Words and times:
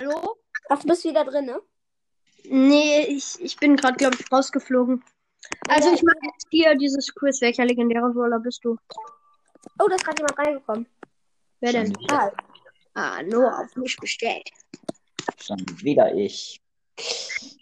Hallo? 0.00 0.36
Ach, 0.70 0.80
du 0.80 0.88
bist 0.88 1.04
wieder 1.04 1.24
drin, 1.24 1.44
ne? 1.44 1.60
Nee, 2.44 3.02
ich, 3.02 3.38
ich 3.40 3.56
bin 3.58 3.76
gerade, 3.76 3.96
glaube 3.96 4.16
ich, 4.18 4.32
rausgeflogen. 4.32 5.04
Also 5.68 5.88
Ja, 5.88 5.94
ich 5.94 6.02
mache 6.02 6.16
jetzt 6.22 6.46
hier 6.50 6.74
dieses 6.74 7.14
Quiz. 7.14 7.40
Welcher 7.42 7.66
legendäre 7.66 8.08
Brawler 8.10 8.38
bist 8.40 8.64
du? 8.64 8.78
Oh, 9.78 9.86
da 9.88 9.94
ist 9.96 10.04
gerade 10.04 10.18
jemand 10.22 10.38
reingekommen. 10.38 10.86
Wer 11.60 11.72
denn? 11.72 11.94
Schon, 11.94 12.10
Ah, 12.10 12.30
Ah, 12.94 13.22
nur 13.22 13.46
auf 13.58 13.76
mich 13.76 13.96
bestellt. 13.98 14.48
schon 15.38 15.58
wieder 15.82 16.14
ich. 16.14 16.62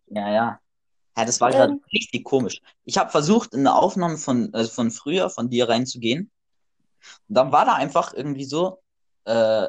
Ja, 0.07 0.30
ja. 0.32 0.61
Ja, 1.16 1.25
das 1.25 1.41
war 1.41 1.50
Ähm. 1.50 1.57
gerade 1.57 1.80
richtig 1.93 2.25
komisch. 2.25 2.61
Ich 2.84 2.98
habe 2.98 3.11
versucht, 3.11 3.52
in 3.52 3.61
eine 3.61 3.75
Aufnahme 3.75 4.16
von, 4.16 4.55
äh, 4.55 4.64
von 4.64 4.93
früher 4.93 5.29
von 5.29 5.50
dir 5.50 5.68
reinzugehen. 5.68 6.30
Und 7.29 7.34
dann 7.34 7.50
war 7.50 7.64
da 7.64 7.75
einfach 7.75 8.14
irgendwie 8.14 8.45
so, 8.45 8.80
äh, 9.25 9.66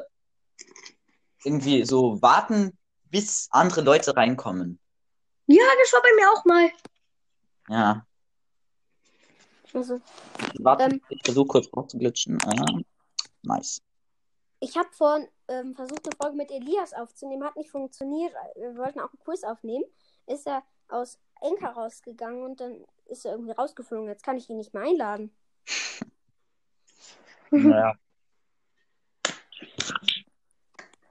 irgendwie 1.44 1.84
so 1.84 2.20
warten, 2.22 2.76
bis 3.04 3.48
andere 3.50 3.80
Leute 3.82 4.16
reinkommen. 4.16 4.78
Ja, 5.46 5.64
das 5.82 5.92
war 5.92 6.02
bei 6.02 6.14
mir 6.16 6.30
auch 6.32 6.44
mal. 6.44 6.70
Ja, 7.68 8.06
also, 9.72 10.00
warte, 10.58 10.84
Ähm. 10.84 11.00
ich 11.08 11.20
versuche 11.24 11.46
kurz 11.46 11.68
rauszuglitschen. 11.74 12.38
Ah, 12.44 12.80
nice. 13.42 13.80
ich 14.60 14.76
habe 14.76 14.88
vorhin 14.92 15.28
ähm, 15.48 15.74
versucht, 15.74 16.06
eine 16.06 16.16
Folge 16.20 16.36
mit 16.36 16.50
Elias 16.50 16.92
aufzunehmen. 16.92 17.44
Hat 17.44 17.56
nicht 17.56 17.70
funktioniert. 17.70 18.32
Wir 18.56 18.76
wollten 18.76 19.00
auch 19.00 19.10
einen 19.10 19.20
Quiz 19.24 19.42
aufnehmen. 19.44 19.84
Ist 20.26 20.46
er 20.46 20.62
aus 20.88 21.18
Enker 21.40 21.70
rausgegangen 21.70 22.42
und 22.44 22.60
dann 22.60 22.84
ist 23.06 23.24
er 23.24 23.32
irgendwie 23.32 23.52
rausgeflogen. 23.52 24.08
Jetzt 24.08 24.24
kann 24.24 24.36
ich 24.36 24.48
ihn 24.50 24.56
nicht 24.58 24.74
mehr 24.74 24.82
einladen. 24.84 25.34
Naja. 27.52 27.94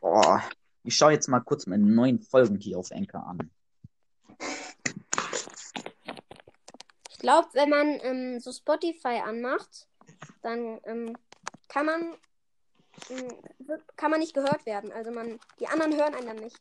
Boah, 0.01 0.43
ich 0.83 0.95
schaue 0.95 1.11
jetzt 1.11 1.27
mal 1.27 1.41
kurz 1.41 1.67
meine 1.67 1.85
neuen 1.85 2.21
Folgen 2.21 2.57
hier 2.59 2.77
auf 2.79 2.91
Anchor 2.91 3.25
an. 3.25 3.51
Ich 7.09 7.19
glaube, 7.19 7.49
wenn 7.53 7.69
man 7.69 7.99
ähm, 8.01 8.39
so 8.39 8.51
Spotify 8.51 9.21
anmacht, 9.25 9.87
dann 10.41 10.79
ähm, 10.85 11.17
kann 11.67 11.85
man 11.85 12.15
ähm, 13.09 13.27
kann 13.95 14.11
man 14.11 14.19
nicht 14.19 14.33
gehört 14.33 14.65
werden. 14.65 14.91
Also 14.91 15.11
man, 15.11 15.39
die 15.59 15.67
anderen 15.67 15.95
hören 15.95 16.15
einen 16.15 16.27
dann 16.27 16.37
nicht. 16.37 16.57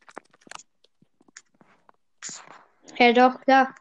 Ja, 2.97 3.13
doch, 3.13 3.41
klar. 3.41 3.75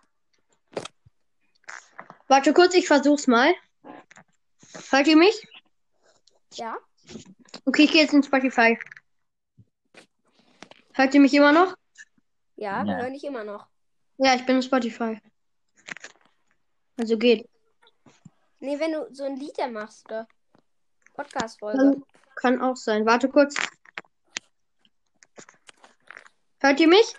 Warte 2.28 2.52
kurz, 2.52 2.74
ich 2.74 2.86
versuch's 2.86 3.26
mal. 3.26 3.54
Hört 4.90 5.06
ihr 5.06 5.16
mich? 5.16 5.46
Ja? 6.54 6.76
Okay, 7.64 7.84
ich 7.84 7.92
gehe 7.92 8.02
jetzt 8.02 8.14
in 8.14 8.22
Spotify. 8.22 8.78
Hört 10.98 11.14
ihr 11.14 11.20
mich 11.20 11.32
immer 11.32 11.52
noch? 11.52 11.76
Ja, 12.56 12.82
wir 12.84 12.90
Ja. 12.92 12.98
hören 12.98 13.12
dich 13.12 13.22
immer 13.22 13.44
noch. 13.44 13.68
Ja, 14.16 14.34
ich 14.34 14.44
bin 14.44 14.56
in 14.56 14.62
Spotify. 14.62 15.20
Also 16.98 17.16
geht. 17.16 17.48
Nee, 18.58 18.80
wenn 18.80 18.90
du 18.90 19.06
so 19.14 19.22
ein 19.22 19.36
Lied 19.36 19.56
machst, 19.70 20.04
oder? 20.06 20.26
Podcast-Folge. 21.14 21.78
Kann, 21.78 22.04
kann 22.34 22.60
auch 22.60 22.74
sein. 22.74 23.06
Warte 23.06 23.28
kurz. 23.28 23.54
Hört 26.58 26.80
ihr 26.80 26.88
mich? 26.88 27.14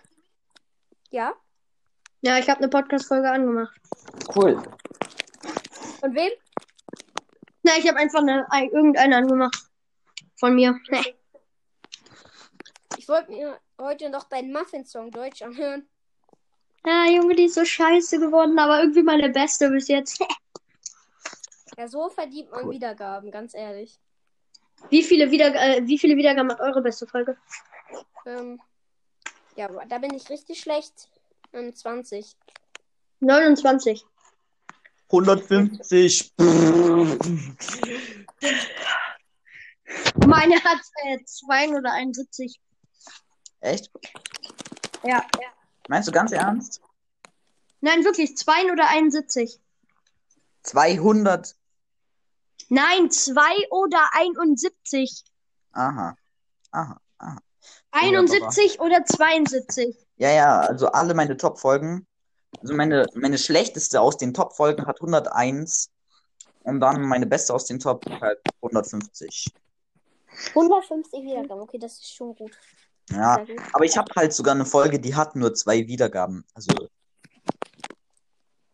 Ja? 1.11 1.33
Ja, 2.19 2.37
ich 2.37 2.49
habe 2.49 2.57
eine 2.59 2.67
Podcast-Folge 2.67 3.31
angemacht. 3.31 3.73
Cool. 4.35 4.61
Von 6.01 6.13
wem? 6.15 6.31
Na, 7.63 7.71
ich 7.77 7.87
habe 7.87 7.97
einfach 7.97 8.19
eine, 8.19 8.45
ein- 8.51 8.69
irgendeine 8.71 9.15
angemacht. 9.15 9.69
Von 10.35 10.55
mir. 10.55 10.77
Nee. 10.89 11.15
Ich 13.09 13.15
wollte 13.15 13.31
mir 13.31 13.59
heute 13.79 14.07
noch 14.11 14.25
deinen 14.25 14.53
Muffin-Song 14.53 15.09
Deutsch 15.09 15.41
anhören. 15.41 15.89
Ja, 16.85 17.07
Junge, 17.07 17.35
die 17.35 17.45
ist 17.45 17.55
so 17.55 17.65
scheiße 17.65 18.19
geworden, 18.19 18.59
aber 18.59 18.81
irgendwie 18.81 19.01
meine 19.01 19.29
beste 19.29 19.71
bis 19.71 19.87
jetzt. 19.87 20.23
Ja, 21.75 21.87
so 21.87 22.09
verdient 22.09 22.51
man 22.51 22.65
Cool. 22.65 22.75
Wiedergaben, 22.75 23.31
ganz 23.31 23.55
ehrlich. 23.55 23.97
Wie 24.89 25.01
viele, 25.01 25.31
Wieder 25.31 25.55
äh, 25.55 25.81
wie 25.87 25.97
viele 25.97 26.17
Wiedergaben 26.17 26.51
hat 26.51 26.59
eure 26.59 26.83
beste 26.83 27.07
Folge? 27.07 27.35
Ähm, 28.27 28.61
ja, 29.55 29.69
da 29.87 29.97
bin 29.97 30.13
ich 30.13 30.29
richtig 30.29 30.59
schlecht. 30.59 31.09
Ähm, 31.51 31.73
20. 31.73 32.35
29. 33.21 34.05
150. 35.07 36.33
Meine 40.27 40.63
hat 40.63 40.81
äh, 41.05 41.23
2 41.25 41.69
oder 41.69 41.93
71. 41.93 42.59
Echt? 43.61 43.91
Ja. 45.03 45.25
Meinst 45.87 46.07
du 46.07 46.11
ganz 46.11 46.31
ernst? 46.31 46.81
Nein, 47.81 48.03
wirklich, 48.03 48.37
2 48.37 48.71
oder 48.71 48.87
71. 48.89 49.59
200. 50.63 51.55
Nein, 52.69 53.09
2 53.09 53.41
oder 53.71 54.09
71. 54.13 55.23
Aha. 55.71 56.15
Aha. 56.71 57.01
Aha. 57.17 57.37
71 57.91 58.79
oder 58.79 59.03
72. 59.05 59.95
Ja, 60.17 60.31
ja, 60.31 60.59
also 60.59 60.87
alle 60.87 61.13
meine 61.13 61.37
Top-Folgen. 61.37 62.05
Also 62.61 62.73
meine, 62.73 63.05
meine 63.15 63.37
schlechteste 63.37 64.01
aus 64.01 64.17
den 64.17 64.33
Top-Folgen 64.33 64.85
hat 64.85 64.99
101. 64.99 65.89
Und 66.63 66.81
dann 66.81 67.01
meine 67.03 67.25
beste 67.25 67.53
aus 67.53 67.65
den 67.65 67.79
Top 67.79 68.05
halt 68.21 68.39
150. 68.61 69.53
150 70.49 71.23
Wiedergaben, 71.23 71.61
okay, 71.61 71.79
das 71.79 71.93
ist 71.93 72.13
schon 72.13 72.35
gut. 72.35 72.51
Ja, 73.11 73.43
aber 73.73 73.85
ich 73.85 73.97
habe 73.97 74.11
halt 74.15 74.33
sogar 74.33 74.53
eine 74.53 74.65
Folge, 74.65 74.99
die 74.99 75.15
hat 75.15 75.35
nur 75.35 75.53
zwei 75.53 75.87
Wiedergaben. 75.87 76.45
Also, 76.53 76.89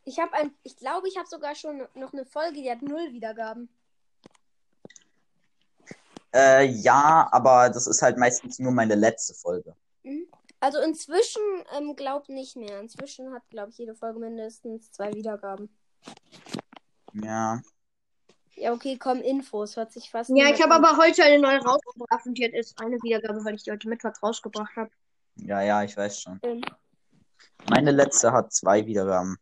Ich 0.04 0.20
habe 0.20 0.34
ein, 0.34 0.54
ich 0.64 0.76
glaube, 0.78 1.08
ich 1.08 1.18
habe 1.18 1.28
sogar 1.28 1.56
schon 1.56 1.88
noch 1.96 2.14
eine 2.14 2.26
Folge, 2.26 2.62
die 2.62 2.70
hat 2.70 2.82
null 2.82 3.12
Wiedergaben. 3.12 3.70
äh, 6.34 6.66
ja, 6.66 7.28
aber 7.32 7.70
das 7.70 7.88
ist 7.88 8.02
halt 8.02 8.18
meistens 8.18 8.60
nur 8.60 8.72
meine 8.72 8.96
letzte 8.96 9.34
Folge. 9.34 9.76
Also 10.60 10.80
inzwischen, 10.80 11.42
ähm, 11.78 11.96
glaub 11.96 12.28
nicht 12.30 12.56
mehr. 12.56 12.80
Inzwischen 12.80 13.34
hat, 13.34 13.48
glaube 13.50 13.72
ich, 13.72 13.78
jede 13.78 13.96
Folge 13.96 14.20
mindestens 14.20 14.92
zwei 14.92 15.14
Wiedergaben. 15.14 15.70
Ja. 17.14 17.62
Ja, 18.56 18.74
okay, 18.74 18.98
komm, 18.98 19.22
Infos. 19.22 19.76
Hört 19.76 19.92
sich 19.92 20.10
fast. 20.10 20.30
Ja, 20.34 20.50
ich 20.50 20.62
habe 20.62 20.74
aber 20.76 20.98
heute 20.98 21.24
eine 21.24 21.40
neue 21.40 21.60
rausgebracht 21.60 22.26
und 22.26 22.38
die 22.38 22.46
hat 22.46 22.54
jetzt 22.54 22.80
eine 22.80 22.98
Wiedergabe, 23.02 23.44
weil 23.44 23.56
ich 23.56 23.64
die 23.64 23.72
heute 23.72 23.90
Mittwoch 23.90 24.14
rausgebracht 24.24 24.76
habe. 24.76 24.90
Ja, 25.38 25.62
ja, 25.62 25.84
ich 25.84 25.96
weiß 25.98 26.22
schon. 26.22 26.40
Ähm, 26.44 26.62
Meine 27.70 27.92
letzte 27.92 28.32
hat 28.32 28.54
zwei 28.54 28.86
Wiedergaben. 28.86 29.38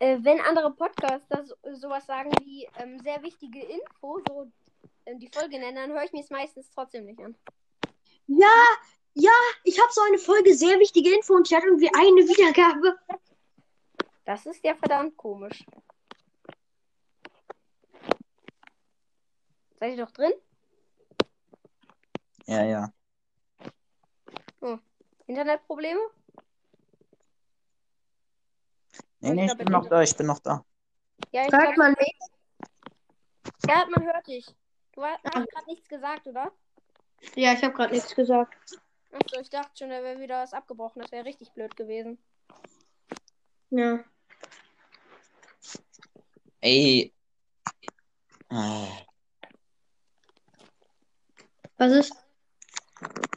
äh, 0.00 0.18
wenn 0.22 0.40
andere 0.40 0.72
Podcaster 0.72 1.44
so, 1.44 1.54
sowas 1.74 2.06
sagen 2.06 2.30
wie 2.42 2.68
ähm, 2.78 2.98
sehr 3.00 3.22
wichtige 3.22 3.60
Info, 3.60 4.20
so 4.26 4.50
ähm, 5.06 5.20
die 5.20 5.30
Folge 5.32 5.58
nennen, 5.58 5.76
dann 5.76 5.92
höre 5.92 6.04
ich 6.04 6.12
mir 6.12 6.22
es 6.22 6.30
meistens 6.30 6.68
trotzdem 6.74 7.06
nicht 7.06 7.20
an. 7.20 7.36
Ja, 8.26 8.48
ja, 9.14 9.32
ich 9.64 9.80
habe 9.80 9.92
so 9.92 10.00
eine 10.02 10.18
Folge, 10.18 10.54
sehr 10.54 10.78
wichtige 10.80 11.14
Info 11.14 11.34
und 11.34 11.48
die 11.48 11.56
hat 11.56 11.64
irgendwie 11.64 11.90
eine 11.94 12.22
Wiedergabe. 12.28 12.96
Das 14.24 14.46
ist 14.46 14.64
ja 14.64 14.74
verdammt 14.74 15.16
komisch. 15.16 15.64
Seid 19.80 19.96
ihr 19.96 20.04
doch 20.04 20.12
drin? 20.12 20.32
Ja, 22.46 22.64
ja. 22.64 22.92
Internetprobleme? 25.26 26.00
Nee, 29.20 29.34
nee, 29.34 29.46
ich 29.46 29.56
bin 29.56 29.68
noch 29.68 29.88
da, 29.88 30.02
ich 30.02 30.16
bin 30.16 30.26
noch 30.26 30.40
da. 30.40 30.64
Ja, 31.32 31.44
ich 31.44 31.50
Fragt 31.50 31.78
man 31.78 31.94
mich. 31.98 32.18
ja, 33.66 33.86
man 33.88 34.04
hört 34.04 34.26
dich. 34.26 34.46
Du 34.92 35.04
hast 35.04 35.22
gerade 35.22 35.66
nichts 35.66 35.88
gesagt, 35.88 36.26
oder? 36.26 36.52
Ja, 37.36 37.52
ich 37.52 37.62
habe 37.62 37.74
gerade 37.74 37.94
nichts 37.94 38.14
gesagt. 38.14 38.54
Achso, 39.12 39.40
ich 39.40 39.50
dachte 39.50 39.70
schon, 39.78 39.90
da 39.90 40.02
wäre 40.02 40.18
wieder 40.18 40.42
was 40.42 40.52
abgebrochen. 40.52 41.00
Das 41.00 41.12
wäre 41.12 41.24
richtig 41.24 41.52
blöd 41.52 41.76
gewesen. 41.76 42.18
Ja. 43.70 44.04
Ey. 46.60 47.14
Ah, 48.48 48.88
Was 51.80 51.92
ist? 51.92 52.12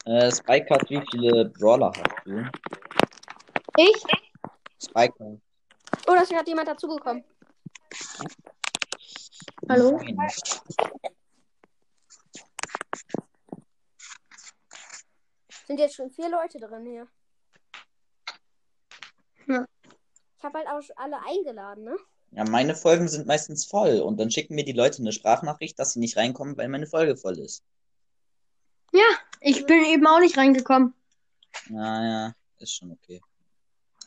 Äh, 0.04 0.30
Spike 0.30 0.68
hat 0.70 0.90
wie 0.90 1.02
viele 1.10 1.46
Brawler 1.46 1.94
hast 1.96 2.26
du? 2.26 2.44
Ich? 3.78 4.04
Spike 4.84 5.14
hat. 5.18 5.40
Oh, 6.08 6.14
da 6.14 6.22
ist 6.24 6.30
gerade 6.30 6.50
jemand 6.50 6.68
dazugekommen. 6.68 7.24
Hallo? 9.70 9.98
Nein. 9.98 10.30
Sind 15.66 15.80
jetzt 15.80 15.96
schon 15.96 16.12
vier 16.12 16.30
Leute 16.30 16.60
drin 16.60 16.86
hier. 16.86 17.08
Ja. 19.48 19.66
Ich 20.38 20.44
habe 20.44 20.58
halt 20.58 20.68
auch 20.68 20.96
alle 20.98 21.18
eingeladen, 21.26 21.86
ne? 21.86 21.96
Ja, 22.32 22.44
meine 22.44 22.76
Folgen 22.76 23.08
sind 23.08 23.26
meistens 23.26 23.64
voll 23.66 24.02
und 24.02 24.20
dann 24.20 24.32
schicken 24.32 24.56
mir 24.56 24.66
die 24.66 24.74
Leute 24.74 24.98
eine 25.02 25.14
Sprachnachricht, 25.14 25.80
dass 25.80 25.94
sie 25.94 26.00
nicht 26.00 26.18
reinkommen, 26.18 26.58
weil 26.58 26.68
meine 26.68 26.88
Folge 26.88 27.16
voll 27.16 27.40
ist. 27.40 27.64
Ich 29.46 29.66
bin 29.66 29.84
eben 29.84 30.08
auch 30.08 30.20
nicht 30.20 30.38
reingekommen. 30.38 30.94
Naja, 31.68 32.34
ist 32.60 32.76
schon 32.76 32.92
okay. 32.92 33.22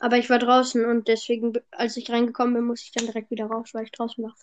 Aber 0.00 0.16
ich 0.16 0.30
war 0.30 0.38
draußen 0.38 0.84
und 0.86 1.08
deswegen, 1.08 1.52
als 1.70 1.96
ich 1.98 2.10
reingekommen 2.10 2.54
bin, 2.54 2.64
musste 2.64 2.86
ich 2.86 2.92
dann 2.92 3.04
direkt 3.06 3.30
wieder 3.30 3.46
raus, 3.46 3.70
weil 3.74 3.84
ich 3.84 3.92
draußen 3.92 4.24
war. 4.24 4.34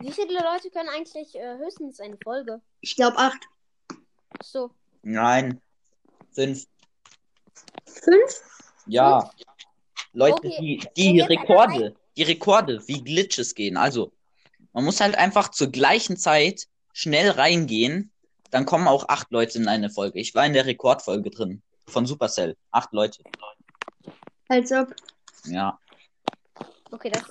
Wie 0.00 0.12
viele 0.12 0.34
Leute 0.42 0.70
können 0.70 0.88
eigentlich 0.88 1.34
äh, 1.36 1.58
höchstens 1.58 2.00
eine 2.00 2.16
Folge? 2.22 2.60
Ich 2.80 2.96
glaube 2.96 3.16
acht. 3.18 3.48
Ach 3.90 4.42
So. 4.42 4.70
Nein. 5.02 5.60
Fünf. 6.32 6.66
Fünf? 7.86 8.42
Ja. 8.86 9.30
Leute, 10.12 10.34
Okay, 10.34 10.80
die, 10.96 11.12
die 11.14 11.20
Rekorde, 11.20 11.94
die 12.16 12.22
Rekorde, 12.24 12.86
wie 12.88 13.02
Glitches 13.02 13.54
gehen. 13.54 13.76
Also, 13.76 14.12
man 14.72 14.84
muss 14.84 15.00
halt 15.00 15.16
einfach 15.16 15.50
zur 15.50 15.70
gleichen 15.70 16.16
Zeit 16.16 16.68
schnell 16.92 17.30
reingehen. 17.30 18.10
Dann 18.50 18.64
kommen 18.66 18.88
auch 18.88 19.08
acht 19.08 19.30
Leute 19.30 19.58
in 19.58 19.68
eine 19.68 19.90
Folge. 19.90 20.18
Ich 20.18 20.34
war 20.34 20.46
in 20.46 20.52
der 20.54 20.66
Rekordfolge 20.66 21.30
drin. 21.30 21.62
Von 21.86 22.06
Supercell. 22.06 22.56
Acht 22.70 22.92
Leute. 22.92 23.22
Als 24.48 24.72
ob. 24.72 24.94
Ja. 25.44 25.78
Okay, 26.90 27.10
das 27.10 27.22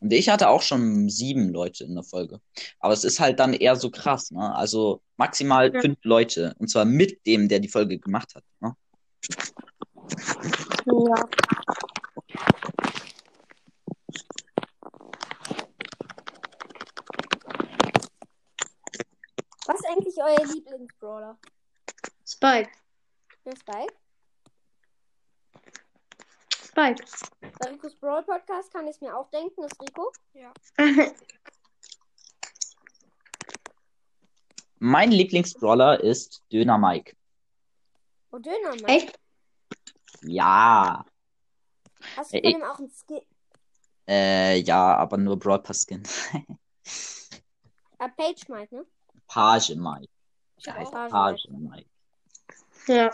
Und 0.00 0.12
ich 0.12 0.28
hatte 0.28 0.48
auch 0.48 0.60
schon 0.62 1.08
sieben 1.08 1.48
Leute 1.48 1.84
in 1.84 1.94
der 1.94 2.04
Folge. 2.04 2.40
Aber 2.78 2.92
es 2.92 3.04
ist 3.04 3.20
halt 3.20 3.40
dann 3.40 3.54
eher 3.54 3.76
so 3.76 3.90
krass, 3.90 4.30
ne? 4.30 4.54
Also 4.54 5.00
maximal 5.16 5.72
Ja. 5.74 5.80
fünf 5.80 5.98
Leute. 6.02 6.54
Und 6.58 6.68
zwar 6.68 6.84
mit 6.84 7.26
dem, 7.26 7.48
der 7.48 7.60
die 7.60 7.68
Folge 7.68 7.98
gemacht 7.98 8.34
hat. 8.34 8.44
Ne? 8.60 8.74
Ja. 10.86 11.28
Was 19.66 19.80
ist 19.80 19.86
eigentlich 19.88 20.16
euer 20.18 20.44
Lieblingsbrawler? 20.44 21.38
Spike. 22.26 22.70
Der 23.44 23.56
Spike? 23.56 23.94
Spike. 26.64 27.04
Bei 27.58 27.70
Ricos 27.70 27.94
Brawl 27.96 28.22
Podcast 28.24 28.70
kann 28.72 28.86
ich 28.86 28.96
es 28.96 29.00
mir 29.00 29.16
auch 29.16 29.30
denken, 29.30 29.64
ist 29.64 29.80
Rico. 29.80 30.12
Mein 34.78 35.12
Lieblingsbrawler 35.12 36.00
ist 36.00 36.42
Döner 36.52 36.76
Mike. 36.76 37.16
Oh, 38.32 38.38
Döner, 38.38 38.70
Mann. 38.70 38.84
Echt? 38.84 39.18
Ja. 40.22 41.06
Hast 42.16 42.34
du 42.34 42.36
Ey, 42.36 42.52
von 42.52 42.60
ihm 42.60 42.66
auch 42.66 42.78
ein 42.78 42.90
Skin? 42.90 43.22
Äh, 44.06 44.58
ja, 44.58 44.96
aber 44.96 45.16
nur 45.16 45.38
Brawl 45.38 45.62
Pass 45.62 45.86
Skin. 45.86 46.02
Äh, 48.00 48.08
Page 48.08 48.48
Mike, 48.48 48.74
ne? 48.74 48.84
Page 49.26 49.74
Mike. 49.76 50.08
Ich 50.56 50.68
heißt 50.70 50.94
auch. 50.94 51.08
Page 51.08 51.48
Mike. 51.50 51.88
Ja. 52.86 53.10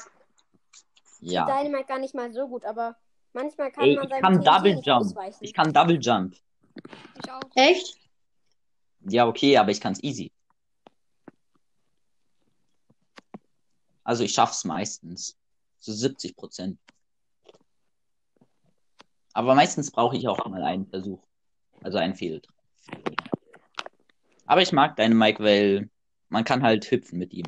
Ja. 1.21 1.45
Dynamite 1.45 1.87
gar 1.87 1.99
nicht 1.99 2.15
mal 2.15 2.33
so 2.33 2.49
gut, 2.49 2.65
aber 2.65 2.97
manchmal 3.33 3.71
kann 3.71 3.85
Ey, 3.85 3.97
man 3.97 4.05
ich 4.11 4.21
kann 4.21 4.43
Double 4.43 4.81
Jump. 4.83 5.07
ausweichen. 5.07 5.39
Ich 5.41 5.53
kann 5.53 5.73
Double 5.73 5.99
Jump. 6.01 6.37
Ich 7.23 7.31
auch. 7.31 7.41
Echt? 7.55 7.97
Ja, 9.03 9.27
okay, 9.27 9.57
aber 9.57 9.71
ich 9.71 9.81
kann 9.81 9.93
es 9.93 10.03
easy. 10.03 10.33
Also 14.05 14.25
ich 14.25 14.33
schaff's 14.33 14.65
meistens. 14.65 15.37
Zu 15.79 15.93
70 15.93 16.37
Prozent. 16.37 16.79
Aber 19.33 19.55
meistens 19.55 19.91
brauche 19.91 20.17
ich 20.17 20.29
auch 20.29 20.45
mal 20.47 20.63
einen 20.63 20.87
Versuch. 20.87 21.23
Also 21.83 21.99
einen 21.99 22.15
Fehl. 22.15 22.43
Aber 24.47 24.61
ich 24.61 24.73
mag 24.73 24.97
deine 24.97 25.15
Mike, 25.15 25.43
weil 25.43 25.89
man 26.31 26.45
kann 26.45 26.63
halt 26.63 26.91
hüpfen 26.91 27.19
mit 27.19 27.33
ihm. 27.33 27.47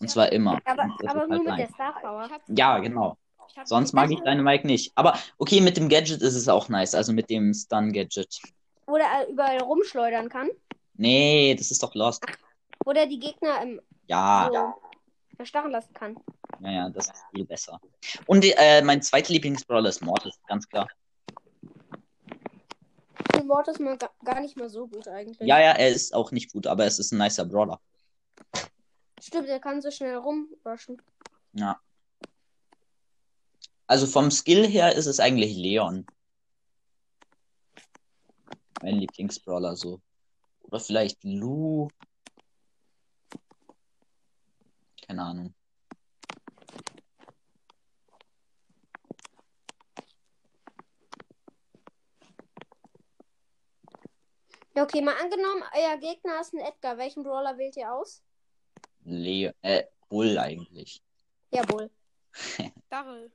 Und 0.00 0.08
zwar 0.08 0.30
immer. 0.30 0.60
Aber, 0.64 0.96
aber 1.06 1.26
nur 1.26 1.38
halt 1.38 1.44
mit 1.44 1.58
der. 1.58 1.68
Star 1.68 2.00
Power. 2.00 2.28
Ja, 2.46 2.78
genau. 2.78 3.18
Sonst 3.64 3.92
mag 3.92 4.10
ich 4.10 4.20
deine 4.20 4.42
Mike 4.42 4.66
nicht. 4.66 4.92
Aber 4.94 5.18
okay, 5.38 5.60
mit 5.60 5.76
dem 5.76 5.88
Gadget 5.88 6.22
ist 6.22 6.36
es 6.36 6.48
auch 6.48 6.68
nice. 6.68 6.94
Also 6.94 7.12
mit 7.12 7.28
dem 7.30 7.52
Stun-Gadget. 7.52 8.38
Oder 8.86 9.04
er 9.04 9.28
überall 9.28 9.58
rumschleudern 9.60 10.28
kann. 10.28 10.48
Nee, 10.94 11.54
das 11.56 11.70
ist 11.70 11.82
doch 11.82 11.94
Lost. 11.94 12.24
Oder 12.84 13.06
die 13.06 13.18
Gegner 13.18 13.62
im, 13.62 13.80
Ja, 14.06 14.48
so 14.52 14.74
erstarren 15.38 15.70
lassen 15.70 15.92
kann. 15.94 16.16
ja, 16.60 16.70
ja, 16.70 16.90
das 16.90 17.06
ist 17.06 17.24
viel 17.32 17.44
besser. 17.44 17.80
Und 18.26 18.44
äh, 18.44 18.82
mein 18.82 19.02
zweiter 19.02 19.32
Lieblingsbrawler 19.32 19.88
ist 19.88 20.02
Mortis, 20.02 20.38
ganz 20.46 20.68
klar. 20.68 20.88
Mord 23.46 23.68
ist 23.68 23.80
mal 23.80 23.96
ga- 23.96 24.10
gar 24.24 24.40
nicht 24.40 24.56
mal 24.56 24.68
so 24.68 24.86
gut 24.86 25.08
eigentlich. 25.08 25.38
Ja, 25.48 25.58
ja, 25.60 25.72
er 25.72 25.88
ist 25.90 26.14
auch 26.14 26.30
nicht 26.32 26.52
gut, 26.52 26.66
aber 26.66 26.84
es 26.86 26.98
ist 26.98 27.12
ein 27.12 27.18
nicer 27.18 27.44
Brawler. 27.44 27.80
Stimmt, 29.20 29.48
er 29.48 29.60
kann 29.60 29.80
so 29.82 29.90
schnell 29.90 30.16
rumrushen. 30.16 31.00
Ja. 31.52 31.80
Also 33.86 34.06
vom 34.06 34.30
Skill 34.30 34.66
her 34.68 34.94
ist 34.94 35.06
es 35.06 35.18
eigentlich 35.18 35.56
Leon. 35.56 36.06
Mein 38.82 38.96
Lieblingsbrawler 38.96 39.76
so. 39.76 40.00
Oder 40.62 40.78
vielleicht 40.80 41.24
Lu. 41.24 41.88
Keine 45.06 45.22
Ahnung. 45.22 45.54
Ja, 54.78 54.84
okay, 54.84 55.00
mal 55.02 55.16
angenommen, 55.20 55.64
euer 55.74 55.96
Gegner 55.96 56.40
ist 56.40 56.54
ein 56.54 56.60
Edgar. 56.60 56.96
Welchen 56.98 57.24
Brawler 57.24 57.58
wählt 57.58 57.76
ihr 57.76 57.92
aus? 57.92 58.22
Leo, 59.02 59.50
äh, 59.62 59.82
Bull 60.08 60.38
eigentlich. 60.38 61.02
Jawohl. 61.50 61.90
Darrell. 62.88 63.32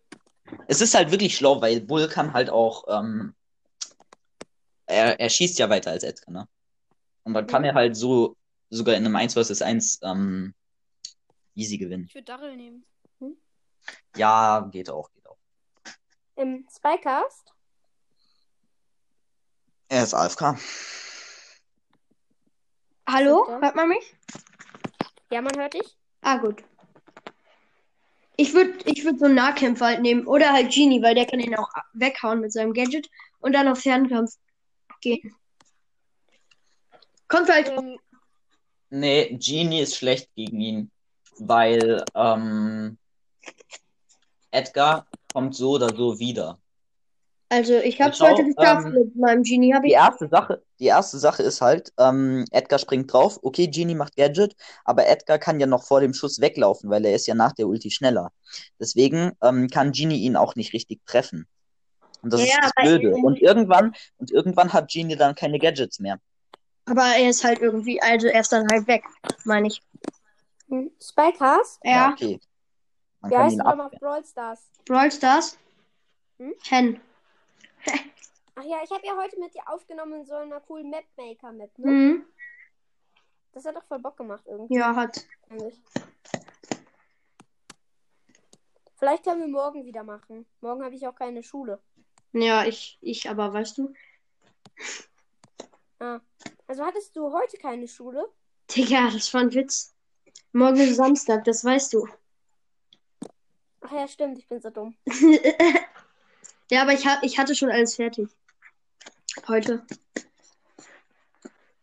Es 0.70 0.80
ist 0.80 0.96
halt 0.96 1.12
wirklich 1.12 1.36
schlau, 1.36 1.60
weil 1.60 1.82
Bull 1.82 2.08
kann 2.08 2.32
halt 2.32 2.50
auch, 2.50 2.86
ähm, 2.88 3.36
er, 4.86 5.20
er 5.20 5.30
schießt 5.30 5.60
ja 5.60 5.70
weiter 5.70 5.92
als 5.92 6.04
Edgar, 6.04 6.32
ne? 6.34 6.48
Und 7.24 7.34
dann 7.34 7.46
kann 7.46 7.64
Mhm. 7.64 7.68
er 7.68 7.74
halt 7.74 7.98
so 7.98 8.38
sogar 8.70 8.96
in 8.96 9.06
einem 9.06 9.18
1 9.18 9.34
vs 9.34 9.62
1 9.62 10.00
ähm, 10.02 10.54
easy 11.56 11.78
gewinnen. 11.78 12.06
Ich 12.08 12.16
würde 12.16 12.24
Darrell 12.24 12.56
nehmen. 12.56 12.86
Ja, 14.16 14.62
geht 14.72 14.90
auch, 14.90 15.12
geht 15.12 15.28
auch. 15.28 15.38
Im 16.38 16.66
Spycast? 16.74 17.52
Er 19.90 20.04
ist 20.04 20.14
AFK. 20.14 20.56
Hallo? 23.08 23.48
Hört 23.48 23.76
man 23.76 23.90
mich? 23.90 24.16
Ja, 25.32 25.42
man 25.42 25.58
hört 25.58 25.74
dich. 25.74 25.98
Ah, 26.22 26.38
gut. 26.38 26.64
Ich 28.36 28.54
würde 28.54 28.74
ich 28.86 29.04
würd 29.04 29.20
so 29.20 29.26
einen 29.26 29.36
Nahkämpfer 29.36 29.86
halt 29.86 30.02
nehmen. 30.02 30.26
Oder 30.26 30.54
halt 30.54 30.72
Genie, 30.74 31.02
weil 31.02 31.16
der 31.16 31.26
kann 31.26 31.40
ihn 31.40 31.56
auch 31.56 31.70
weghauen 31.94 32.40
mit 32.40 32.52
seinem 32.52 32.74
Gadget 32.74 33.10
und 33.40 33.54
dann 33.54 33.68
auf 33.68 33.80
Fernkampf 33.80 34.32
gehen. 35.02 35.36
Kommt 37.28 37.50
halt. 37.50 37.70
Ähm, 37.70 37.98
Nee, 38.96 39.40
Genie 39.40 39.80
ist 39.82 39.96
schlecht 39.96 40.30
gegen 40.36 40.62
ihn, 40.62 40.92
weil 41.40 42.06
ähm, 42.14 43.00
Edgar 44.52 45.08
kommt 45.34 45.56
so 45.56 45.72
oder 45.72 45.96
so 45.96 46.20
wieder. 46.20 46.60
Also, 47.54 47.74
ich 47.76 48.02
hab's 48.02 48.18
Schau, 48.18 48.30
heute 48.30 48.46
geschafft 48.46 48.88
ähm, 48.88 48.94
mit 48.94 49.16
meinem 49.16 49.44
Genie. 49.44 49.76
Hab 49.76 49.84
Die 49.84 49.90
ich. 49.90 49.94
erste 49.94 50.28
Sache, 50.28 50.64
die 50.80 50.86
erste 50.86 51.20
Sache 51.20 51.44
ist 51.44 51.62
halt, 51.62 51.94
ähm, 52.00 52.46
Edgar 52.50 52.80
springt 52.80 53.14
drauf, 53.14 53.40
okay, 53.44 53.68
Genie 53.68 53.94
macht 53.94 54.16
Gadget, 54.16 54.56
aber 54.86 55.08
Edgar 55.08 55.38
kann 55.38 55.60
ja 55.60 55.68
noch 55.68 55.84
vor 55.84 56.02
dem 56.02 56.16
Schuss 56.16 56.42
weglaufen, 56.42 56.90
weil 56.90 57.06
er 57.06 57.14
ist 57.14 57.28
ja 57.28 57.36
nach 57.36 57.52
der 57.54 57.68
Ulti 57.68 57.92
schneller. 57.92 58.32
Deswegen 58.80 59.34
ähm, 59.44 59.70
kann 59.70 59.92
Genie 59.92 60.18
ihn 60.24 60.36
auch 60.36 60.56
nicht 60.56 60.74
richtig 60.74 61.06
treffen. 61.06 61.48
Und 62.24 62.34
das 62.34 62.42
Ja, 62.42 62.48
ist 62.48 62.60
das 62.64 62.72
Blöde. 62.76 63.14
Und 63.14 63.40
irgendwann, 63.40 63.94
und 64.18 64.32
irgendwann 64.32 64.74
hat 64.74 64.90
Genie 64.90 65.16
dann 65.16 65.36
keine 65.36 65.60
Gadgets 65.60 66.00
mehr. 66.00 66.18
Aber 66.86 67.04
er 67.04 67.30
ist 67.30 67.44
halt 67.44 67.60
irgendwie. 67.62 68.02
Also, 68.02 68.28
er 68.28 68.42
ist 68.42 68.52
dann 68.52 68.68
halt 68.72 68.88
weg, 68.88 69.04
meine 69.46 69.68
ich. 69.68 69.80
hm, 70.70 70.90
Spycast? 71.00 71.80
Ja. 71.84 72.14
okay. 72.14 72.40
Man 73.22 73.32
Wie 73.32 73.38
heißt 73.38 73.60
du 73.60 73.64
nochmal 73.64 73.92
Brawl 74.00 74.26
Stars? 74.26 74.60
Brawl 74.86 75.12
Stars? 75.12 75.58
Hm? 76.40 76.54
Chen. 76.64 77.00
Ach 78.56 78.64
ja, 78.64 78.82
ich 78.84 78.92
habe 78.92 79.06
ja 79.06 79.16
heute 79.16 79.40
mit 79.40 79.54
dir 79.54 79.68
aufgenommen 79.68 80.22
in 80.22 80.26
so 80.26 80.36
einer 80.36 80.60
coolen 80.62 80.90
Mapmaker-Map, 80.90 81.80
ne? 81.80 81.92
Mhm. 81.92 82.26
Das 83.54 83.66
hat 83.66 83.76
doch 83.76 83.84
voll 83.86 84.00
Bock 84.00 84.18
gemacht 84.18 84.44
irgendwie. 84.48 84.76
Ja, 84.76 84.96
hat. 84.96 85.26
Vielleicht 88.96 89.24
können 89.24 89.42
wir 89.42 89.48
morgen 89.48 89.86
wieder 89.86 90.04
machen. 90.04 90.46
Morgen 90.62 90.84
habe 90.84 90.96
ich 90.96 91.08
auch 91.08 91.16
keine 91.16 91.44
Schule. 91.44 91.80
Ja, 92.32 92.66
ich, 92.66 92.98
ich 93.02 93.30
aber, 93.30 93.54
weißt 93.54 93.78
du? 93.78 93.94
Also 96.68 96.86
hattest 96.86 97.16
du 97.16 97.32
heute 97.32 97.56
keine 97.58 97.88
Schule? 97.88 98.28
Digga, 98.76 99.12
das 99.12 99.32
war 99.34 99.42
ein 99.42 99.54
Witz. 99.54 99.94
Morgen 100.52 100.78
ist 100.78 100.96
Samstag, 100.96 101.44
das 101.44 101.64
weißt 101.64 101.94
du. 101.94 102.08
Ach 103.82 103.92
ja, 103.92 104.08
stimmt, 104.08 104.40
ich 104.40 104.48
bin 104.48 104.60
so 104.60 104.72
dumm. 104.72 104.96
ja, 106.72 106.82
aber 106.82 106.94
ich, 106.94 107.06
ha 107.06 107.20
ich 107.22 107.38
hatte 107.38 107.56
schon 107.56 107.70
alles 107.70 107.96
fertig. 107.96 108.30
Heute. 109.48 109.86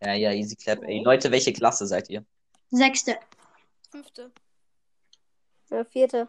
Ja, 0.03 0.15
ja, 0.15 0.33
easy 0.33 0.57
clap. 0.57 0.83
Ey, 0.83 1.03
Leute, 1.03 1.31
welche 1.31 1.53
Klasse 1.53 1.87
seid 1.87 2.09
ihr? 2.09 2.25
Sechste. 2.71 3.19
Fünfte. 3.91 4.31
Ja, 5.71 5.85
vierte. 5.85 6.29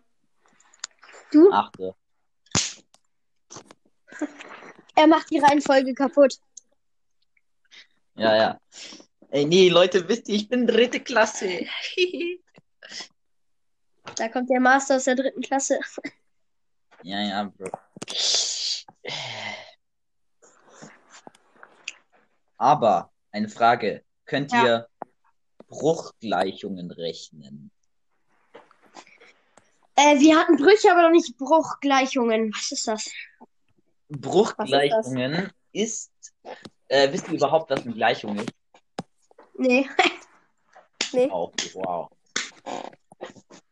Du? 1.31 1.51
Achte. 1.51 1.95
Er 4.95 5.07
macht 5.07 5.29
die 5.31 5.39
Reihenfolge 5.39 5.93
kaputt. 5.93 6.39
Ja, 8.15 8.35
ja. 8.35 8.61
Ey, 9.29 9.45
nee, 9.45 9.69
Leute, 9.69 10.07
wisst 10.09 10.27
ihr, 10.27 10.35
ich 10.35 10.49
bin 10.49 10.67
dritte 10.67 10.99
Klasse. 10.99 11.65
Da 14.15 14.27
kommt 14.27 14.49
der 14.49 14.59
Master 14.59 14.97
aus 14.97 15.05
der 15.05 15.15
dritten 15.15 15.41
Klasse. 15.41 15.79
ja, 17.03 17.21
ja, 17.21 17.43
Bro. 17.43 17.71
Aber, 22.65 23.11
eine 23.31 23.49
Frage. 23.49 24.03
Könnt 24.25 24.51
Ja. 24.51 24.63
ihr 24.63 24.87
Bruchgleichungen 25.67 26.91
rechnen? 26.91 27.71
Äh, 29.95 30.19
wir 30.19 30.37
hatten 30.37 30.57
Brüche, 30.57 30.91
aber 30.91 31.01
noch 31.01 31.09
nicht 31.09 31.35
Bruchgleichungen. 31.37 32.53
Was 32.53 32.71
ist 32.71 32.87
das? 32.87 33.09
Bruchgleichungen 34.09 35.51
ist, 35.71 36.11
äh, 36.87 37.11
wisst 37.11 37.29
ihr 37.29 37.33
überhaupt, 37.35 37.71
was 37.71 37.81
eine 37.83 37.95
Gleichung 37.95 38.37
ist? 38.37 38.51
Nee. 39.57 39.89
Nee. 41.13 41.29
Auch, 41.29 41.51
wow. 41.73 42.09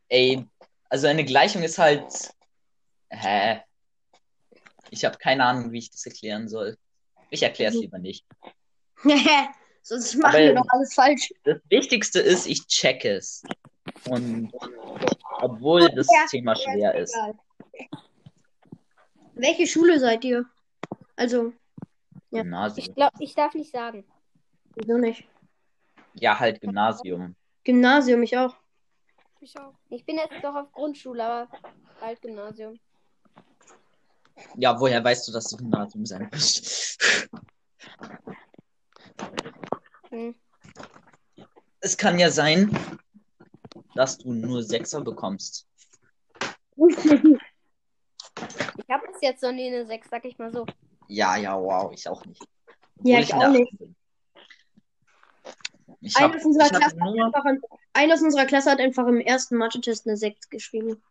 Ey, 0.09 0.45
also 0.89 1.07
eine 1.07 1.23
Gleichung 1.23 1.63
ist 1.63 1.77
halt, 1.77 2.33
hä? 3.09 3.61
Ich 4.89 5.05
habe 5.05 5.17
keine 5.17 5.45
Ahnung, 5.45 5.71
wie 5.71 5.77
ich 5.77 5.89
das 5.89 6.05
erklären 6.05 6.49
soll. 6.49 6.77
Ich 7.29 7.41
erkläre 7.41 7.69
es 7.69 7.75
Mhm. 7.77 7.81
lieber 7.83 7.97
nicht. 7.99 8.25
Sonst 9.81 10.15
machen 10.15 10.29
Aber- 10.35 10.37
wir 10.39 10.55
doch 10.55 10.69
alles 10.69 10.93
falsch. 10.93 11.33
Das 11.43 11.57
Wichtigste 11.69 12.19
ist, 12.19 12.45
ich 12.47 12.65
check 12.67 13.05
es. 13.05 13.43
Und 14.07 14.51
obwohl 15.41 15.89
das 15.89 16.07
Ja, 16.13 16.25
Thema 16.29 16.55
schwer 16.55 16.95
ist. 16.95 17.15
Egal. 17.15 17.35
Welche 19.35 19.67
Schule 19.67 19.99
seid 19.99 20.23
ihr? 20.25 20.45
Also, 21.15 21.53
Ja. 22.31 22.43
Gymnasium. 22.43 22.87
Ich 22.87 22.95
glaube, 22.95 23.15
ich 23.19 23.33
darf 23.35 23.53
nicht 23.53 23.71
sagen. 23.71 24.05
wieso 24.75 24.97
nicht? 24.97 25.25
Ja, 26.13 26.39
halt 26.39 26.61
Gymnasium. 26.61 27.35
Gymnasium, 27.63 28.23
ich 28.23 28.37
auch. 28.37 28.55
Ich 29.41 29.57
auch. 29.59 29.73
Ich 29.89 30.05
bin 30.05 30.17
jetzt 30.17 30.43
doch 30.43 30.53
auf 30.55 30.71
Grundschule, 30.71 31.23
aber 31.23 31.49
halt 32.01 32.21
Gymnasium. 32.21 32.79
Ja, 34.55 34.79
woher 34.79 35.03
weißt 35.03 35.27
du, 35.27 35.31
dass 35.31 35.47
du 35.49 35.57
Gymnasium 35.57 36.05
sein 36.05 36.31
wirst? 36.31 36.97
Hm. 40.09 40.35
Es 41.81 41.97
kann 41.97 42.19
ja 42.19 42.29
sein, 42.29 42.77
dass 43.95 44.17
du 44.17 44.33
nur 44.33 44.63
Sechser 44.63 45.01
bekommst. 45.01 45.67
Ich 46.75 46.95
habe 48.89 49.07
bis 49.11 49.21
jetzt 49.21 49.43
noch 49.43 49.51
nie 49.51 49.67
eine 49.67 49.85
6, 49.85 50.09
sag 50.09 50.25
ich 50.25 50.37
mal 50.37 50.51
so. 50.51 50.65
Ja, 51.07 51.35
ja, 51.37 51.59
wow, 51.59 51.91
ich 51.93 52.07
auch 52.07 52.25
nicht. 52.25 52.41
ja, 53.03 53.19
Obwohl 53.19 53.23
ich 53.23 53.33
auch 53.33 53.49
nicht. 53.49 53.73
Ich 56.01 56.15
Einer 56.15 56.35
aus 56.35 56.45
unserer 56.45 56.69
Klasse 56.69 56.97
nur 56.97 57.25
Einfach 57.25 57.45
ein, 57.45 57.61
einer 57.93 58.13
aus 58.13 58.21
unserer 58.21 58.45
Klasse 58.45 58.71
hat 58.71 58.79
einfach 58.79 59.05
im 59.07 59.19
ersten 59.19 59.57
Mathe-Test 59.57 60.07
eine 60.07 60.15
6 60.15 60.49
geschrieben. 60.49 61.01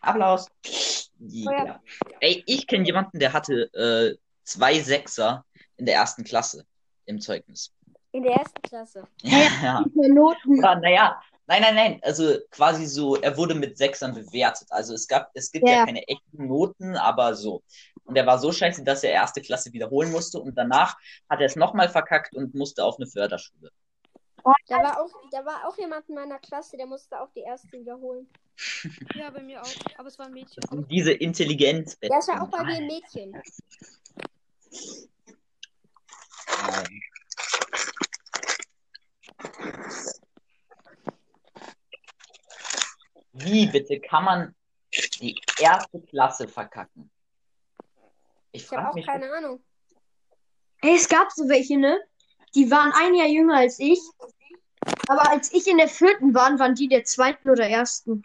Applaus. 0.00 0.46
Oh 0.66 0.70
ja. 1.18 1.64
Ja. 1.64 1.82
Ey, 2.20 2.42
ich 2.46 2.66
kenne 2.66 2.84
jemanden, 2.84 3.18
der 3.18 3.32
hatte 3.32 3.72
äh, 3.72 4.16
zwei 4.44 4.80
Sechser 4.80 5.44
in 5.76 5.86
der 5.86 5.94
ersten 5.96 6.24
Klasse 6.24 6.66
im 7.08 7.20
Zeugnis. 7.20 7.72
In 8.12 8.22
der 8.22 8.32
ersten 8.32 8.62
Klasse. 8.62 9.06
Ja. 9.22 9.84
Mehr 9.94 10.08
Noten. 10.08 10.58
Oder, 10.58 10.76
naja, 10.76 11.20
nein, 11.46 11.62
nein, 11.62 11.74
nein. 11.74 12.00
Also 12.02 12.38
quasi 12.50 12.86
so, 12.86 13.16
er 13.16 13.36
wurde 13.36 13.54
mit 13.54 13.76
Sechsern 13.76 14.14
bewertet. 14.14 14.68
Also 14.70 14.94
es 14.94 15.06
gab, 15.06 15.30
es 15.34 15.50
gibt 15.52 15.68
ja, 15.68 15.76
Ja. 15.76 15.84
keine 15.86 16.06
echten 16.08 16.46
Noten, 16.46 16.96
aber 16.96 17.34
so. 17.34 17.62
Und 18.04 18.16
er 18.16 18.26
war 18.26 18.38
so 18.38 18.50
scheiße, 18.52 18.84
dass 18.84 19.04
er 19.04 19.10
erste 19.12 19.42
Klasse 19.42 19.72
wiederholen 19.72 20.10
musste 20.10 20.38
und 20.40 20.56
danach 20.56 20.96
hat 21.28 21.40
er 21.40 21.46
es 21.46 21.56
nochmal 21.56 21.88
verkackt 21.88 22.34
und 22.34 22.54
musste 22.54 22.82
auf 22.84 22.96
eine 22.96 23.06
Förderschule. 23.06 23.70
Da 24.68 24.76
war, 24.76 25.02
auch, 25.02 25.10
da 25.30 25.44
war 25.44 25.68
auch 25.68 25.76
jemand 25.76 26.08
in 26.08 26.14
meiner 26.14 26.38
Klasse, 26.38 26.78
der 26.78 26.86
musste 26.86 27.20
auch 27.20 27.30
die 27.34 27.40
erste 27.40 27.72
wiederholen. 27.72 28.26
Ja, 29.14 29.30
bei 29.30 29.42
mir 29.42 29.60
auch. 29.62 29.68
Aber 29.98 30.08
es 30.08 30.18
war 30.18 30.26
ein 30.26 30.32
Mädchen. 30.32 30.62
Das 30.68 30.88
diese 30.88 31.12
Intelligenz. 31.12 31.96
Ist 32.00 32.28
ja 32.28 32.42
auch 32.42 32.48
bei 32.48 32.64
mir 32.64 32.76
ein 32.76 32.86
Mädchen. 32.86 33.40
Wie 43.32 43.66
bitte 43.66 44.00
kann 44.00 44.24
man 44.24 44.54
die 45.20 45.40
erste 45.60 46.00
Klasse 46.02 46.48
verkacken? 46.48 47.10
Ich 48.52 48.62
Ich 48.64 48.72
habe 48.72 48.76
frage 48.76 48.88
auch 48.90 48.94
mich. 48.94 49.06
keine 49.06 49.32
Ahnung. 49.32 49.62
Ey, 50.82 50.96
es 50.96 51.08
gab 51.08 51.30
so 51.32 51.48
welche, 51.48 51.78
ne? 51.78 52.00
Die 52.54 52.70
waren 52.70 52.92
ein 52.92 53.14
Jahr 53.14 53.28
jünger 53.28 53.56
als 53.56 53.78
ich. 53.78 54.00
Aber 55.08 55.30
als 55.30 55.52
ich 55.52 55.66
in 55.66 55.78
der 55.78 55.88
vierten 55.88 56.34
war, 56.34 56.58
waren 56.58 56.74
die 56.74 56.88
der 56.88 57.04
zweiten 57.04 57.50
oder 57.50 57.68
ersten. 57.68 58.22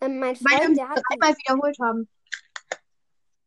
Ähm, 0.00 0.18
mein 0.18 0.36
Weil 0.36 0.58
Freund, 0.58 0.68
wir 0.68 0.74
der 0.76 0.88
hat, 0.88 1.02
einmal 1.10 1.36
wiederholt 1.36 1.76
haben. 1.80 2.08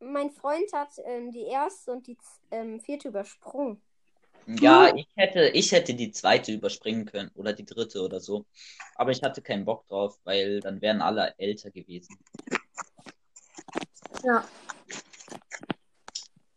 Mein 0.02 0.30
Freund 0.30 0.72
hat 0.72 0.90
ähm, 1.04 1.30
die 1.30 1.44
erste 1.44 1.92
und 1.92 2.06
die 2.06 2.16
ähm, 2.50 2.80
vierte 2.80 3.08
übersprungen. 3.08 3.80
Ja, 4.46 4.92
ich 4.94 5.06
hätte, 5.14 5.48
ich 5.48 5.70
hätte 5.70 5.94
die 5.94 6.10
zweite 6.10 6.52
überspringen 6.52 7.04
können 7.06 7.30
oder 7.34 7.52
die 7.52 7.64
dritte 7.64 8.02
oder 8.02 8.18
so. 8.20 8.44
Aber 8.96 9.12
ich 9.12 9.22
hatte 9.22 9.40
keinen 9.40 9.64
Bock 9.64 9.86
drauf, 9.86 10.18
weil 10.24 10.60
dann 10.60 10.80
wären 10.80 11.00
alle 11.00 11.34
älter 11.38 11.70
gewesen. 11.70 12.18
Ja. 14.24 14.44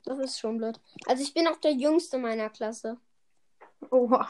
Das 0.04 0.20
ist 0.20 0.40
schon 0.40 0.58
blöd. 0.58 0.80
Also 1.08 1.24
ich 1.24 1.34
bin 1.34 1.48
auch 1.48 1.58
der 1.58 1.74
Jüngste 1.74 2.18
meiner 2.18 2.50
Klasse. 2.50 2.98
Oha. 3.92 4.30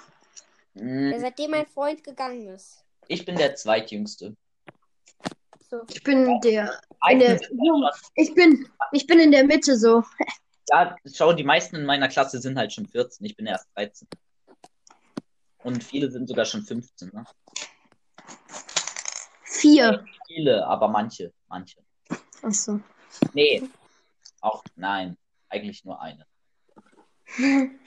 Hm, 0.74 1.12
Der 1.12 1.20
seitdem 1.22 1.52
mein 1.52 1.66
Freund 1.66 2.04
gegangen 2.04 2.48
ist. 2.50 2.84
Ich 3.08 3.26
bin 3.26 3.36
der 3.36 3.56
zweitjüngste. 3.56 4.36
So. 5.76 5.86
Ich 5.94 6.04
bin 6.04 6.40
der. 6.42 6.80
In 7.10 7.20
der 7.20 7.40
ich 8.16 8.34
bin. 8.34 8.68
Ich 8.92 9.08
bin 9.08 9.20
in 9.20 9.32
der 9.32 9.44
Mitte 9.44 9.78
so. 9.78 10.04
ja, 10.70 10.96
schau, 11.14 11.34
die 11.34 11.44
meisten 11.44 11.76
in 11.76 11.86
meiner 11.86 12.08
Klasse 12.08 12.40
sind 12.40 12.58
halt 12.58 12.72
schon 12.72 12.88
14. 12.88 13.26
Ich 13.26 13.36
bin 13.36 13.46
erst 13.46 13.68
13. 13.76 14.08
Und 15.64 15.84
viele 15.84 16.12
sind 16.12 16.28
sogar 16.28 16.46
schon 16.46 16.62
15, 16.62 17.10
ne? 17.14 17.26
Vier. 19.44 20.06
Viele, 20.28 20.66
aber 20.66 20.88
manche, 20.88 21.34
manche. 21.48 21.84
Achso. 22.42 22.80
Nee, 23.34 23.64
auch 24.42 24.64
nein, 24.76 25.18
eigentlich 25.50 25.84
nur 25.84 26.00
eine. 26.02 26.26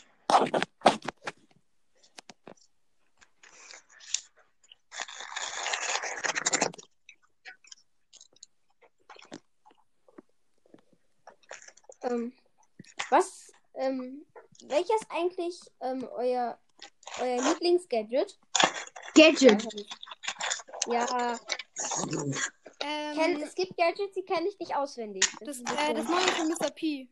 Ähm, 12.09 12.33
was, 13.11 13.53
ähm, 13.75 14.25
welches 14.65 15.01
eigentlich 15.11 15.61
ähm, 15.81 16.07
euer, 16.13 16.59
euer 17.21 17.43
Lieblingsgadget? 17.43 18.39
Gadget. 19.15 19.67
Ja, 20.87 21.39
Ähm, 22.81 23.17
kenn, 23.17 23.43
es 23.43 23.55
gibt 23.55 23.77
Gadgets, 23.77 24.15
die 24.15 24.23
kenne 24.25 24.47
ich 24.49 24.59
nicht 24.59 24.75
auswendig. 24.75 25.25
das, 25.41 25.59
ein 25.59 25.77
äh, 25.77 25.95
das 25.95 26.09
neue 26.09 26.29
von 26.29 26.49
Mr. 26.49 26.71
P. 26.71 27.09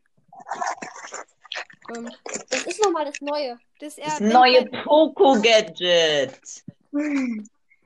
ähm, 1.93 2.09
das 2.49 2.65
ist 2.65 2.81
nochmal 2.83 3.05
das 3.05 3.19
Neue. 3.21 3.59
Das, 3.79 3.95
Das 3.97 4.19
neue 4.19 4.65
Poco-Gadget. 4.83 6.63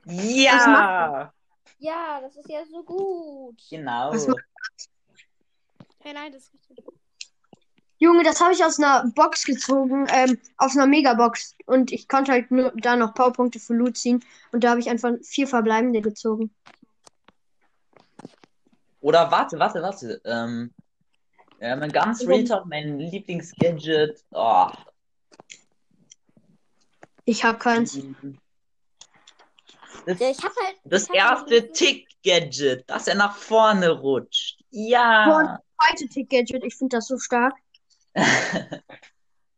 Ja, 0.06 1.32
Ja, 1.78 2.20
das 2.20 2.36
ist 2.36 2.48
ja 2.48 2.64
so 2.64 2.82
gut. 2.84 3.60
genau. 3.68 4.12
Hey, 6.00 6.14
nein, 6.14 6.32
das 6.32 6.44
ist 6.44 6.54
richtig. 6.54 6.84
Junge, 8.02 8.24
das 8.24 8.40
habe 8.40 8.52
ich 8.52 8.64
aus 8.64 8.80
einer 8.80 9.08
Box 9.14 9.44
gezogen, 9.44 10.08
ähm, 10.12 10.36
aus 10.56 10.76
einer 10.76 10.88
Megabox. 10.88 11.54
Und 11.66 11.92
ich 11.92 12.08
konnte 12.08 12.32
halt 12.32 12.50
nur 12.50 12.72
da 12.74 12.96
noch 12.96 13.14
Powerpunkte 13.14 13.60
für 13.60 13.74
Loot 13.74 13.96
ziehen. 13.96 14.24
Und 14.50 14.64
da 14.64 14.70
habe 14.70 14.80
ich 14.80 14.90
einfach 14.90 15.12
vier 15.22 15.46
verbleibende 15.46 16.00
gezogen. 16.00 16.52
Oder 19.00 19.30
warte, 19.30 19.56
warte, 19.60 19.82
warte. 19.82 20.20
Ähm, 20.24 20.74
ja, 21.60 21.76
mein 21.76 21.92
ganz 21.92 22.26
Real 22.26 22.42
Talk, 22.42 22.66
mein 22.66 22.98
Lieblingsgadget. 22.98 24.24
Oh, 24.32 24.66
Ich 27.24 27.44
habe 27.44 27.58
keins. 27.58 28.00
das, 30.06 30.18
Ja, 30.18 30.28
ich 30.28 30.42
hab 30.42 30.52
halt. 30.56 30.76
das 30.82 31.08
halt 31.08 31.16
erste 31.16 31.70
Tick-Gadget, 31.70 32.82
dass 32.90 33.06
er 33.06 33.14
nach 33.14 33.36
vorne 33.36 33.90
rutscht. 33.90 34.58
Ja. 34.70 35.60
Zweite 35.80 36.08
Tick-Gadget, 36.08 36.64
ich 36.64 36.74
finde 36.74 36.96
das 36.96 37.06
so 37.06 37.16
stark. 37.16 37.54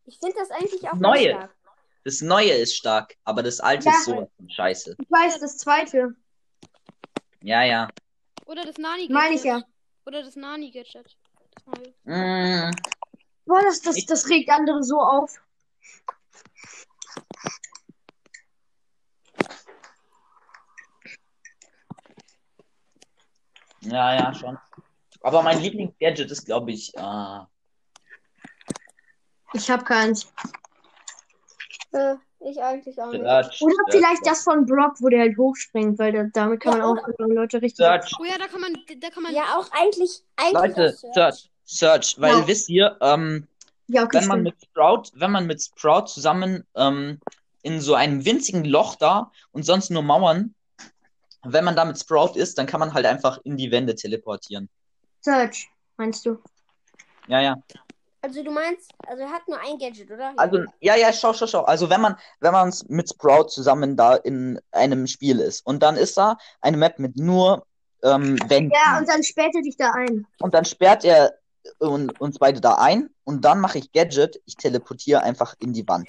Ich 0.06 0.18
finde 0.18 0.36
das 0.38 0.50
eigentlich 0.50 0.86
auch 0.88 0.94
Neue. 0.96 1.30
stark. 1.30 1.54
Das 2.04 2.20
Neue 2.20 2.52
ist 2.52 2.76
stark, 2.76 3.16
aber 3.24 3.42
das 3.42 3.60
Alte 3.60 3.86
Ja. 3.86 3.92
ist 3.92 4.04
so 4.04 4.30
scheiße. 4.48 4.96
Ich 4.98 5.10
weiß, 5.10 5.40
das 5.40 5.56
zweite. 5.56 6.14
Ja, 7.42 7.62
ja. 7.62 7.88
Oder 8.44 8.64
das 8.66 8.76
Nani-Gadget. 8.76 9.10
Meine 9.10 9.34
ich 9.34 9.44
ja. 9.44 9.62
Oder 10.04 10.22
das 10.22 10.36
Nani-Gadget. 10.36 11.16
Das 11.54 11.64
neue. 11.66 11.94
Mm, 12.04 12.70
Boah, 13.46 13.62
das, 13.62 13.80
das, 13.80 14.04
das 14.04 14.28
regt 14.28 14.50
andere 14.50 14.82
so 14.82 15.00
auf. 15.00 15.40
ja, 23.80 24.14
ja, 24.14 24.34
schon. 24.34 24.58
Aber 25.22 25.42
mein 25.42 25.60
Lieblingsgadget 25.60 26.30
ist, 26.30 26.44
glaube 26.44 26.72
ich, 26.72 26.94
äh, 26.96 27.40
Ich 29.54 29.70
habe 29.70 29.84
keins. 29.84 30.30
Äh, 31.92 32.16
ich 32.40 32.60
eigentlich 32.60 33.00
auch 33.00 33.10
nicht. 33.10 33.22
Search. 33.22 33.62
Oder 33.62 33.74
Search. 33.74 33.90
vielleicht 33.92 34.26
das 34.26 34.42
von 34.42 34.66
Brock, 34.66 34.96
wo 35.00 35.08
der 35.08 35.20
halt 35.20 35.38
hochspringt, 35.38 35.98
weil 35.98 36.12
da, 36.12 36.24
damit 36.32 36.60
kann 36.60 36.78
Ja, 36.78 36.86
man 36.88 36.98
auch 36.98 37.08
Leute 37.18 37.62
richtig. 37.62 37.76
Search. 37.84 38.12
Oh 38.20 38.24
ja, 38.24 38.36
da 38.36 38.46
kann 38.48 38.60
man, 38.60 38.74
da 39.00 39.10
kann 39.10 39.22
man. 39.22 39.32
Ja, 39.32 39.56
auch 39.56 39.68
eigentlich. 39.72 40.22
eigentlich 40.36 40.76
Leute, 40.76 40.92
Search. 40.92 41.14
Search. 41.14 41.50
Search. 41.64 42.20
Weil, 42.20 42.38
Ja. 42.40 42.46
wisst 42.46 42.68
ihr, 42.68 42.96
ähm, 43.00 43.46
Ja, 43.86 44.02
okay, 44.04 44.18
wenn 44.18 44.26
man 44.28 44.40
stimmt. 44.40 44.56
mit 44.60 44.68
Sprout, 44.70 45.02
wenn 45.14 45.30
man 45.30 45.46
mit 45.46 45.62
Sprout 45.62 46.06
zusammen 46.06 46.66
ähm, 46.74 47.20
in 47.62 47.80
so 47.80 47.94
einem 47.94 48.24
winzigen 48.24 48.64
Loch 48.64 48.96
da 48.96 49.30
und 49.52 49.62
sonst 49.64 49.90
nur 49.90 50.02
Mauern, 50.02 50.54
wenn 51.44 51.64
man 51.64 51.76
da 51.76 51.84
mit 51.84 51.98
Sprout 51.98 52.32
ist, 52.36 52.58
dann 52.58 52.66
kann 52.66 52.80
man 52.80 52.92
halt 52.92 53.06
einfach 53.06 53.38
in 53.44 53.56
die 53.56 53.70
Wände 53.70 53.94
teleportieren. 53.94 54.68
Search, 55.20 55.70
meinst 55.96 56.26
du? 56.26 56.38
Ja, 57.28 57.40
ja. 57.40 57.56
Also 58.24 58.42
du 58.42 58.50
meinst, 58.50 58.90
also 59.06 59.22
er 59.22 59.28
hat 59.28 59.46
nur 59.48 59.58
ein 59.60 59.76
Gadget, 59.78 60.10
oder? 60.10 60.32
Also, 60.38 60.64
ja, 60.80 60.96
ja, 60.96 61.12
schau, 61.12 61.34
schau, 61.34 61.46
schau. 61.46 61.64
Also, 61.64 61.90
wenn 61.90 62.00
man, 62.00 62.16
wenn 62.40 62.52
man 62.54 62.72
mit 62.88 63.10
Sprout 63.10 63.48
zusammen 63.48 63.98
da 63.98 64.14
in 64.14 64.58
einem 64.72 65.06
Spiel 65.06 65.40
ist 65.40 65.60
und 65.66 65.82
dann 65.82 65.96
ist 65.96 66.16
da 66.16 66.38
eine 66.62 66.78
Map 66.78 66.98
mit 66.98 67.16
nur 67.18 67.66
ähm, 68.02 68.38
Wänden 68.48 68.72
Ja, 68.72 68.98
und 68.98 69.06
dann 69.10 69.22
sperrt 69.22 69.54
er 69.54 69.60
dich 69.60 69.76
da 69.76 69.90
ein. 69.90 70.26
und 70.40 70.54
dann 70.54 70.64
sperrt 70.64 71.04
er 71.04 71.34
un- 71.80 72.08
uns 72.18 72.38
beide 72.38 72.62
da 72.62 72.76
ein 72.76 73.10
und 73.24 73.44
dann 73.44 73.60
mache 73.60 73.76
ich 73.76 73.92
Gadget, 73.92 74.40
ich 74.46 74.56
teleportiere 74.56 75.22
einfach 75.22 75.54
in 75.58 75.74
die 75.74 75.86
Wand. 75.86 76.08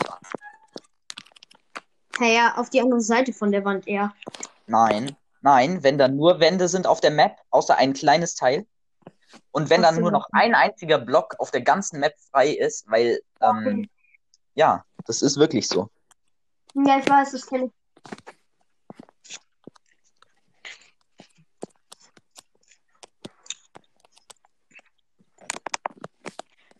Naja, 2.21 2.53
auf 2.55 2.69
die 2.69 2.79
andere 2.79 3.01
Seite 3.01 3.33
von 3.33 3.51
der 3.51 3.65
Wand 3.65 3.89
eher. 3.89 4.13
Nein, 4.67 5.17
nein, 5.41 5.83
wenn 5.83 5.97
da 5.97 6.07
nur 6.07 6.39
Wände 6.39 6.69
sind 6.69 6.87
auf 6.87 7.01
der 7.01 7.11
Map, 7.11 7.35
außer 7.49 7.75
ein 7.75 7.91
kleines 7.91 8.35
Teil. 8.35 8.65
Und 9.51 9.69
wenn 9.69 9.81
dann 9.81 9.99
nur 9.99 10.11
noch 10.11 10.27
ein 10.31 10.53
einziger 10.53 10.97
Block 10.97 11.35
auf 11.39 11.51
der 11.51 11.61
ganzen 11.61 11.99
Map 11.99 12.13
frei 12.31 12.49
ist, 12.49 12.89
weil, 12.89 13.21
ähm, 13.41 13.89
ja, 14.53 14.83
das 15.05 15.21
ist 15.21 15.37
wirklich 15.37 15.67
so. 15.67 15.89
Ja, 16.73 16.99
ich 16.99 17.09
weiß, 17.09 17.31
das 17.31 17.45
kenne 17.47 17.65
ich. 17.65 17.71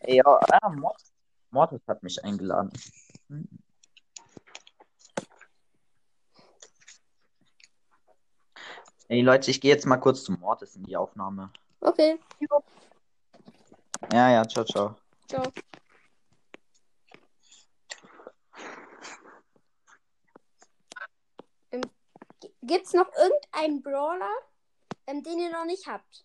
Ja, 0.08 0.22
ah, 0.24 0.68
Mortis, 0.68 1.12
Mortis 1.50 1.80
hat 1.88 2.02
mich 2.02 2.22
eingeladen. 2.24 2.70
Hm. 3.28 3.48
Ey, 9.08 9.20
Leute, 9.22 9.50
ich 9.50 9.60
gehe 9.60 9.72
jetzt 9.72 9.86
mal 9.86 9.96
kurz 9.96 10.24
zu 10.24 10.32
Mortis 10.32 10.76
in 10.76 10.84
die 10.84 10.96
Aufnahme. 10.96 11.50
Okay, 11.80 12.18
Ja, 14.12 14.30
ja, 14.30 14.44
ciao, 14.48 14.64
ciao. 14.64 14.96
ciao. 15.28 15.42
Ähm, 21.72 21.82
gibt's 22.62 22.92
noch 22.92 23.08
irgendeinen 23.16 23.82
Brawler, 23.82 24.30
ähm, 25.06 25.22
den 25.22 25.38
ihr 25.38 25.50
noch 25.50 25.64
nicht 25.64 25.86
habt? 25.86 26.24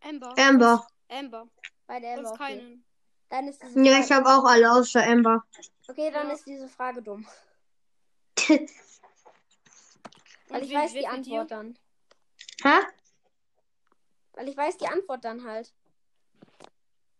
Amber. 0.00 0.34
Amber. 0.38 0.86
Amber. 1.08 1.48
Bei 1.86 2.00
der 2.00 2.16
Sonst 2.16 2.32
Amber. 2.32 2.44
Okay. 2.44 2.58
keinen. 2.58 2.84
Dann 3.30 3.48
ist 3.48 3.62
diese 3.62 3.80
Ja, 3.84 3.92
Frage, 3.92 4.04
ich 4.04 4.12
habe 4.12 4.28
auch 4.28 4.44
alle 4.44 4.72
außer 4.72 5.02
Amber. 5.06 5.44
okay, 5.88 6.10
dann 6.10 6.28
Ja. 6.28 6.34
ist 6.34 6.46
diese 6.46 6.68
Frage 6.68 7.02
dumm. 7.02 7.26
Weil 10.48 10.62
ich 10.64 10.72
weiß 10.74 10.94
wie 10.94 11.00
die? 11.00 11.06
Antwort 11.06 11.50
dann. 11.50 11.78
Hä? 12.62 12.80
Weil 14.38 14.48
ich 14.48 14.56
weiß 14.56 14.76
die 14.76 14.86
Antwort 14.86 15.24
dann 15.24 15.42
halt. 15.42 15.74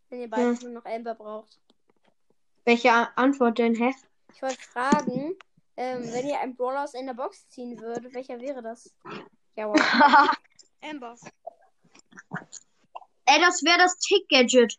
Wenn 0.09 0.21
ihr 0.21 0.31
beide 0.31 0.55
nur 0.63 0.71
noch 0.71 0.85
Amber 0.85 1.17
braucht. 1.17 1.59
Welche 2.65 2.93
Antwort 3.19 3.59
denn, 3.59 3.75
hä? 3.75 3.93
Ich 4.33 4.41
wollte 4.41 4.61
fragen, 4.61 5.37
ähm, 5.77 6.13
wenn 6.13 6.29
ihr 6.29 6.39
einen 6.39 6.55
Brawler 6.55 6.85
aus 6.85 6.95
einer 6.95 7.15
Box 7.15 7.49
ziehen 7.49 7.81
würdet, 7.81 8.15
welcher 8.15 8.41
wäre 8.41 8.63
das? 8.63 8.95
Jawohl. 9.57 9.81
Amber. 10.81 11.17
Ey, 13.27 13.41
das 13.41 13.65
wäre 13.65 13.79
das 13.79 13.99
Tick-Gadget. 13.99 14.79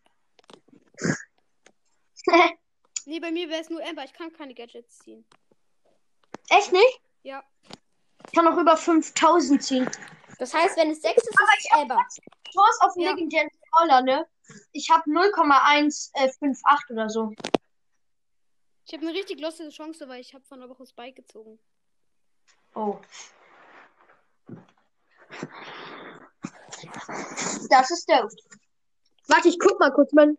Nee, 3.06 3.20
bei 3.20 3.32
mir 3.32 3.50
wäre 3.50 3.62
es 3.62 3.72
nur 3.72 3.84
Amber. 3.84 4.04
Ich 4.04 4.14
kann 4.14 4.32
keine 4.32 4.54
Gadgets 4.54 5.00
ziehen. 5.00 5.26
Echt 6.50 6.72
nicht? 6.72 7.02
Ja. 7.24 7.44
Ich 8.28 8.34
kann 8.34 8.48
auch 8.48 8.58
über 8.58 8.78
5000 8.78 9.64
ziehen. 9.64 9.90
Das 10.40 10.54
heißt, 10.54 10.78
wenn 10.78 10.90
es 10.92 11.02
6 11.02 11.18
ist, 11.22 11.28
ist 11.30 11.36
es 11.66 11.72
Amber. 11.72 11.98
Chance 12.52 12.80
auf 12.82 12.96
einen 12.96 13.06
Ja. 13.06 13.12
legendären 13.12 13.50
Brawler, 13.72 14.02
ne? 14.02 14.26
Ich 14.72 14.90
habe 14.90 15.04
0,158 15.12 16.90
oder 16.92 17.10
so. 17.10 17.32
Ich 18.86 18.94
habe 18.94 19.06
eine 19.06 19.14
richtig 19.16 19.40
lustige 19.40 19.70
Chance, 19.70 20.08
weil 20.08 20.22
ich 20.22 20.34
habe 20.34 20.44
von 20.46 20.60
der 20.62 20.70
Woche 20.70 20.86
Spike 20.88 21.22
gezogen. 21.22 21.60
Oh. 22.74 22.98
Das 27.70 27.92
ist 27.92 28.10
doof. 28.10 28.32
Warte, 29.28 29.50
ich 29.50 29.60
guck 29.60 29.80
mal 29.80 29.92
kurz 29.92 30.12
mein, 30.14 30.38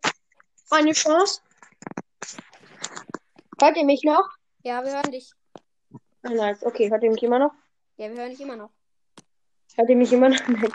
meine 0.70 0.92
Chance. 0.92 1.42
Hört 3.60 3.76
ihr 3.76 3.84
mich 3.84 4.02
noch? 4.02 4.28
Ja, 4.62 4.82
wir 4.82 4.92
hören 4.92 5.12
dich. 5.12 5.30
Ah, 6.22 6.30
nice. 6.30 6.62
Okay, 6.64 6.90
hört 6.90 7.02
ihr 7.04 7.10
mich 7.10 7.22
immer 7.22 7.38
noch? 7.38 7.52
Ja, 7.98 8.08
wir 8.10 8.16
hören 8.16 8.30
dich 8.30 8.40
immer 8.40 8.56
noch. 8.56 8.70
Hört 9.76 9.88
ihr 9.88 9.96
mich 9.96 10.12
immer 10.12 10.28
noch? 10.28 10.48
Nein. 10.48 10.72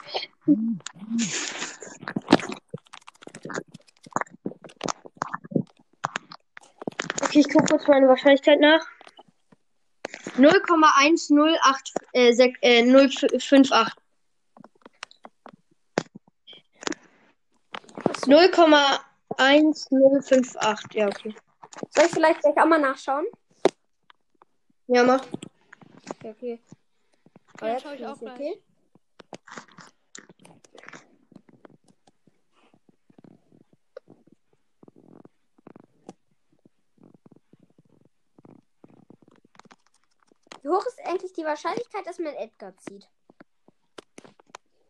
Okay, 7.21 7.39
ich 7.39 7.49
gucke 7.49 7.65
kurz 7.65 7.88
meine 7.88 8.08
Wahrscheinlichkeit 8.08 8.60
nach. 8.60 8.84
0,108 10.38 11.93
äh, 12.13 12.31
äh, 12.62 12.84
058. 12.84 13.93
0,1058. 18.27 20.93
Ja, 20.93 21.08
okay. 21.08 21.36
Soll 21.89 22.05
ich 22.05 22.12
vielleicht 22.12 22.41
gleich 22.41 22.58
auch 22.58 22.65
mal 22.65 22.79
nachschauen? 22.79 23.25
Ja, 24.88 25.03
mach. 25.03 25.25
Okay, 26.19 26.31
okay. 26.31 26.60
Ja, 27.62 27.67
jetzt 27.67 27.84
schau 27.84 27.91
ich 27.91 28.05
auch 28.05 28.21
okay. 28.21 28.62
Wie 40.65 40.69
hoch 40.69 40.84
ist 40.88 40.99
eigentlich 41.06 41.32
die 41.32 41.45
Wahrscheinlichkeit, 41.45 42.08
dass 42.08 42.17
man 42.17 42.34
Edgar 42.34 42.75
zieht? 42.78 43.08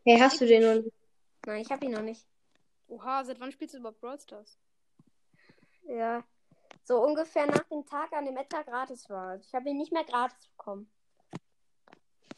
Hey, 0.06 0.18
hast 0.18 0.40
du 0.40 0.46
den 0.46 0.62
noch 0.62 0.82
nicht? 0.82 0.96
Nein, 1.44 1.60
ich 1.60 1.70
habe 1.70 1.84
ihn 1.84 1.90
noch 1.90 2.00
nicht. 2.00 2.26
Oha, 2.88 3.22
seit 3.24 3.38
wann 3.40 3.52
spielst 3.52 3.74
du 3.74 3.78
überhaupt 3.80 4.00
Brawl 4.00 4.18
Stars? 4.18 4.58
Ja. 5.82 6.24
So 6.84 7.04
ungefähr 7.04 7.44
nach 7.44 7.64
dem 7.64 7.84
Tag, 7.84 8.10
an 8.14 8.24
dem 8.24 8.38
Edgar 8.38 8.64
gratis 8.64 9.10
war. 9.10 9.36
Ich 9.36 9.54
habe 9.54 9.68
ihn 9.68 9.76
nicht 9.76 9.92
mehr 9.92 10.04
gratis 10.04 10.46
bekommen. 10.46 10.90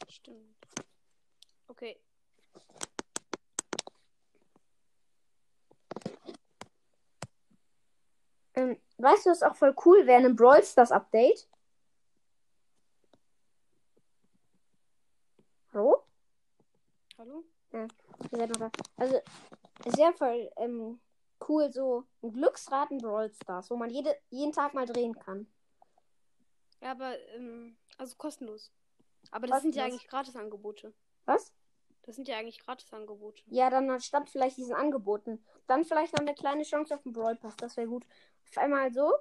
Stimmt. 0.09 0.57
Okay. 1.69 1.97
Ähm, 8.55 8.77
weißt 8.97 9.27
du, 9.27 9.29
was 9.29 9.43
auch 9.43 9.55
voll 9.55 9.73
cool 9.85 10.05
wäre, 10.05 10.25
ein 10.25 10.35
Brawl 10.35 10.61
Stars 10.61 10.91
Update? 10.91 11.47
Hallo? 15.71 16.03
Hallo? 17.17 17.43
Da. 18.31 18.71
Also, 18.97 19.19
wäre 19.85 20.13
voll 20.13 20.51
ähm, 20.57 20.99
cool, 21.47 21.71
so 21.71 22.05
ein 22.21 22.31
Glücksrad 22.31 22.91
in 22.91 22.99
Brawl 22.99 23.31
Stars, 23.33 23.69
wo 23.69 23.75
man 23.75 23.89
jede, 23.89 24.15
jeden 24.29 24.51
Tag 24.51 24.73
mal 24.73 24.85
drehen 24.85 25.17
kann. 25.17 25.47
Ja, 26.81 26.91
aber, 26.91 27.17
ähm, 27.35 27.77
also 27.97 28.15
kostenlos. 28.15 28.71
Aber 29.31 29.47
das 29.47 29.61
sind 29.61 29.75
ja 29.75 29.83
Kostenlos. 29.83 30.01
eigentlich 30.01 30.09
Gratisangebote. 30.09 30.93
Was? 31.25 31.53
Das 32.03 32.15
sind 32.15 32.27
ja 32.27 32.37
eigentlich 32.37 32.59
Gratisangebote. 32.59 33.43
Ja, 33.47 33.69
dann 33.69 33.89
anstatt 33.89 34.29
vielleicht 34.29 34.57
diesen 34.57 34.73
Angeboten. 34.73 35.43
Dann 35.67 35.85
vielleicht 35.85 36.13
noch 36.13 36.21
eine 36.21 36.33
kleine 36.33 36.63
Chance 36.63 36.95
auf 36.95 37.03
den 37.03 37.13
Brawl 37.13 37.35
Pass. 37.35 37.55
Das 37.57 37.77
wäre 37.77 37.87
gut. 37.87 38.05
Auf 38.49 38.57
einmal 38.57 38.91
so. 38.91 39.13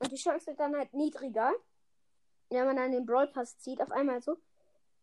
Und 0.00 0.10
die 0.10 0.16
Chance 0.16 0.46
wird 0.46 0.58
dann 0.58 0.76
halt 0.76 0.92
niedriger. 0.94 1.52
wenn 2.50 2.66
man 2.66 2.76
dann 2.76 2.92
den 2.92 3.06
Brawl 3.06 3.28
Pass 3.28 3.58
zieht, 3.58 3.80
auf 3.80 3.92
einmal 3.92 4.20
so. 4.20 4.38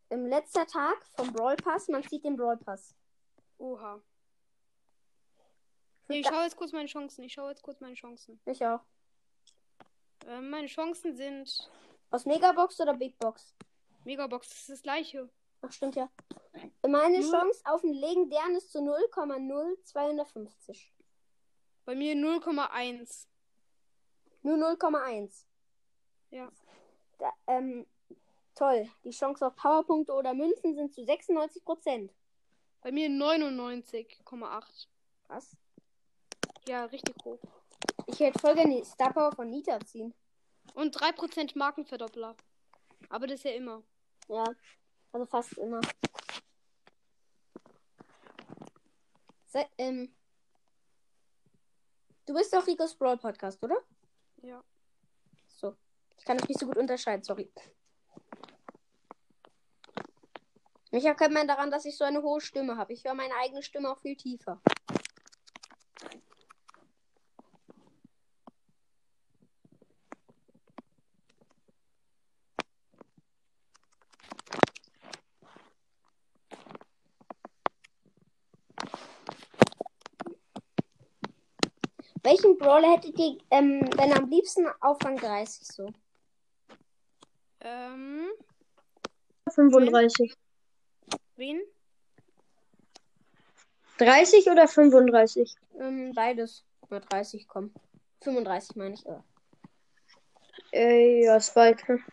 Im 0.09 0.25
letzter 0.25 0.65
Tag 0.67 1.05
vom 1.15 1.31
Brawl 1.31 1.55
Pass, 1.55 1.87
man 1.87 2.03
zieht 2.03 2.25
den 2.25 2.35
Brawl 2.35 2.57
Pass. 2.57 2.95
Oha. 3.57 4.01
Nee, 6.07 6.19
ich 6.19 6.27
schaue 6.27 6.43
jetzt 6.43 6.55
kurz 6.55 6.71
meine 6.71 6.87
Chancen. 6.87 7.23
Ich 7.23 7.33
schaue 7.33 7.49
jetzt 7.49 7.63
kurz 7.63 7.79
meine 7.79 7.95
Chancen. 7.95 8.39
Ich 8.45 8.63
auch. 8.65 8.81
Äh, 10.27 10.41
meine 10.41 10.67
Chancen 10.67 11.15
sind 11.15 11.69
Aus 12.11 12.25
Megabox 12.25 12.79
oder 12.79 12.93
Big 12.93 13.17
Box? 13.17 13.55
Megabox, 14.03 14.49
das 14.49 14.59
ist 14.59 14.69
das 14.69 14.81
gleiche. 14.83 15.29
Ach, 15.61 15.71
stimmt 15.71 15.95
ja. 15.95 16.09
Meine 16.87 17.19
Null. 17.19 17.31
Chance 17.31 17.61
auf 17.65 17.83
einen 17.83 17.93
legendären 17.93 18.55
ist 18.55 18.71
zu 18.71 18.79
0,0250. 18.79 20.91
Bei 21.85 21.95
mir 21.95 22.15
0,1. 22.15 23.27
Nur 24.43 24.57
0,1. 24.57 25.45
Ja. 26.29 26.51
Da, 27.17 27.33
ähm, 27.47 27.87
toll. 28.53 28.89
Die 29.03 29.11
Chance 29.11 29.47
auf 29.47 29.55
Powerpunkte 29.55 30.13
oder 30.13 30.33
Münzen 30.33 30.75
sind 30.75 30.93
zu 30.93 31.01
96%. 31.01 32.11
Bei 32.85 32.91
mir 32.91 33.09
99,8. 33.09 34.87
Was? 35.27 35.57
Ja, 36.67 36.85
richtig 36.85 37.15
hoch. 37.25 37.39
Ich 38.05 38.19
hätte 38.19 38.37
voll 38.37 38.53
gerne 38.53 38.75
die 38.77 38.85
Star 38.85 39.11
Power 39.11 39.31
von 39.31 39.49
Nita 39.49 39.79
ziehen. 39.79 40.13
Und 40.75 40.95
3% 40.95 41.57
Markenverdoppler. 41.57 42.35
Aber 43.09 43.25
das 43.25 43.39
ist 43.39 43.45
ja 43.45 43.53
immer. 43.53 43.81
Ja, 44.27 44.43
also 45.11 45.25
fast 45.25 45.57
immer. 45.57 45.81
Se 49.47 49.65
ähm, 49.79 50.15
du 52.27 52.35
bist 52.35 52.53
doch 52.53 52.67
Ricos 52.67 52.95
Brawl 52.95 53.17
Podcast, 53.17 53.63
oder? 53.63 53.77
Ja. 54.43 54.63
So. 55.47 55.75
Ich 56.19 56.23
kann 56.23 56.37
das 56.37 56.47
nicht 56.47 56.59
so 56.59 56.67
gut 56.67 56.77
unterscheiden, 56.77 57.23
sorry. 57.23 57.51
Mich 60.95 61.03
erkennt 61.03 61.33
man 61.33 61.45
daran, 61.45 61.71
dass 61.71 61.83
ich 61.83 61.97
so 61.97 62.05
eine 62.05 62.21
hohe 62.21 62.39
Stimme 62.39 62.77
habe. 62.77 62.93
Ich 62.93 63.03
höre 63.03 63.15
meine 63.15 63.33
eigene 63.43 63.61
Stimme 63.61 63.91
auch 63.91 63.99
viel 63.99 64.15
tiefer. 64.15 64.61
Welchen 82.23 82.57
Brawler 82.57 82.93
hättet 82.93 83.19
ihr, 83.19 83.37
ähm, 83.51 83.81
wenn 83.97 84.13
am 84.13 84.29
liebsten 84.29 84.65
auf 84.79 85.03
Rang 85.03 85.17
30 85.17 85.67
so? 85.67 85.89
Ähm, 87.59 88.29
35. 89.53 90.33
wen? 91.37 91.61
30 93.97 94.47
oder 94.47 94.67
35? 94.67 95.55
Ähm, 95.79 96.11
beides. 96.13 96.65
Über 96.83 96.99
30 96.99 97.47
kommen. 97.47 97.73
35 98.21 98.75
meine 98.75 98.95
ich. 98.95 99.05
Äh. 99.05 99.19
Äh, 100.71 101.23
ja, 101.23 101.39
Spike. 101.39 102.03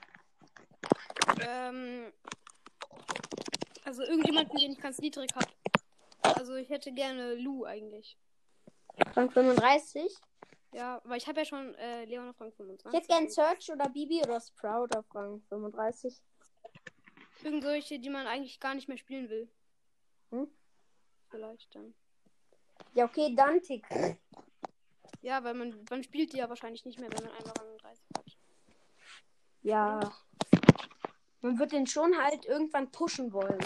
Ähm, 1.40 2.12
also 3.84 4.02
irgendjemanden, 4.02 4.56
den 4.58 4.72
ich 4.72 4.80
ganz 4.80 4.98
niedrig 4.98 5.30
habe. 5.34 5.48
Also 6.22 6.54
ich 6.54 6.70
hätte 6.70 6.92
gerne 6.92 7.34
Lou 7.34 7.64
eigentlich. 7.64 8.16
Rang 9.14 9.30
35. 9.30 10.14
Ja, 10.72 11.00
weil 11.04 11.18
ich 11.18 11.26
habe 11.26 11.40
ja 11.40 11.44
schon 11.44 11.74
äh, 11.74 12.04
Leon 12.04 12.30
auf 12.30 12.40
Rang 12.40 12.52
25. 12.52 12.86
Ich 12.86 12.96
hätte 12.96 13.08
gern 13.08 13.28
Search 13.28 13.70
oder 13.70 13.88
Bibi 13.88 14.22
oder 14.22 14.40
Sprout 14.40 14.96
auf 14.96 15.04
Rang 15.14 15.42
35. 15.48 16.14
Irgend 17.42 17.62
solche, 17.62 17.98
die 17.98 18.10
man 18.10 18.26
eigentlich 18.26 18.60
gar 18.60 18.74
nicht 18.74 18.88
mehr 18.88 18.98
spielen 18.98 19.28
will. 19.28 19.48
Hm? 20.30 20.48
Vielleicht 21.30 21.74
dann. 21.74 21.94
Ja, 22.94 23.04
okay, 23.04 23.34
dann 23.34 23.62
Tick. 23.62 23.86
Ja, 25.22 25.42
weil 25.44 25.54
man, 25.54 25.84
man 25.88 26.02
spielt 26.02 26.32
die 26.32 26.38
ja 26.38 26.48
wahrscheinlich 26.48 26.84
nicht 26.84 26.98
mehr, 26.98 27.10
wenn 27.12 27.24
man 27.24 27.34
einmal 27.34 27.54
Rang 27.58 27.78
30 27.78 28.04
hat. 28.16 28.24
Ja. 29.62 30.12
Man 31.40 31.58
wird 31.58 31.72
den 31.72 31.86
schon 31.86 32.16
halt 32.16 32.44
irgendwann 32.44 32.90
pushen 32.90 33.32
wollen. 33.32 33.60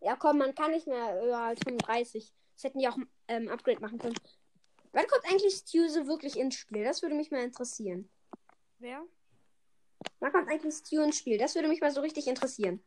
Ja, 0.00 0.16
komm, 0.16 0.38
man 0.38 0.54
kann 0.54 0.70
nicht 0.70 0.86
mehr 0.86 1.12
höher 1.20 1.38
als 1.38 1.60
35. 1.60 2.32
Das 2.54 2.64
hätten 2.64 2.78
die 2.78 2.88
auch 2.88 2.96
ähm, 3.28 3.48
Upgrade 3.48 3.80
machen 3.80 3.98
können. 3.98 4.16
Wann 4.92 5.06
kommt 5.06 5.24
eigentlich 5.26 5.54
Stuse 5.54 6.06
wirklich 6.06 6.38
ins 6.38 6.56
Spiel? 6.56 6.84
Das 6.84 7.02
würde 7.02 7.14
mich 7.14 7.30
mal 7.30 7.42
interessieren. 7.42 8.10
Wer? 8.78 9.04
Wann 10.20 10.32
kommt 10.32 10.48
eigentlich 10.48 10.74
Stu 10.74 11.00
ins 11.02 11.18
Spiel? 11.18 11.38
Das 11.38 11.54
würde 11.54 11.68
mich 11.68 11.80
mal 11.80 11.90
so 11.90 12.00
richtig 12.00 12.26
interessieren. 12.26 12.82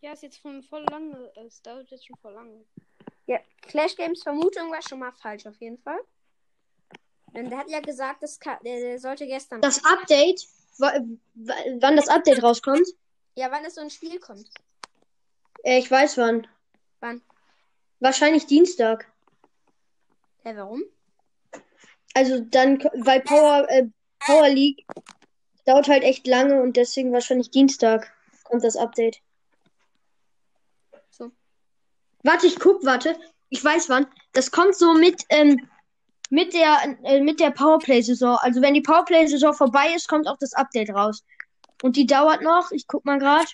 Ja, 0.00 0.12
ist 0.12 0.22
jetzt 0.22 0.38
von 0.38 0.62
voll 0.62 0.84
lange. 0.90 1.30
Es 1.46 1.60
dauert 1.62 1.90
jetzt 1.90 2.06
schon 2.06 2.16
voll 2.16 2.32
lange. 2.32 2.64
Ja, 3.26 3.38
Clash 3.62 3.96
Games 3.96 4.22
Vermutung 4.22 4.70
war 4.70 4.82
schon 4.82 4.98
mal 4.98 5.12
falsch 5.12 5.46
auf 5.46 5.56
jeden 5.60 5.78
Fall. 5.78 6.00
Denn 7.34 7.48
der 7.48 7.58
hat 7.58 7.70
ja 7.70 7.80
gesagt, 7.80 8.22
das 8.22 8.40
kann, 8.40 8.58
der, 8.64 8.80
der 8.80 8.98
sollte 8.98 9.26
gestern. 9.26 9.60
Das 9.60 9.84
Update, 9.84 10.46
wa- 10.78 11.00
wa- 11.34 11.54
wann 11.80 11.96
das 11.96 12.08
Update 12.08 12.42
rauskommt? 12.42 12.86
ja, 13.36 13.50
wann 13.50 13.64
es 13.64 13.74
so 13.76 13.80
ein 13.80 13.90
Spiel 13.90 14.18
kommt. 14.18 14.48
Äh, 15.62 15.78
ich 15.78 15.90
weiß 15.90 16.16
wann. 16.18 16.46
Wann? 17.00 17.22
Wahrscheinlich 18.00 18.46
Dienstag. 18.46 19.10
Ja, 20.44 20.56
warum? 20.56 20.82
Also 22.14 22.40
dann, 22.40 22.78
weil 23.04 23.20
Power, 23.20 23.66
äh, 23.68 23.86
Power 24.18 24.48
League 24.48 24.84
dauert 25.70 25.88
halt 25.88 26.02
echt 26.02 26.26
lange 26.26 26.60
und 26.60 26.76
deswegen 26.76 27.12
wahrscheinlich 27.12 27.50
Dienstag 27.50 28.12
kommt 28.42 28.64
das 28.64 28.76
Update. 28.76 29.20
So. 31.10 31.30
Warte, 32.24 32.48
ich 32.48 32.58
guck, 32.58 32.84
warte. 32.84 33.16
Ich 33.50 33.64
weiß 33.64 33.88
wann. 33.88 34.06
Das 34.32 34.50
kommt 34.50 34.74
so 34.74 34.94
mit, 34.94 35.22
ähm, 35.28 35.68
mit 36.28 36.54
der, 36.54 36.96
äh, 37.04 37.20
mit 37.20 37.38
der 37.38 37.50
Powerplay-Saison. 37.50 38.38
Also 38.40 38.60
wenn 38.62 38.74
die 38.74 38.80
Powerplay-Saison 38.80 39.54
vorbei 39.54 39.94
ist, 39.94 40.08
kommt 40.08 40.26
auch 40.26 40.38
das 40.38 40.54
Update 40.54 40.90
raus. 40.90 41.24
Und 41.82 41.94
die 41.96 42.06
dauert 42.06 42.42
noch, 42.42 42.72
ich 42.72 42.88
guck 42.88 43.04
mal 43.04 43.18
gerade. 43.18 43.46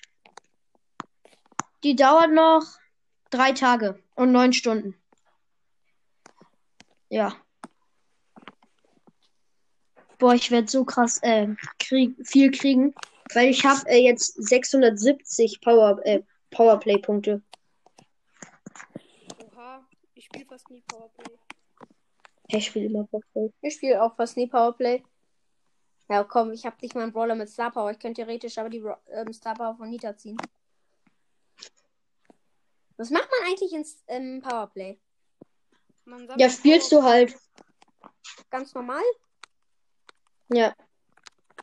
Die 1.84 1.96
dauert 1.96 2.32
noch 2.32 2.62
drei 3.28 3.52
Tage 3.52 4.02
und 4.14 4.32
neun 4.32 4.54
Stunden. 4.54 4.94
Ja. 7.10 7.36
Boah, 10.18 10.34
ich 10.34 10.50
werde 10.50 10.68
so 10.68 10.84
krass 10.84 11.18
äh, 11.22 11.48
krieg, 11.78 12.16
viel 12.26 12.50
kriegen, 12.50 12.94
weil 13.34 13.50
ich 13.50 13.64
habe 13.64 13.88
äh, 13.88 13.98
jetzt 13.98 14.34
670 14.36 15.60
Power, 15.60 16.00
äh, 16.04 16.22
Powerplay-Punkte. 16.50 17.42
Oha, 19.44 19.86
ich 20.14 20.24
spiele 20.24 20.46
fast 20.46 20.70
nie 20.70 20.82
Powerplay. 20.82 21.36
Ich 22.48 22.66
spiele 22.66 22.86
immer 22.86 23.04
Powerplay. 23.04 23.52
Ich 23.60 23.74
spiele 23.74 24.02
auch 24.02 24.14
fast 24.16 24.36
nie 24.36 24.46
Powerplay. 24.46 25.02
Ja, 26.08 26.22
komm, 26.24 26.52
ich 26.52 26.64
habe 26.64 26.76
nicht 26.80 26.94
mal 26.94 27.02
einen 27.02 27.12
Brawler 27.12 27.34
mit 27.34 27.50
Star 27.50 27.70
Power. 27.70 27.90
Ich 27.90 27.98
könnte 27.98 28.22
theoretisch 28.22 28.56
aber 28.58 28.70
die 28.70 28.82
ähm, 29.10 29.32
Star 29.32 29.54
Power 29.54 29.76
von 29.76 29.90
Nita 29.90 30.16
ziehen. 30.16 30.36
Was 32.96 33.10
macht 33.10 33.28
man 33.30 33.50
eigentlich 33.50 33.72
ins 33.72 34.02
ähm, 34.06 34.40
Powerplay? 34.40 34.98
Ja, 36.36 36.48
spielst 36.48 36.92
du 36.92 37.02
halt. 37.02 37.36
Ganz 38.50 38.72
normal? 38.74 39.02
Ja. 40.48 40.74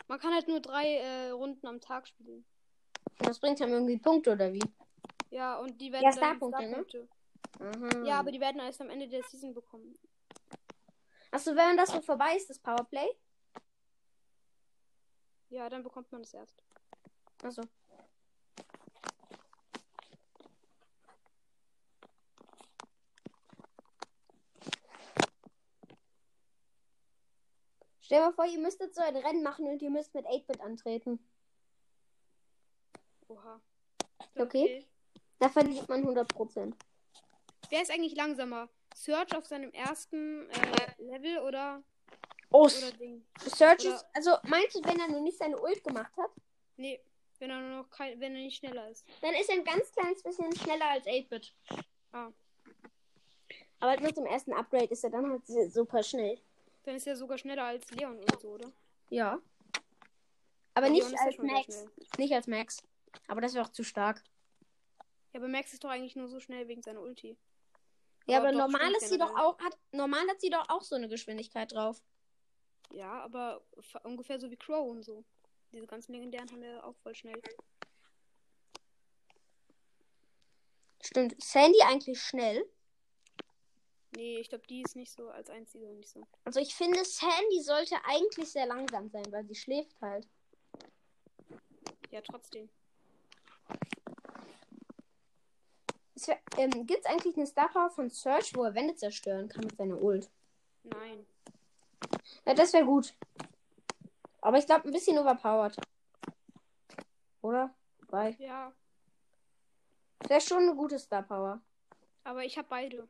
Man 0.07 0.19
kann 0.19 0.33
halt 0.33 0.47
nur 0.47 0.59
drei 0.59 0.97
äh, 0.97 1.29
Runden 1.29 1.65
am 1.67 1.79
Tag 1.79 2.07
spielen. 2.07 2.45
Und 3.19 3.27
das 3.27 3.39
bringt 3.39 3.59
dann 3.59 3.71
irgendwie 3.71 3.97
Punkte 3.97 4.33
oder 4.33 4.51
wie? 4.51 4.63
Ja, 5.29 5.57
und 5.57 5.79
die 5.79 5.91
werden 5.91 6.03
Ja, 6.03 6.11
Starpunkte, 6.11 6.63
ne? 6.63 6.85
Starpunkte. 6.87 7.07
Aha. 7.59 8.05
Ja, 8.05 8.19
aber 8.19 8.31
die 8.31 8.39
werden 8.39 8.59
erst 8.59 8.81
am 8.81 8.89
Ende 8.89 9.07
der 9.07 9.23
Season 9.23 9.53
bekommen. 9.53 9.97
Achso, 11.31 11.55
wenn 11.55 11.77
das 11.77 11.89
so 11.91 12.01
vorbei 12.01 12.35
ist, 12.35 12.49
das 12.49 12.59
Powerplay? 12.59 13.07
Ja, 15.49 15.69
dann 15.69 15.83
bekommt 15.83 16.11
man 16.11 16.21
es 16.21 16.33
erst. 16.33 16.63
Achso. 17.43 17.61
Stell 28.13 28.21
dir 28.21 28.27
mal 28.27 28.33
vor, 28.35 28.45
ihr 28.45 28.59
müsstet 28.59 28.93
so 28.93 29.01
ein 29.01 29.15
Rennen 29.15 29.41
machen 29.41 29.65
und 29.65 29.81
ihr 29.81 29.89
müsst 29.89 30.13
mit 30.13 30.27
8-Bit 30.27 30.61
antreten. 30.61 31.17
Oha. 33.27 33.59
Okay. 34.35 34.85
Da 35.39 35.49
verliert 35.49 35.89
man 35.89 36.05
100%. 36.05 36.75
Wer 37.71 37.81
ist 37.81 37.89
eigentlich 37.89 38.15
langsamer? 38.15 38.69
Search 38.93 39.35
auf 39.35 39.47
seinem 39.47 39.71
ersten 39.71 40.47
äh, 40.51 41.01
Level 41.01 41.39
oder, 41.39 41.81
Oh, 42.51 42.65
oder 42.65 42.91
Ding? 42.99 43.25
Search 43.47 43.83
oder- 43.83 43.95
ist. 43.95 44.05
Also, 44.13 44.37
meinst 44.43 44.75
du, 44.75 44.83
wenn 44.83 44.99
er 44.99 45.07
noch 45.07 45.21
nicht 45.21 45.39
seine 45.39 45.59
Ult 45.59 45.83
gemacht 45.83 46.15
hat, 46.15 46.29
Nee, 46.77 47.01
wenn 47.39 47.49
er 47.49 47.61
nur 47.61 47.77
noch 47.81 47.89
kein, 47.89 48.19
wenn 48.19 48.35
er 48.35 48.43
nicht 48.43 48.57
schneller 48.57 48.91
ist. 48.91 49.07
dann 49.21 49.33
ist 49.33 49.49
er 49.49 49.55
ein 49.55 49.63
ganz 49.63 49.91
kleines 49.91 50.21
bisschen 50.21 50.55
schneller 50.55 50.87
als 50.87 51.07
8-Bit. 51.07 51.51
Ah. 52.11 52.29
Aber 53.79 53.89
halt 53.89 54.01
nur 54.01 54.13
zum 54.13 54.27
ersten 54.27 54.53
Upgrade 54.53 54.91
ist 54.91 55.03
er 55.03 55.09
dann 55.09 55.31
halt 55.31 55.47
super 55.73 56.03
schnell. 56.03 56.39
Dann 56.83 56.95
ist 56.95 57.07
er 57.07 57.15
sogar 57.15 57.37
schneller 57.37 57.63
als 57.63 57.89
Leon 57.91 58.19
und 58.19 58.41
so, 58.41 58.49
oder? 58.49 58.71
Ja. 59.09 59.39
Aber 60.73 60.87
Ja, 60.87 60.91
nicht 60.91 61.09
Leon 61.09 61.13
ja 61.13 61.25
als 61.25 61.37
Max. 61.37 61.85
Nicht 62.17 62.33
als 62.33 62.47
Max. 62.47 62.83
Aber 63.27 63.41
das 63.41 63.53
wäre 63.53 63.65
auch 63.65 63.71
zu 63.71 63.83
stark. 63.83 64.23
Ja, 65.31 65.39
aber 65.39 65.47
Max 65.47 65.73
ist 65.73 65.83
doch 65.83 65.89
eigentlich 65.89 66.15
nur 66.15 66.27
so 66.27 66.39
schnell 66.39 66.67
wegen 66.67 66.81
seiner 66.81 67.01
Ulti. 67.01 67.37
Ja, 68.25 68.39
Aber 68.39 68.49
aber 68.49 68.57
normal 68.57 68.91
ist 68.93 69.09
sie 69.09 69.17
doch 69.17 69.35
auch, 69.35 69.59
hat, 69.59 69.77
normal 69.91 70.27
hat 70.29 70.39
sie 70.39 70.49
doch 70.49 70.69
auch 70.69 70.83
so 70.83 70.95
eine 70.95 71.09
Geschwindigkeit 71.09 71.71
drauf. 71.73 72.01
Ja, 72.91 73.11
aber 73.23 73.63
ungefähr 74.03 74.39
so 74.39 74.49
wie 74.51 74.55
Crow 74.55 74.89
und 74.89 75.03
so. 75.03 75.23
Diese 75.71 75.87
ganzen 75.87 76.13
legendären 76.13 76.49
haben 76.51 76.61
wir 76.61 76.85
auch 76.85 76.95
voll 76.97 77.15
schnell. 77.15 77.41
Stimmt. 81.01 81.41
Sandy 81.43 81.81
eigentlich 81.81 82.21
schnell? 82.21 82.65
Nee, 84.15 84.39
ich 84.39 84.49
glaube, 84.49 84.65
die 84.67 84.81
ist 84.83 84.95
nicht 84.95 85.11
so 85.11 85.29
als 85.29 85.49
einzige 85.49 85.85
nicht 85.87 86.09
so. 86.09 86.21
Also 86.45 86.59
ich 86.59 86.75
finde, 86.75 87.03
Sandy 87.03 87.61
sollte 87.61 87.95
eigentlich 88.05 88.51
sehr 88.51 88.65
langsam 88.67 89.09
sein, 89.09 89.25
weil 89.31 89.45
sie 89.45 89.55
schläft 89.55 89.99
halt. 90.01 90.27
Ja, 92.11 92.21
trotzdem. 92.21 92.69
Es 96.15 96.27
wär- 96.27 96.39
Ähm, 96.57 96.85
Gibt 96.85 96.99
es 96.99 97.05
eigentlich 97.07 97.35
eine 97.35 97.47
Star 97.47 97.69
Power 97.69 97.89
von 97.89 98.09
Search, 98.09 98.55
wo 98.55 98.63
er 98.63 98.75
Wände 98.75 98.95
zerstören 98.95 99.49
kann 99.49 99.63
mit 99.63 99.75
seiner 99.75 99.99
Ult? 99.99 100.29
Nein. 100.83 101.25
Ja, 102.45 102.53
das 102.53 102.71
wäre 102.73 102.85
gut. 102.85 103.13
Aber 104.41 104.57
ich 104.59 104.65
glaube, 104.67 104.85
ein 104.87 104.91
bisschen 104.91 105.17
overpowered. 105.17 105.75
Oder? 107.41 107.73
Weil 108.09 108.35
Ja, 108.39 108.71
das 110.19 110.29
wäre 110.29 110.41
schon 110.41 110.63
eine 110.63 110.75
gute 110.75 110.99
Star 110.99 111.23
Power. 111.23 111.61
aber 112.23 112.45
ich 112.45 112.57
habe 112.57 112.67
beide. 112.69 113.07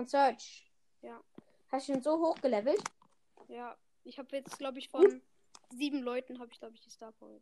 Von 0.00 0.08
Search. 0.08 0.66
Ja. 1.02 1.22
Hast 1.70 1.88
du 1.88 1.92
ihn 1.92 2.00
so 2.00 2.18
hoch 2.18 2.34
gelevelt? 2.36 2.82
Ja, 3.48 3.76
ich 4.02 4.18
habe 4.18 4.34
jetzt, 4.34 4.56
glaube 4.56 4.78
ich, 4.78 4.88
von 4.88 5.20
sieben 5.68 6.00
Leuten 6.00 6.40
habe 6.40 6.50
ich, 6.50 6.58
glaube 6.58 6.74
ich, 6.74 6.80
die 6.80 6.88
Star 6.88 7.12
Power. 7.12 7.38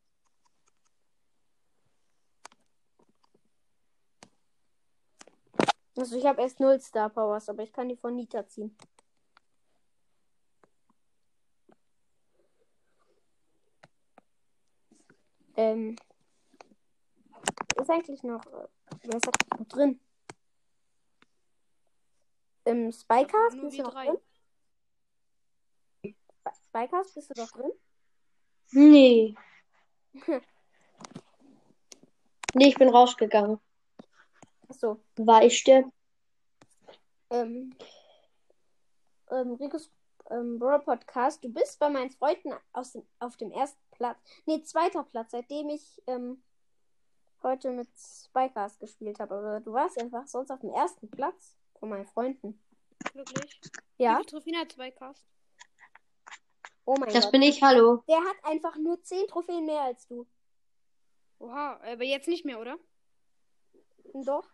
Also 5.97 6.19
ich 6.19 6.27
habe 6.27 6.43
erst 6.43 6.59
null 6.59 6.81
Star 6.81 7.09
Powers, 7.09 7.49
aber 7.49 7.63
ich 7.63 7.73
kann 7.73 7.89
die 7.89 7.97
von 7.97 8.17
Nita 8.17 8.45
ziehen. 8.49 8.77
Ähm. 15.55 15.95
Ist 17.81 17.89
eigentlich 17.89 18.25
noch. 18.25 18.45
äh, 18.47 18.67
Wer 19.03 19.15
ist 19.15 19.27
da 19.29 19.57
noch 19.57 19.69
drin? 19.69 20.01
Ähm, 22.69 22.93
Spycast, 22.93 23.61
bist 23.63 23.79
du 23.79 23.83
noch 23.83 23.93
drei. 23.93 24.07
drin? 24.07 24.19
Sp- 26.05 26.59
Spycast, 26.67 27.15
bist 27.15 27.31
du 27.31 27.41
noch 27.43 27.51
drin? 27.51 27.73
Nee. 28.73 29.35
Nee, 32.55 32.69
ich 32.69 32.77
bin 32.77 32.89
rausgegangen. 32.89 33.61
Achso. 34.69 34.99
War 35.17 35.45
ich 35.45 35.63
der? 35.65 35.85
Ähm, 37.31 37.77
ähm, 39.31 39.53
Ricos 39.53 39.91
ähm, 40.31 40.59
Brawl 40.59 40.81
Podcast, 40.81 41.45
du 41.45 41.51
bist 41.53 41.79
bei 41.79 41.91
meinen 41.91 42.11
Freunden 42.11 42.55
aus 42.73 42.93
dem, 42.93 43.07
auf 43.21 43.37
dem 43.37 43.53
ersten 43.53 43.79
Platz. 43.91 44.19
Nee, 44.47 44.63
zweiter 44.63 45.05
Platz, 45.05 45.31
seitdem 45.33 45.69
ich 45.69 46.03
ähm, 46.07 46.43
heute 47.43 47.71
mit 47.71 47.89
Spycast 47.97 48.81
gespielt 48.81 49.21
habe. 49.21 49.35
Aber 49.37 49.61
du 49.61 49.73
warst 49.75 50.01
einfach 50.01 50.27
sonst 50.27 50.51
auf 50.51 50.61
dem 50.61 50.71
ersten 50.71 51.09
Platz 51.11 51.55
von 51.79 51.89
meinen 51.89 52.07
Freunden. 52.07 52.61
Wirklich? 53.15 53.61
Ja? 53.99 54.21
Trophäen 54.23 54.57
hat 54.57 54.73
zwei 54.73 54.91
Cast? 54.91 55.25
Oh 56.85 56.97
mein 56.99 57.13
Das 57.13 57.25
Gott. 57.25 57.33
bin 57.33 57.43
ich, 57.43 57.63
hallo. 57.63 58.03
Der 58.09 58.19
hat 58.21 58.37
einfach 58.45 58.77
nur 58.77 59.03
10 59.03 59.27
Trophäen 59.29 59.67
mehr 59.67 59.83
als 59.83 60.07
du. 60.07 60.27
Oha, 61.39 61.79
aber 61.83 62.05
jetzt 62.05 62.29
nicht 62.29 62.45
mehr, 62.45 62.59
oder? 62.61 62.79
Und 64.13 64.27
doch. 64.27 64.49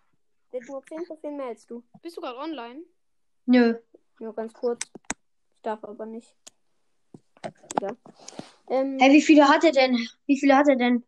Der 0.52 0.60
hat 0.60 0.68
nur 0.68 0.82
10 0.84 1.04
Trophäen 1.04 1.36
mehr 1.36 1.46
als 1.46 1.66
du. 1.66 1.84
Bist 2.02 2.16
du 2.16 2.20
gerade 2.20 2.38
online? 2.38 2.82
Nö. 3.46 3.78
Nur 4.18 4.34
ganz 4.34 4.52
kurz. 4.52 4.84
Ich 5.54 5.62
darf 5.62 5.82
aber 5.84 6.06
nicht. 6.06 6.34
Ja. 7.80 7.90
Ähm, 8.68 8.98
Hey, 8.98 9.12
wie 9.12 9.22
viele 9.22 9.48
hat 9.48 9.64
er 9.64 9.72
denn? 9.72 9.96
Wie 10.26 10.38
viele 10.38 10.56
hat 10.56 10.68
er 10.68 10.76
denn? 10.76 11.04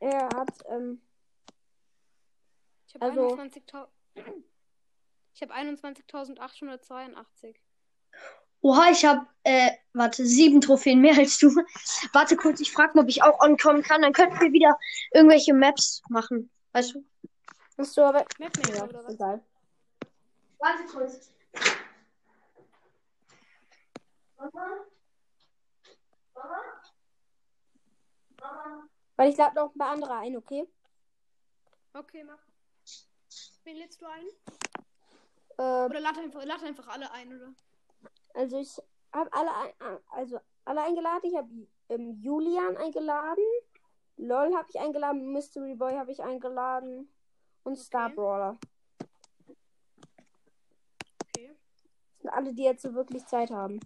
er 0.00 0.28
hat, 0.34 0.50
ähm, 0.68 1.00
Ich 2.86 2.94
habe 2.94 3.04
Also- 3.06 3.28
21.000. 3.36 3.88
Ich 5.40 5.48
habe 5.48 5.54
21.882. 5.54 7.54
Oha, 8.60 8.90
ich 8.90 9.04
habe, 9.04 9.24
äh, 9.44 9.70
warte, 9.92 10.26
sieben 10.26 10.60
Trophäen 10.60 11.00
mehr 11.00 11.16
als 11.16 11.38
du. 11.38 11.46
Warte 12.12 12.36
kurz, 12.36 12.58
ich 12.58 12.72
frage 12.72 12.94
mal, 12.96 13.02
ob 13.02 13.08
ich 13.08 13.22
auch 13.22 13.38
onkommen 13.40 13.84
kann. 13.84 14.02
Dann 14.02 14.12
könnten 14.12 14.40
wir 14.40 14.52
wieder 14.52 14.76
irgendwelche 15.12 15.54
Maps 15.54 16.02
machen. 16.08 16.50
Weißt 16.72 16.92
du? 16.92 17.04
hast 17.78 17.96
du 17.96 18.02
aber. 18.02 18.24
Mapmaker 18.40 18.74
Ja, 18.74 18.82
oder 18.82 19.04
was? 19.04 19.14
egal. 19.14 19.40
Warte 20.58 20.84
kurz. 20.92 21.30
Weil 29.14 29.30
ich 29.30 29.36
lade 29.36 29.54
noch 29.54 29.72
ein 29.72 29.78
paar 29.78 29.90
andere 29.90 30.14
ein, 30.14 30.36
okay? 30.36 30.66
Okay, 31.94 32.24
mach. 32.24 32.40
Wen 33.62 33.76
lädst 33.76 34.02
du 34.02 34.06
ein? 34.06 34.26
Äh, 35.58 35.62
Oder 35.86 36.00
lad 36.00 36.18
einfach, 36.18 36.44
lad 36.44 36.62
einfach 36.62 36.88
alle 36.88 37.10
ein, 37.10 37.34
oder? 37.34 37.52
also 38.34 38.58
ich 38.58 38.80
habe 39.12 39.32
alle, 39.32 39.54
ein, 39.54 39.72
ah, 39.80 39.98
also 40.10 40.38
alle 40.64 40.82
eingeladen. 40.82 41.24
Ich 41.24 41.36
habe 41.36 41.48
ähm, 41.88 42.20
Julian 42.22 42.76
eingeladen. 42.76 43.44
LOL 44.16 44.54
habe 44.54 44.68
ich 44.70 44.78
eingeladen. 44.78 45.32
Mystery 45.32 45.74
Boy 45.74 45.94
habe 45.94 46.12
ich 46.12 46.22
eingeladen. 46.22 47.12
Und 47.64 47.76
Star 47.76 48.10
Brawler. 48.10 48.58
Okay. 51.26 51.56
Das 51.58 52.22
sind 52.22 52.30
alle, 52.30 52.54
die 52.54 52.62
jetzt 52.62 52.82
so 52.82 52.94
wirklich 52.94 53.26
Zeit 53.26 53.50
haben. 53.50 53.80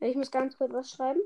Ich 0.00 0.16
muss 0.16 0.30
ganz 0.30 0.56
kurz 0.56 0.72
was 0.72 0.90
schreiben. 0.90 1.20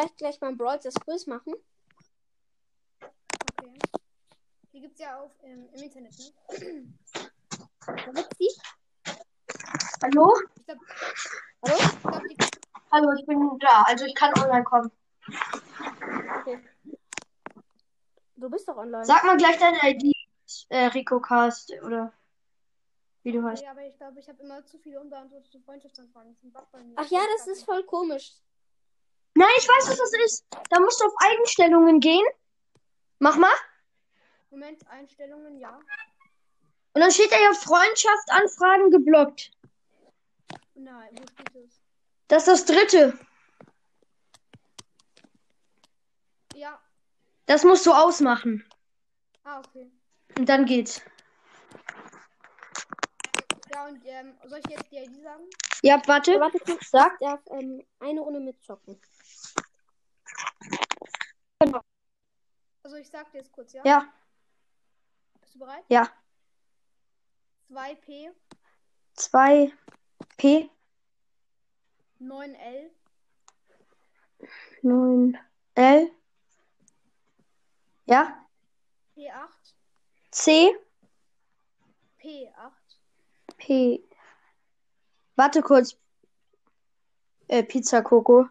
Vielleicht 0.00 0.16
gleich 0.16 0.40
mal 0.40 0.48
ein 0.48 0.56
Brawl 0.56 0.78
das 0.82 0.94
Quiz 0.94 1.26
machen? 1.26 1.54
Okay. 3.58 3.78
Die 4.72 4.80
gibt's 4.80 5.00
ja 5.00 5.20
auf, 5.20 5.32
ähm, 5.42 5.68
im 5.72 5.82
Internet, 5.82 6.12
ne? 6.18 6.94
Wo 8.06 8.12
gibt's 8.12 8.38
die? 8.38 8.50
Hallo? 10.02 10.32
Ich 10.56 10.64
glaube, 10.64 10.80
Hallo? 11.66 11.76
ich 11.78 12.00
glaub, 12.00 12.22
die, 12.28 12.36
Hallo, 12.92 13.12
ich 13.12 13.26
bin 13.26 13.58
da. 13.58 13.82
Also 13.82 14.04
ich 14.06 14.14
kann 14.14 14.32
online 14.38 14.64
kommen. 14.64 14.90
Du 18.36 18.48
bist 18.48 18.66
doch 18.68 18.76
online. 18.78 19.04
Sag 19.04 19.22
mal 19.24 19.36
gleich 19.36 19.58
deine 19.58 19.78
ID, 19.82 20.16
äh, 20.70 20.86
Rico 20.86 21.20
Cast 21.20 21.72
oder 21.82 22.12
wie 23.22 23.32
du 23.32 23.42
heißt. 23.42 23.62
ja, 23.62 23.72
aber 23.72 23.86
ich 23.86 23.96
glaube, 23.98 24.18
ich 24.18 24.28
habe 24.28 24.42
immer 24.42 24.64
zu 24.64 24.78
viele 24.78 24.98
unbeantwortete 24.98 25.60
Freundschaftsanfragen. 25.60 26.34
Ach 26.96 27.10
ja, 27.10 27.20
das 27.36 27.48
ist 27.48 27.64
voll 27.64 27.84
komisch. 27.84 28.32
Nein, 29.40 29.48
ich 29.56 29.66
weiß, 29.66 29.88
was 29.88 29.96
das 29.96 30.12
ist. 30.26 30.44
Da 30.68 30.78
musst 30.80 31.00
du 31.00 31.06
auf 31.06 31.14
Einstellungen 31.16 31.98
gehen. 31.98 32.26
Mach 33.20 33.36
mal. 33.36 33.54
Moment, 34.50 34.86
Einstellungen, 34.88 35.58
ja. 35.58 35.80
Und 36.92 37.00
dann 37.00 37.10
steht 37.10 37.32
da 37.32 37.38
ja 37.38 37.54
Freundschaft, 37.54 38.28
Anfragen 38.28 38.90
geblockt. 38.90 39.50
Nein, 40.74 41.08
wo 41.12 41.22
steht 41.22 41.54
das? 41.54 41.80
Das 42.28 42.48
ist 42.48 42.68
das 42.68 42.76
dritte. 42.76 43.18
Ja. 46.54 46.78
Das 47.46 47.64
musst 47.64 47.86
du 47.86 47.92
ausmachen. 47.92 48.70
Ah, 49.44 49.60
okay. 49.60 49.90
Und 50.36 50.50
dann 50.50 50.66
geht's. 50.66 51.00
Ja, 53.72 53.86
und 53.86 54.02
ähm, 54.04 54.34
soll 54.44 54.58
ich 54.58 54.70
jetzt 54.70 54.92
die 54.92 54.98
ID 54.98 55.22
sagen? 55.22 55.48
Ja, 55.80 56.02
warte. 56.04 56.34
Ja, 56.34 56.40
warte. 56.40 56.58
Sag. 56.82 57.14
Ich 57.14 57.26
darf 57.26 57.40
ähm, 57.52 57.82
eine 58.00 58.20
Runde 58.20 58.40
mitzocken. 58.40 59.00
Also 62.82 62.96
ich 62.96 63.08
sag 63.08 63.30
dir 63.30 63.38
jetzt 63.38 63.52
kurz, 63.52 63.72
ja? 63.72 63.82
Ja, 63.84 64.12
Bist 65.40 65.54
du 65.54 65.58
bereit? 65.60 65.84
ja. 65.88 66.08
2P, 67.70 68.32
2P, 69.16 70.70
9L, 72.20 72.90
9L. 74.82 76.10
Ja. 78.06 78.44
P8, 79.16 79.74
C, 80.32 80.74
P8. 82.20 82.72
P. 83.56 84.02
Warte 85.36 85.62
kurz. 85.62 85.96
Äh, 87.46 87.62
Pizza 87.62 88.02
Coco. 88.02 88.48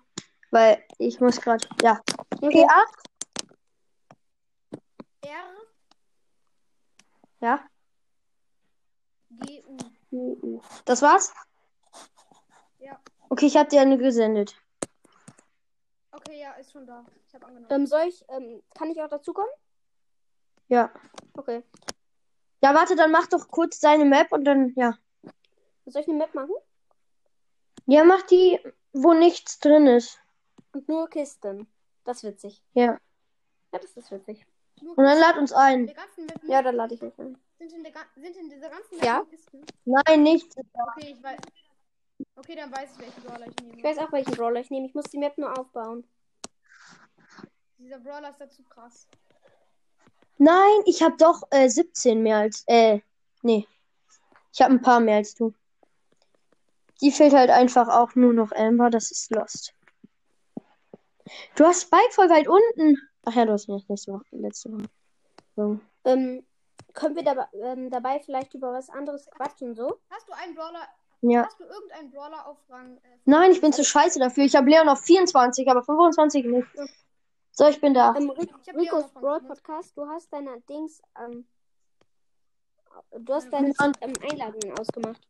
Weil 0.52 0.84
ich 0.98 1.20
muss 1.20 1.40
gerade. 1.40 1.68
Ja. 1.82 2.02
Okay. 2.42 2.66
P8? 2.66 3.10
R, 5.22 5.60
Ja. 7.42 7.66
G, 9.30 9.64
U. 10.12 10.62
Das 10.86 11.02
war's? 11.02 11.34
Ja. 12.80 13.00
Okay, 13.30 13.46
ich 13.46 13.58
hab 13.58 13.70
dir 13.70 13.82
eine 13.82 13.98
gesendet. 13.98 14.56
Okay, 16.12 16.42
ja, 16.42 16.54
ist 16.54 16.72
schon 16.72 16.86
da. 16.86 17.06
Ich 17.28 17.34
habe 17.36 17.46
angenommen. 17.46 17.72
Ähm, 17.72 17.86
soll 17.86 18.08
ich, 18.08 18.26
ähm, 18.30 18.62
kann 18.76 18.90
ich 18.90 19.02
auch 19.02 19.08
dazukommen? 19.08 19.52
Ja. 20.68 20.92
Okay. 21.34 21.64
Ja, 22.62 22.74
warte, 22.74 22.96
dann 22.96 23.12
mach 23.12 23.28
doch 23.28 23.48
kurz 23.48 23.80
deine 23.80 24.06
Map 24.06 24.32
und 24.32 24.44
dann, 24.44 24.74
ja. 24.76 24.98
Soll 25.86 26.02
ich 26.02 26.08
eine 26.08 26.18
Map 26.18 26.34
machen? 26.36 26.54
Ja, 27.86 28.04
mach 28.04 28.24
die, 28.24 28.60
wo 28.94 29.14
nichts 29.14 29.60
drin 29.60 29.88
ist. 29.88 30.20
Und 30.74 30.88
nur 30.88 31.10
Kisten. 31.10 31.68
Das 32.04 32.18
ist 32.18 32.24
witzig. 32.24 32.64
Ja. 32.74 33.00
Ja, 33.72 33.80
das 33.80 33.92
ist 33.98 34.12
witzig. 34.12 34.46
Nur 34.82 34.98
Und 34.98 35.04
dann 35.04 35.20
lad 35.20 35.38
uns 35.38 35.52
in 35.52 35.58
ein. 35.58 35.94
Ja, 36.48 36.62
dann 36.62 36.76
lade 36.76 36.96
ich 36.96 37.02
mich 37.02 37.18
ein. 37.20 37.38
sind, 37.58 37.74
in 37.74 37.84
der, 37.84 37.94
sind 38.16 38.38
in 38.38 38.50
dieser 38.50 38.70
ganzen 38.70 38.96
Map 38.98 39.06
Ja. 39.06 39.18
nur 39.18 39.30
Kisten. 39.30 39.62
Nein, 39.86 40.24
nichts. 40.24 40.56
Okay, 40.58 41.14
ich 41.16 41.24
weiß. 41.24 41.40
Okay, 42.36 42.56
dann 42.56 42.72
weiß 42.72 42.90
ich, 42.94 43.00
welchen 43.00 43.24
Brawler 43.24 43.48
ich 43.48 43.56
nehme. 43.62 43.78
Ich 43.78 43.84
weiß 43.84 43.98
auch, 44.00 44.12
welchen 44.12 44.32
Brawler 44.34 44.60
ich 44.60 44.70
nehme. 44.70 44.88
Ich 44.88 44.94
muss 44.96 45.06
die 45.06 45.18
Map 45.18 45.38
nur 45.38 45.58
aufbauen. 45.58 46.06
Dieser 47.78 48.00
Brawler 48.00 48.30
ist 48.30 48.40
dazu 48.42 48.64
krass. 48.64 49.08
Nein, 50.38 50.82
ich 50.86 51.04
hab 51.04 51.18
doch 51.18 51.44
äh, 51.52 51.70
17 51.70 52.22
mehr 52.24 52.38
als, 52.38 52.64
äh, 52.68 53.00
nee. 53.42 53.68
Ich 54.54 54.62
hab 54.62 54.70
ein 54.70 54.82
paar 54.82 55.00
mehr 55.00 55.18
als 55.18 55.36
du. 55.36 55.54
Die 57.02 57.12
fehlt 57.12 57.34
halt 57.34 57.50
einfach 57.50 57.88
auch 57.88 58.16
nur 58.16 58.34
noch 58.34 58.52
Amber, 58.52 58.90
das 58.90 59.12
ist 59.12 59.32
Lost. 59.32 59.74
Du 61.56 61.66
hast 61.66 61.84
Spike 61.84 62.12
voll 62.12 62.30
weit 62.30 62.48
unten. 62.48 62.98
Ach 63.26 63.36
ja, 63.36 63.46
du 63.46 63.52
hast 63.54 63.68
nicht 63.70 63.90
nächste 63.90 64.14
Woche, 64.14 64.26
letzte 64.32 64.72
Woche. 64.72 64.90
So. 65.56 65.80
Ähm, 66.06 66.46
können 66.94 67.16
wir 67.16 67.24
dabei, 67.24 67.46
ähm, 67.54 67.90
dabei 67.90 68.20
vielleicht 68.20 68.54
über 68.54 68.74
was 68.74 68.90
anderes 68.90 69.30
quatschen 69.32 69.76
so? 69.76 70.00
Hast 70.10 70.28
du 70.28 70.34
einen 70.34 70.56
Brawler? 70.56 70.88
Ja. 71.22 71.46
Hast 71.46 71.60
du 71.60 71.66
irgendeinen 71.66 72.12
Brawler 72.12 72.48
auf 72.48 72.58
Rang? 72.70 72.98
Äh, 72.98 73.18
Nein, 73.26 73.52
ich 73.52 73.62
bin 73.62 73.74
zu 73.74 73.84
scheiße 73.84 74.20
dafür. 74.20 74.46
Ich 74.46 74.56
habe 74.56 74.70
Leon 74.70 74.88
auf 74.88 75.02
24, 75.02 75.70
aber 75.70 75.84
25 75.84 76.46
nicht. 76.46 76.68
So, 77.52 77.68
ich 77.68 77.82
bin 77.82 77.94
da. 77.94 78.16
Ähm, 78.16 78.30
Rick, 78.30 78.54
Ich 78.62 78.70
hab 78.70 78.78
Ricos 78.78 79.12
Brawl 79.12 79.42
Podcast, 79.42 79.98
du 79.98 80.08
hast 80.08 80.32
deine 80.32 80.62
Dings, 80.62 81.02
ähm, 81.22 81.46
du 83.12 83.34
hast 83.34 83.52
deine 83.52 83.74
ähm, 84.02 84.14
Einladungen 84.22 84.80
ausgemacht. 84.80 85.22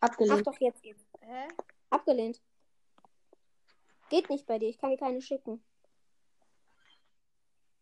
Ach 0.00 0.08
Abgelehnt. 0.10 0.46
doch, 0.46 0.60
jetzt 0.60 0.82
geht's. 0.82 1.04
Hä? 1.20 1.48
Abgelehnt. 1.90 2.40
Geht 4.10 4.28
nicht 4.30 4.46
bei 4.46 4.58
dir, 4.58 4.68
ich 4.68 4.78
kann 4.78 4.90
dir 4.90 4.98
keine 4.98 5.20
schicken. 5.20 5.62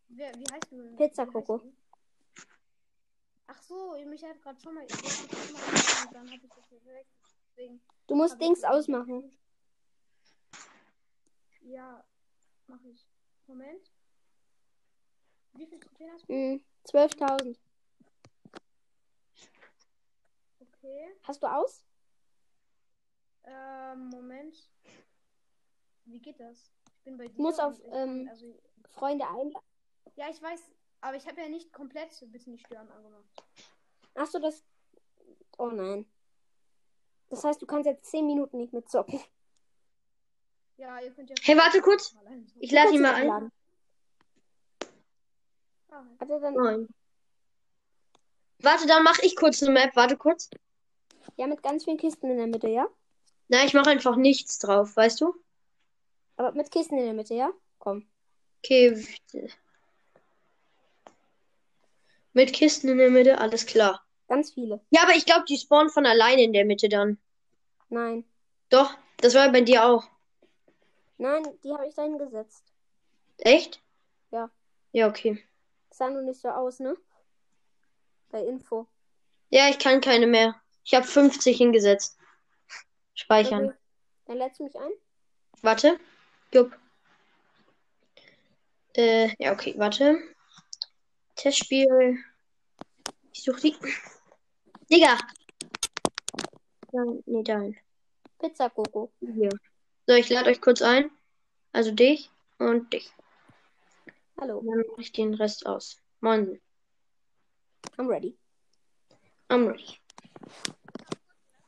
Wer, 0.08 0.34
wie 0.34 0.50
heißt 0.50 0.70
du 0.70 0.82
denn? 0.82 0.96
Pizza 0.96 1.26
Coco. 1.26 1.62
Ach 3.46 3.62
so, 3.62 3.96
mich 4.06 4.24
hat 4.24 4.40
gerade 4.40 4.60
schon 4.60 4.74
mal. 4.74 4.84
Ich 4.84 4.92
ich. 7.56 7.80
Du 8.06 8.14
musst 8.14 8.34
ich 8.34 8.38
Dings 8.38 8.64
ausmachen. 8.64 9.36
Ja, 11.62 12.04
mache 12.66 12.88
ich. 12.88 13.06
Moment. 13.46 13.90
Wie 15.54 15.66
viel 15.66 15.80
Trophäen 15.80 16.10
hast 16.12 16.28
du? 16.28 16.32
Hm, 16.32 16.64
12.000. 16.84 17.58
Okay. 20.60 21.16
Hast 21.22 21.42
du 21.42 21.46
aus? 21.46 21.84
Ähm, 23.44 24.08
Moment. 24.08 24.70
Wie 26.04 26.20
geht 26.20 26.40
das? 26.40 26.72
Ich 26.98 27.04
bin 27.04 27.16
bei 27.16 27.28
dir. 27.28 27.40
muss 27.40 27.58
auf, 27.58 27.78
ich 27.78 27.84
kann- 27.90 28.20
ähm, 28.22 28.28
also, 28.30 28.58
Freunde 28.90 29.26
einladen. 29.26 29.52
ja, 30.16 30.28
ich 30.30 30.40
weiß, 30.42 30.60
aber 31.00 31.16
ich 31.16 31.26
habe 31.26 31.40
ja 31.40 31.48
nicht 31.48 31.72
komplett 31.72 32.10
bitte 32.30 32.50
nicht 32.50 32.66
stören 32.66 32.90
angemacht. 32.90 33.24
Hast 34.14 34.34
du 34.34 34.38
das? 34.38 34.62
Oh 35.58 35.68
nein. 35.68 36.06
Das 37.30 37.44
heißt, 37.44 37.62
du 37.62 37.66
kannst 37.66 37.86
jetzt 37.86 38.06
10 38.10 38.26
Minuten 38.26 38.58
nicht 38.58 38.72
mitzocken. 38.72 39.20
Ja, 40.76 41.00
ihr 41.00 41.12
könnt 41.12 41.30
ja. 41.30 41.36
Hey, 41.42 41.56
warte 41.56 41.80
kurz. 41.80 42.14
Ich 42.58 42.72
lade 42.72 42.92
ihn 42.92 43.02
mal 43.02 43.14
ein. 43.14 43.52
er 46.30 46.40
dann, 46.40 46.54
Nein. 46.54 46.88
Warte, 48.58 48.86
dann 48.86 49.02
mach 49.02 49.18
ich 49.20 49.36
kurz 49.36 49.62
eine 49.62 49.72
Map. 49.72 49.94
Warte 49.96 50.16
kurz. 50.16 50.50
ja, 51.36 51.46
mit 51.46 51.62
ganz 51.62 51.84
vielen 51.84 51.98
Kisten 51.98 52.30
in 52.30 52.36
der 52.38 52.46
Mitte, 52.46 52.68
ja? 52.68 52.86
Nein, 53.48 53.66
ich 53.66 53.74
mache 53.74 53.90
einfach 53.90 54.16
nichts 54.16 54.58
drauf, 54.58 54.96
weißt 54.96 55.20
du? 55.20 55.34
Aber 56.36 56.52
mit 56.52 56.70
Kisten 56.70 56.98
in 56.98 57.04
der 57.04 57.14
Mitte, 57.14 57.34
ja? 57.34 57.52
Komm. 57.78 58.06
Okay. 58.58 59.04
Mit 62.32 62.52
Kisten 62.52 62.88
in 62.88 62.98
der 62.98 63.10
Mitte, 63.10 63.38
alles 63.38 63.66
klar. 63.66 64.04
Ganz 64.28 64.52
viele. 64.52 64.80
Ja, 64.90 65.02
aber 65.02 65.14
ich 65.14 65.26
glaube, 65.26 65.44
die 65.48 65.58
spawnen 65.58 65.90
von 65.90 66.06
alleine 66.06 66.42
in 66.42 66.52
der 66.52 66.64
Mitte 66.64 66.88
dann. 66.88 67.18
Nein. 67.90 68.24
Doch, 68.70 68.96
das 69.18 69.34
war 69.34 69.52
bei 69.52 69.60
dir 69.60 69.84
auch. 69.84 70.04
Nein, 71.18 71.42
die 71.62 71.72
habe 71.72 71.86
ich 71.86 71.94
da 71.94 72.02
hingesetzt. 72.02 72.64
Echt? 73.38 73.82
Ja. 74.30 74.50
Ja, 74.92 75.08
okay. 75.08 75.44
Sah 75.90 76.08
nur 76.08 76.22
nicht 76.22 76.40
so 76.40 76.48
aus, 76.48 76.80
ne? 76.80 76.96
Bei 78.30 78.42
Info. 78.42 78.86
Ja, 79.50 79.68
ich 79.68 79.78
kann 79.78 80.00
keine 80.00 80.26
mehr. 80.26 80.54
Ich 80.84 80.94
habe 80.94 81.06
50 81.06 81.56
hingesetzt. 81.56 82.16
Speichern. 83.14 83.66
Okay. 83.66 83.76
Dann 84.26 84.38
lädst 84.38 84.58
du 84.58 84.64
mich 84.64 84.76
ein? 84.76 84.90
Warte. 85.60 86.00
Jupp. 86.52 86.76
Äh, 88.94 89.34
ja, 89.38 89.52
okay, 89.52 89.74
warte. 89.78 90.18
Testspiel. 91.34 92.18
Ich 93.32 93.42
suche 93.42 93.60
die. 93.60 93.76
Digga! 94.90 95.16
Nein, 96.92 97.22
nee, 97.24 97.42
dahin. 97.42 97.76
Pizza 98.38 98.68
Coco. 98.68 99.10
Hier. 99.20 99.48
So, 100.06 100.14
ich 100.14 100.28
lade 100.28 100.50
euch 100.50 100.60
kurz 100.60 100.82
ein. 100.82 101.10
Also 101.72 101.90
dich 101.90 102.30
und 102.58 102.92
dich. 102.92 103.10
Hallo. 104.38 104.58
Und 104.58 104.66
dann 104.66 104.84
mache 104.90 105.00
ich 105.00 105.12
den 105.12 105.32
Rest 105.32 105.64
aus. 105.64 105.96
Moin. 106.20 106.60
I'm 107.96 108.08
ready. 108.08 108.36
I'm 109.48 109.68
ready. 109.68 109.98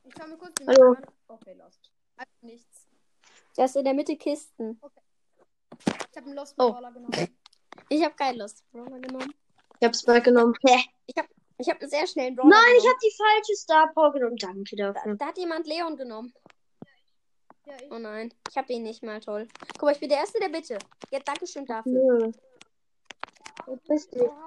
ich 0.05 0.15
schau 0.17 0.27
mir 0.27 0.37
kurz 0.37 0.55
den 0.57 0.69
Hallo. 0.69 0.97
Okay, 1.29 1.55
lost. 1.55 1.91
Also 2.17 2.33
nichts. 2.43 2.74
Da 3.57 3.65
ist 3.65 3.77
in 3.77 3.85
der 3.85 3.95
Mitte 3.95 4.17
Kisten. 4.17 4.81
Ich 5.87 6.17
habe 6.17 6.27
einen 6.27 6.35
Lost 6.35 6.55
Oh. 6.59 6.73
Brawler 6.73 6.93
genommen. 6.93 7.39
Ich 7.89 8.03
habe 8.05 8.15
keinen 8.15 8.39
Lust 8.39 8.65
Brawler 8.73 8.99
genommen. 9.01 9.35
Ich 9.81 9.87
hab's 9.87 10.07
weggenommen. 10.07 10.55
Hä? 10.67 10.79
Ich 11.59 11.69
habe 11.69 11.81
einen 11.81 11.91
sehr 11.91 12.07
schnellen 12.07 12.35
Brawler 12.35 12.51
Nein, 12.51 12.61
ich 12.77 12.83
genommen. 12.83 12.89
habe 12.91 12.99
die 13.05 13.17
falsche 13.17 13.55
Star 13.57 13.93
Power 13.93 14.13
genommen. 14.13 14.37
Danke 14.37 14.77
dafür. 14.77 15.15
Da 15.17 15.27
hat 15.27 15.39
jemand 15.39 15.67
Leon 15.67 15.97
genommen. 15.97 16.33
Ja, 17.67 17.75
ich. 17.81 17.91
Oh 17.91 17.99
nein, 17.99 18.33
ich 18.51 18.57
habe 18.57 18.73
ihn 18.73 18.83
nicht 18.83 19.03
mal 19.03 19.21
toll. 19.21 19.49
Guck 19.75 19.83
mal, 19.83 19.93
ich 19.93 20.01
bin 20.01 20.09
der 20.11 20.19
Erste 20.19 20.39
der 20.39 20.49
Bitte. 20.51 20.79
Ja, 21.11 21.21
Dankeschön 21.21 21.65
dafür. 21.65 21.93
Nö. 21.93 22.33
Oh, 23.67 23.79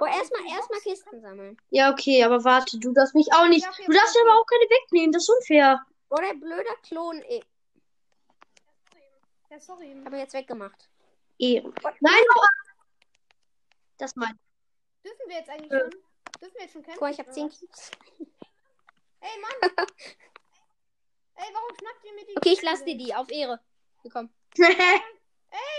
erstmal 0.05 0.45
erstmal 0.55 0.79
Kisten 0.81 1.21
sammeln. 1.21 1.57
Ja, 1.71 1.91
okay, 1.91 2.23
aber 2.23 2.43
warte, 2.43 2.77
du 2.77 2.91
darfst 2.93 3.15
mich 3.15 3.27
auch 3.33 3.47
nicht. 3.47 3.67
Okay, 3.67 3.83
Du 3.87 3.93
darfst 3.93 4.15
okay. 4.15 4.27
aber 4.29 4.39
auch 4.39 4.45
keine 4.45 4.63
wegnehmen, 4.69 5.11
das 5.11 5.23
ist 5.23 5.29
unfair. 5.29 5.83
Oh, 6.09 6.17
der 6.17 6.35
blöde 6.35 6.69
Klon. 6.83 7.23
Ich 7.27 7.43
Ja, 9.49 9.59
sorry. 9.59 9.95
habe 10.05 10.17
jetzt 10.17 10.33
weggemacht. 10.33 10.89
Ehren. 11.39 11.73
Nein, 12.01 12.23
ab. 12.29 12.49
Das 13.97 14.15
mein. 14.15 14.37
Dürfen 15.03 15.27
wir 15.27 15.37
jetzt 15.37 15.49
eigentlich 15.49 15.71
Äh. 15.71 15.79
schon? 15.79 15.89
Dürfen 16.41 16.55
wir 16.55 16.61
jetzt 16.61 16.73
schon 16.73 16.83
kämpfen? 16.83 16.93
Guck 16.99 17.01
mal, 17.01 17.11
ich 17.11 17.19
habe 17.19 17.29
oder 17.29 17.35
10 17.35 17.49
was? 17.49 17.59
Cubes. 17.59 17.91
Ey, 19.21 19.39
Mann! 19.39 19.51
Ey, 21.35 21.53
warum 21.53 21.75
schnappt 21.79 22.03
ihr 22.05 22.13
mir 22.13 22.25
die 22.25 22.37
Okay, 22.37 22.53
ich 22.53 22.61
lasse 22.61 22.83
dir 22.85 22.97
die 22.97 23.13
auf 23.15 23.29
Ehre. 23.31 23.59
Hier, 24.01 24.11
komm. 24.11 24.29
Nein. 24.57 24.75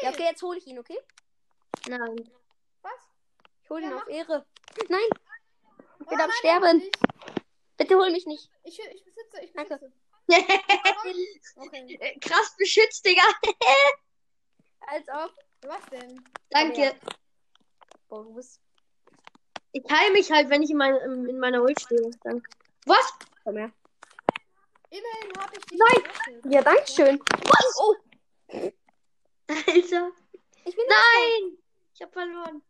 Ja, 0.03 0.11
okay, 0.11 0.25
jetzt 0.25 0.43
hole 0.43 0.59
ich 0.59 0.67
ihn, 0.67 0.79
okay? 0.79 0.99
Was? 2.83 2.93
Ich 3.63 3.69
hole 3.71 3.83
ihn 3.83 3.91
Ja, 3.91 3.97
auf 3.97 4.03
mach. 4.07 4.09
Ehre. 4.15 4.47
Nein, 4.89 5.01
ich 6.01 6.07
bin 6.07 6.07
Oh, 6.07 6.11
am 6.13 6.19
nein, 6.19 6.31
Sterben. 6.39 6.83
Bitte 7.77 7.95
hol 7.97 8.11
mich 8.11 8.27
nicht. 8.27 8.51
ich, 8.65 8.79
ich 8.81 9.05
besitze, 9.05 9.41
ich 9.43 9.53
Danke. 9.53 9.93
Okay. 10.29 12.19
Krass 12.21 12.55
beschützt, 12.59 13.05
Digga. 13.05 13.23
Als 14.81 15.07
ob. 15.09 15.33
Was 15.63 15.85
denn? 15.91 16.23
Danke. 16.51 16.95
Boah, 18.09 18.25
du 18.25 18.35
bist. 18.35 18.61
Ich 19.73 19.85
heile 19.91 20.13
mich 20.13 20.31
halt, 20.31 20.49
wenn 20.51 20.63
ich 20.63 20.71
in, 20.71 20.77
mein, 20.77 20.95
in 20.97 21.39
meiner 21.39 21.63
Ult 21.63 21.81
stehe. 21.81 22.11
Danke. 22.23 22.49
Was? 22.87 23.13
Komm 23.45 23.57
her. 23.57 23.73
Immerhin 24.91 25.33
habe 25.39 25.53
ich 25.57 25.65
dich 25.67 25.79
Nein. 25.79 26.03
gerettet. 26.03 26.53
Ja, 26.53 26.63
danke 26.63 26.87
schön. 26.91 27.23
Oh, 27.79 27.95
Alter. 29.49 30.13
ich 30.65 30.77
bin 30.77 30.85
Nein. 30.89 31.59
Ich 31.95 32.03
hab 32.03 32.13
verloren. 32.13 32.63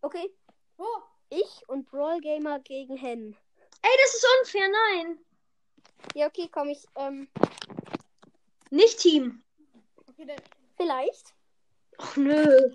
Okay, 0.00 0.32
Oh, 0.78 1.02
ich 1.28 1.68
und 1.68 1.90
Brawl 1.90 2.20
Gamer 2.20 2.60
gegen 2.60 2.96
Hen. 2.96 3.36
Ey, 3.82 3.90
das 4.02 4.14
ist 4.14 4.26
unfair, 4.40 4.68
nein. 4.68 5.18
Ja, 6.14 6.26
okay, 6.26 6.48
komm 6.50 6.68
ich. 6.68 6.84
Ähm, 6.96 7.28
Nicht 8.70 8.98
Team. 8.98 9.42
Okay, 10.06 10.24
dann, 10.26 10.36
vielleicht. 10.76 11.34
Ach 11.98 12.16
nö. 12.16 12.74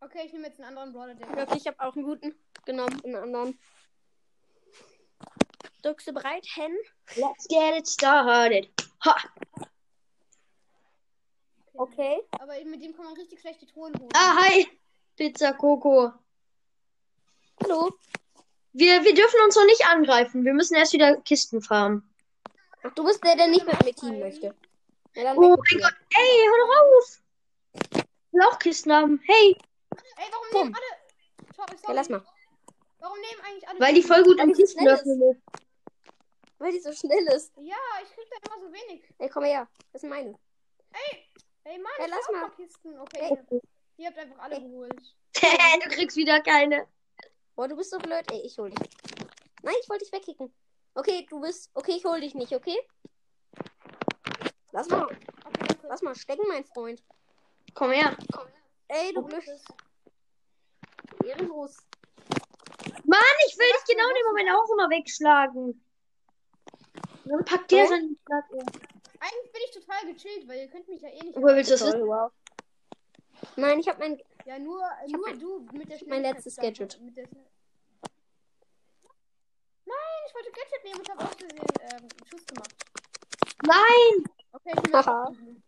okay, 0.00 0.22
ich 0.26 0.32
nehme 0.32 0.46
jetzt 0.46 0.60
einen 0.60 0.68
anderen 0.68 0.92
Brawler. 0.92 1.14
Ja, 1.18 1.42
okay, 1.44 1.58
ich 1.58 1.66
habe 1.66 1.80
auch 1.80 1.94
einen 1.94 2.04
guten 2.04 2.34
genommen, 2.64 3.00
einen 3.04 3.16
anderen. 3.16 3.58
Drückst 5.82 6.08
du 6.08 6.12
bereit, 6.12 6.46
Hen? 6.54 6.76
Let's 7.16 7.48
get 7.48 7.76
it 7.78 7.88
started. 7.88 8.68
Ha. 9.04 9.16
Okay. 11.72 12.20
Aber 12.32 12.52
mit 12.64 12.82
dem 12.82 12.94
kann 12.94 13.06
man 13.06 13.14
richtig 13.14 13.40
schlechte 13.40 13.66
Truhen 13.66 13.98
holen. 13.98 14.10
Ah, 14.14 14.36
hi. 14.42 14.66
Pizza 15.16 15.54
Coco. 15.54 16.12
Hallo. 17.62 17.90
Wir, 18.72 19.04
wir 19.04 19.14
dürfen 19.14 19.40
uns 19.44 19.56
noch 19.56 19.64
nicht 19.64 19.84
angreifen. 19.86 20.44
Wir 20.44 20.54
müssen 20.54 20.76
erst 20.76 20.92
wieder 20.92 21.16
Kisten 21.22 21.60
farmen. 21.60 22.08
Ach, 22.82 22.92
du 22.94 23.04
bist 23.04 23.22
der, 23.24 23.36
der 23.36 23.48
nicht 23.48 23.66
mit 23.66 23.84
mir 23.84 23.94
teamen 23.94 24.20
möchte. 24.20 24.54
Ja, 25.14 25.34
Oh 25.36 25.56
mein 25.56 25.80
Gott. 25.80 25.94
Ey, 26.16 26.46
hör 26.46 26.58
doch 26.58 26.76
auf. 26.80 27.22
Ich 27.92 28.32
will 28.32 28.42
auch 28.42 28.58
Kisten 28.58 28.92
haben. 28.92 29.20
Hey, 29.24 29.56
Ey, 30.16 30.24
warum 30.30 30.46
nehmen 30.52 30.74
alle. 30.74 31.54
Sorry, 31.56 31.76
sorry. 31.76 31.82
Ja, 31.88 31.92
lass 31.94 32.08
mal. 32.08 32.24
Warum 33.00 33.18
nehmen 33.18 33.40
eigentlich 33.44 33.68
alle. 33.68 33.80
weil 33.80 33.94
die 33.94 34.02
voll 34.02 34.22
gut 34.22 34.38
so 34.40 34.52
Kisten 34.52 34.88
öffnen. 34.88 35.42
Weil 36.58 36.72
die 36.72 36.80
so 36.80 36.92
schnell 36.92 37.26
ist. 37.34 37.52
Ja, 37.56 37.76
ich 38.02 38.10
krieg 38.14 38.28
da 38.30 38.54
immer 38.54 38.66
so 38.66 38.72
wenig. 38.72 39.02
Ey, 39.18 39.28
komm 39.28 39.44
her. 39.44 39.68
Das 39.92 40.02
sind 40.02 40.10
meine. 40.10 40.38
Ey, 41.64 41.78
Mann, 41.78 41.92
Ja, 41.98 42.04
ich 42.04 42.10
lass 42.10 42.28
mal. 42.32 42.50
Kisten. 42.50 42.98
Okay, 43.00 43.36
Ey. 43.50 43.60
ihr 43.96 44.06
habt 44.08 44.18
einfach 44.18 44.38
alle 44.38 44.60
geholt. 44.60 45.14
du 45.34 45.88
kriegst 45.90 46.16
wieder 46.16 46.40
keine. 46.40 46.86
Boah, 47.60 47.68
du 47.68 47.76
bist 47.76 47.90
so 47.90 47.98
blöd. 47.98 48.24
Ey, 48.32 48.40
ich 48.40 48.56
hol 48.56 48.70
dich. 48.70 48.88
Nein, 49.62 49.74
ich 49.82 49.90
wollte 49.90 50.02
dich 50.02 50.12
wegkicken. 50.14 50.50
Okay, 50.94 51.26
du 51.28 51.42
bist. 51.42 51.70
Okay, 51.74 51.92
ich 51.92 52.04
hol 52.06 52.18
dich 52.18 52.34
nicht, 52.34 52.54
okay? 52.54 52.78
Lass 54.72 54.88
mal. 54.88 55.06
Lass 55.82 56.00
mal 56.00 56.14
stecken, 56.14 56.44
mein 56.48 56.64
Freund. 56.64 57.04
Komm 57.74 57.90
her. 57.90 58.16
Ey, 58.88 59.12
du 59.12 59.20
blöd. 59.20 59.44
Ehrenlos. 61.22 61.76
Mann, 63.04 63.20
ich 63.46 63.58
will 63.58 63.68
dich 63.74 63.94
genau 63.94 64.08
in 64.08 64.14
dem 64.14 64.26
Moment 64.28 64.50
auch 64.52 64.72
immer 64.72 64.88
wegschlagen. 64.88 65.84
Dann 67.26 67.44
packt 67.44 67.70
der 67.72 67.88
seinen 67.88 68.18
Schlag. 68.24 68.44
Eigentlich 68.52 69.52
bin 69.52 69.62
ich 69.66 69.70
total 69.72 70.14
gechillt, 70.14 70.48
weil 70.48 70.60
ihr 70.60 70.68
könnt 70.68 70.88
mich 70.88 71.02
ja 71.02 71.10
eh 71.10 71.24
nicht. 71.24 71.36
Woher 71.36 71.56
willst 71.56 71.70
du 71.72 71.74
das 71.74 71.84
wissen? 71.88 72.08
Nein, 73.56 73.80
ich 73.80 73.86
habe 73.86 73.98
mein. 73.98 74.18
Ja, 74.50 74.58
nur, 74.58 74.82
Ich 75.06 75.12
hab 75.12 75.20
nur 75.20 75.28
mein- 75.28 75.38
du 75.38 75.60
mit 75.72 75.88
der 75.88 75.98
mein 76.08 76.22
letztes. 76.22 76.56
Gadget. 76.56 77.00
Mit 77.00 77.16
der 77.16 77.24
Schnell- 77.28 77.46
Nein, 79.84 79.96
ich 80.26 80.34
wollte 80.34 80.50
Gadget 80.50 80.82
nehmen 80.84 80.98
und 80.98 81.08
habe 81.08 81.22
aus 81.22 81.34
Versehen 81.36 81.66
ähm, 81.82 81.98
einen 82.00 82.26
Schuss 82.26 82.44
gemacht. 82.46 82.74
Nein. 83.64 84.24
Okay, 84.50 84.70
ich 84.74 84.82
nehme 84.82 84.96
jetzt 84.96 85.06
Haha. 85.06 85.24
auch 85.26 85.30
Baby. 85.30 85.62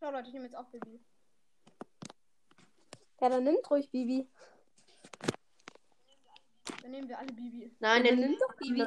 Schau 0.00 0.10
Leute, 0.10 0.26
ich 0.26 0.32
nehme 0.34 0.44
jetzt 0.46 0.56
auch 0.56 0.64
Baby. 0.70 1.00
Ja, 3.20 3.28
dann 3.28 3.44
nimmt 3.44 3.70
ruhig 3.70 3.88
Bibi. 3.92 4.28
Dann 6.82 6.90
nehmen 6.90 7.08
wir 7.08 7.16
alle 7.20 7.32
Bibi. 7.32 7.76
Nein, 7.78 8.02
dann 8.02 8.16
den 8.16 8.30
nimm 8.30 8.38
doch 8.40 8.56
Bibi. 8.56 8.84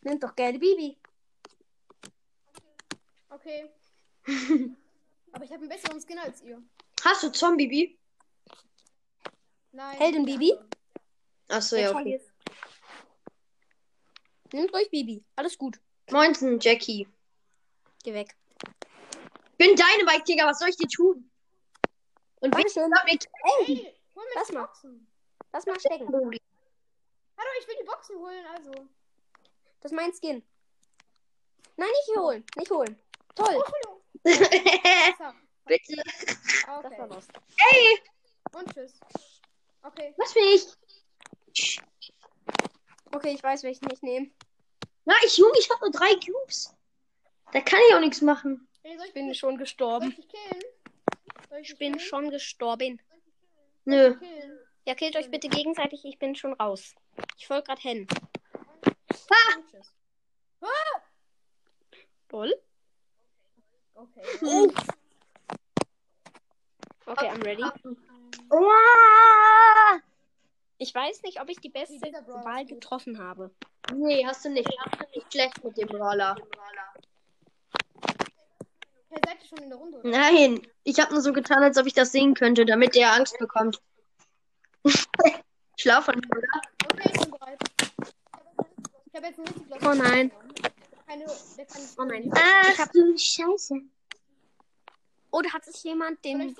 Nimm 0.00 0.18
doch 0.18 0.34
gerne 0.34 0.58
Bibi. 0.58 0.98
Okay. 3.30 3.70
Aber 5.34 5.44
ich 5.44 5.50
habe 5.50 5.62
einen 5.62 5.68
besseren 5.68 6.00
Skin 6.00 6.18
als 6.20 6.40
ihr. 6.42 6.62
Hast 7.04 7.24
du 7.24 7.32
Zombie? 7.32 7.98
Nein. 9.72 9.98
Heldin 9.98 10.24
der 10.24 10.34
Bibi? 10.34 10.52
andere. 10.52 10.68
Achso, 11.48 11.76
ja, 11.76 11.90
okay. 11.90 12.20
Nimm 14.52 14.70
ruhig 14.70 14.88
Bibi. 14.90 15.24
Alles 15.34 15.58
gut. 15.58 15.80
Moinsen, 16.12 16.60
Jackie. 16.60 17.08
Geh 18.04 18.14
weg. 18.14 18.36
Bin 19.58 19.74
Dynamite, 19.74 20.22
Digga, 20.24 20.46
was 20.46 20.60
soll 20.60 20.68
ich 20.68 20.76
dir 20.76 20.86
tun? 20.86 21.28
Und 22.36 22.56
wie 22.56 22.62
damit? 22.74 23.26
Ey, 23.66 23.92
hol 24.14 24.24
mir 24.24 24.30
Lass 24.36 24.46
die 24.46 24.54
mal. 24.54 24.66
Boxen. 24.66 25.08
Lass 25.52 25.66
mal 25.66 25.80
stecken. 25.80 26.06
Hallo, 26.06 27.50
ich 27.58 27.66
will 27.66 27.76
die 27.80 27.86
Boxen 27.86 28.16
holen, 28.18 28.46
also. 28.54 28.70
Das 29.80 29.90
ist 29.90 29.96
mein 29.96 30.12
Skin. 30.12 30.44
Nein, 31.76 31.88
nicht 31.88 32.16
holen. 32.16 32.44
Nicht 32.56 32.70
holen. 32.70 32.96
Toll. 33.34 33.46
Oh, 33.48 33.58
Entschuldigung. 33.58 33.93
So, 34.24 34.30
Bitte. 35.66 35.96
Das 35.96 36.66
war 36.66 36.84
okay. 36.84 37.06
los. 37.08 37.26
Und 38.52 38.74
tschüss. 38.74 39.00
Okay. 39.82 40.14
Lass 40.16 40.34
mich. 40.34 40.66
Okay, 43.12 43.34
ich 43.34 43.42
weiß, 43.42 43.62
welchen 43.62 43.90
ich 43.90 44.02
nehme. 44.02 44.30
Na, 45.04 45.14
ich, 45.24 45.36
Junge, 45.38 45.58
ich 45.58 45.68
hab 45.70 45.80
nur 45.80 45.90
drei 45.90 46.14
Cubes. 46.16 46.74
Da 47.52 47.60
kann 47.60 47.78
ich 47.88 47.94
auch 47.94 48.00
nichts 48.00 48.20
machen. 48.20 48.68
Ey, 48.82 48.96
soll 48.96 49.04
ich, 49.04 49.08
Ich 49.08 49.14
bin 49.14 49.24
soll 49.26 49.34
schon 49.34 49.54
ich 49.54 49.60
gestorben. 49.60 50.10
dich 50.16 50.28
killen? 50.28 50.62
Soll 51.48 51.58
ich 51.60 51.70
Ich 51.70 51.78
bin 51.78 51.92
killen? 51.94 52.06
schon 52.08 52.30
gestorben. 52.30 53.00
Nö. 53.84 54.18
Killen. 54.18 54.58
Ja, 54.86 54.94
killt 54.94 55.16
euch 55.16 55.30
bitte 55.30 55.48
gegenseitig. 55.48 56.04
Ich 56.04 56.18
bin 56.18 56.34
schon 56.34 56.52
raus. 56.54 56.94
Ich 57.38 57.46
folge 57.46 57.64
gerade 57.68 57.80
hin. 57.80 58.06
Und 59.56 59.70
tschüss. 59.70 59.92
Toll. 62.28 62.62
Okay. 63.94 64.22
Okay, 67.06 67.28
I'm 67.28 67.42
ready. 67.42 67.64
Ich 70.78 70.94
weiß 70.94 71.22
nicht, 71.22 71.40
ob 71.40 71.48
ich 71.48 71.60
die 71.60 71.68
beste 71.68 72.00
Wahl 72.00 72.64
getroffen 72.66 73.18
habe. 73.18 73.50
Nee, 73.92 74.26
hast 74.26 74.44
du 74.44 74.50
nicht. 74.50 74.68
Hast 74.78 75.00
du 75.00 75.06
nicht 75.14 75.32
schlecht 75.32 75.62
mit 75.62 75.76
dem 75.76 75.88
Brawler. 75.88 76.36
Hey, 79.10 79.20
seid 79.24 79.42
ihr 79.42 79.48
schon 79.48 79.58
in 79.58 79.68
der 79.70 79.78
Runde? 79.78 79.98
Oder? 79.98 80.08
Nein, 80.08 80.66
ich 80.82 80.98
habe 80.98 81.12
nur 81.12 81.22
so 81.22 81.32
getan, 81.32 81.62
als 81.62 81.78
ob 81.78 81.86
ich 81.86 81.94
das 81.94 82.10
sehen 82.10 82.34
könnte, 82.34 82.64
damit 82.64 82.94
der 82.94 83.12
Angst 83.12 83.38
bekommt. 83.38 83.80
Schlaf 85.76 86.06
von 86.06 86.16
oder? 86.16 86.48
Okay, 86.92 87.10
ich 87.12 87.20
bin 87.20 87.30
bereit. 87.30 87.58
Ich 89.06 89.14
habe 89.14 89.26
jetzt 89.26 89.38
einen 89.38 89.48
richtig 89.48 89.82
Oh 89.86 89.94
nein. 89.94 90.32
Keine, 91.06 91.26
der 91.56 91.66
kann 91.66 91.82
nicht 91.82 91.98
Oh 91.98 92.04
nein. 92.04 92.30
Ach 92.34 92.78
hab- 92.78 92.92
du 92.92 93.16
Scheiße. 93.16 93.74
Oder 95.30 95.52
hat 95.52 95.64
sich 95.64 95.82
jemand 95.82 96.24
den 96.24 96.38
meine 96.38 96.52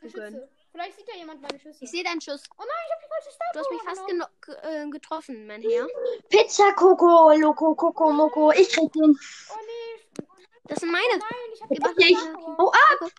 gegönnt? 0.00 0.38
Vielleicht 0.72 0.96
sieht 0.96 1.08
ja 1.08 1.16
jemand 1.16 1.40
meine 1.42 1.58
Schüsse. 1.58 1.82
Ich 1.82 1.90
sehe 1.90 2.04
deinen 2.04 2.20
Schuss. 2.20 2.42
Oh 2.58 2.62
nein, 2.62 2.68
ich 2.86 2.92
habe 2.92 3.02
die 3.02 3.08
falsche 3.08 3.30
Star 3.32 3.46
Du 3.52 3.58
hast 3.58 3.70
mich 3.70 3.82
fast 3.82 4.02
geno- 4.08 4.28
ge 4.44 4.54
äh, 4.84 4.90
getroffen, 4.90 5.46
mein 5.46 5.62
Herr. 5.62 5.88
Pizza 6.28 6.72
Coco, 6.74 7.32
Loco, 7.36 7.74
Coco, 7.74 8.12
Moco. 8.12 8.52
Ich 8.52 8.68
krieg 8.68 8.92
den. 8.92 9.18
Oh 9.50 9.58
nee, 9.66 10.24
Das 10.64 10.78
sind 10.80 10.92
meine. 10.92 11.18
nein, 11.18 11.50
ich 11.54 11.60
habe 11.62 11.74
die 11.74 12.12
Ich. 12.12 12.18
Oh, 12.58 12.70
ab. 12.70 13.10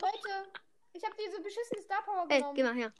Leute, 0.00 0.48
ich 0.94 1.04
habe 1.04 1.14
diese 1.24 1.40
beschissene 1.40 1.82
Star 1.82 2.02
Power 2.04 2.26
Ey, 2.30 2.38
genommen. 2.38 2.54
geh 2.54 2.62
mal 2.64 2.74
her. 2.74 2.92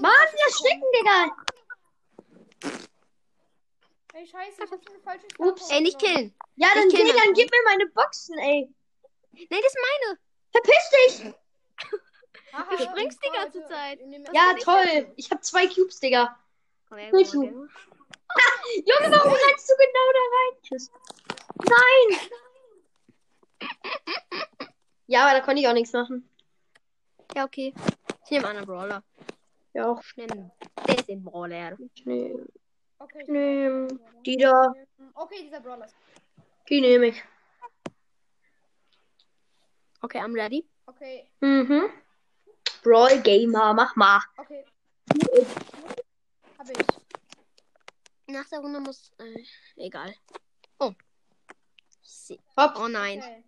Mann, 0.00 0.12
gekommen. 0.12 0.52
Stecken, 0.52 0.84
Digga. 0.98 2.89
Ey, 4.12 4.26
scheiße, 4.26 4.64
ich 4.64 4.70
hab 4.70 4.88
eine 4.88 4.98
falsche 5.00 5.26
Star 5.32 5.46
Ups. 5.46 5.70
Ey, 5.70 5.80
nicht 5.80 5.98
killen. 5.98 6.34
Ja, 6.56 6.68
dann, 6.74 6.88
geh, 6.88 6.98
das 6.98 7.16
dann 7.16 7.32
nicht. 7.32 7.40
gib 7.40 7.50
mir 7.50 7.62
meine 7.64 7.86
Boxen, 7.86 8.38
ey. 8.38 8.68
Nein, 9.32 9.46
das 9.62 9.72
sind 9.72 9.84
meine. 10.02 10.18
Verpiss 10.52 10.90
dich. 10.90 11.34
Haha, 12.52 12.76
Du 12.76 12.82
springst 12.82 13.20
die 13.22 13.28
so, 13.28 13.32
ganze 13.34 13.58
Leute, 13.60 13.70
Zeit. 13.72 14.00
Ja, 14.32 14.54
toll. 14.60 15.12
Ich 15.16 15.30
hab 15.30 15.44
zwei 15.44 15.66
Cubes, 15.68 16.00
Digga. 16.00 16.36
Komm 16.88 16.98
her, 16.98 17.10
komm 17.10 17.22
du? 17.22 17.42
her. 17.42 17.52
Junge, 18.76 19.16
warum 19.16 19.32
rennst 19.32 19.70
du 19.70 19.74
genau 19.76 20.06
da 20.12 20.22
rein? 20.36 20.62
Tschüss. 20.62 20.90
Nein. 21.68 22.18
Ja, 25.06 25.26
aber 25.26 25.38
da 25.38 25.44
konnte 25.44 25.60
ich 25.60 25.68
auch 25.68 25.72
nichts 25.72 25.92
machen. 25.92 26.28
Ja, 27.34 27.44
okay. 27.44 27.74
Ich 28.24 28.30
nehme 28.30 28.48
einen 28.48 28.66
Brawler. 28.66 29.02
Ja, 29.72 29.90
auch. 29.90 30.00
Ich 30.02 30.16
nehme 30.16 30.50
den 31.08 31.24
Brawler. 31.24 31.76
Ich 31.94 32.06
nehm, 32.06 32.46
Okay, 33.02 33.22
ich 33.22 33.28
nehm 33.28 33.86
nehme 33.86 34.00
die 34.26 34.36
da. 34.36 34.74
Okay, 35.14 35.42
dieser 35.44 35.60
Brawler 35.60 35.86
ist. 35.86 35.96
Die 36.68 36.80
nehme 36.80 37.06
ich. 37.08 37.22
Okay, 40.02 40.18
I'm 40.20 40.34
ready. 40.34 40.68
Okay, 40.86 41.30
Mhm. 41.40 41.90
Brawl 42.82 43.20
Gamer, 43.22 43.74
mach 43.74 43.96
mal. 43.96 44.20
okay. 44.38 44.64
Hab 46.58 46.68
ich. 46.70 46.86
Nach 48.26 48.46
der 48.48 48.60
Runde 48.60 48.80
muss. 48.80 49.10
Äh, 49.18 49.44
egal. 49.76 50.14
Oh. 50.78 50.92
Hopp, 52.56 52.76
Oh 52.78 52.88
nein. 52.88 53.18
Okay. 53.18 53.44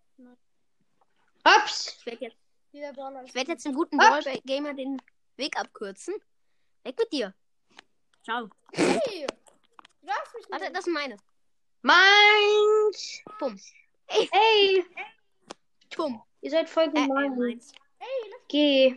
hops. 1.46 1.96
Ich 1.98 2.06
werde 2.06 2.24
jetzt, 2.24 2.36
ich 2.72 3.34
werd 3.34 3.48
jetzt 3.48 3.64
dem 3.64 3.74
guten 3.74 3.96
Ups. 3.96 4.24
Brawl-Gamer 4.24 4.74
den 4.74 5.00
Weg 5.36 5.58
abkürzen. 5.58 6.14
Weg 6.84 6.98
mit 6.98 7.12
dir. 7.12 7.34
Ciao. 8.24 8.48
Hey! 8.72 9.26
Darfst 10.14 10.34
mich 10.34 10.48
nicht. 10.48 10.50
Warte, 10.60 10.72
das 10.72 10.84
sind 10.84 10.94
meine. 10.94 11.16
Meins. 11.82 13.22
Bumm. 13.38 13.58
Ey, 14.08 14.84
Bumm. 15.96 16.22
ihr 16.40 16.50
seid 16.50 16.68
voll 16.68 16.84
Äh, 16.84 16.88
äh, 16.88 16.92
gemein. 17.06 17.36
meins. 17.38 17.72
Hey, 17.98 18.30
lass 18.30 18.40
Geh. 18.48 18.96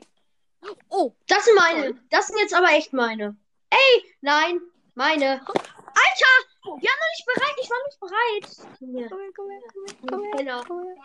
Oh, 0.90 1.14
Das 1.28 1.46
sind 1.46 1.56
meine. 1.56 1.94
Das 2.10 2.28
sind 2.28 2.40
jetzt 2.40 2.54
aber 2.54 2.70
echt 2.72 2.92
meine. 2.94 3.38
Ey, 3.70 4.16
nein, 4.22 4.60
meine. 4.96 5.40
Alter! 5.40 6.34
Wir 6.64 6.72
haben 6.72 7.00
noch 7.00 7.12
nicht 7.14 7.26
bereit. 7.26 7.56
Ich 7.62 7.70
war 7.70 7.78
nicht 7.86 8.00
bereit. 8.00 8.68
Komm 8.80 8.96
her, 8.98 9.08
komm 9.10 9.20
her, 9.20 9.32
komm 9.36 9.50
her, 9.50 9.62
du 10.02 10.08
komm 10.08 10.24
her, 10.24 10.32
Penner. 10.36 10.64
komm 10.68 10.84
her. 10.84 10.96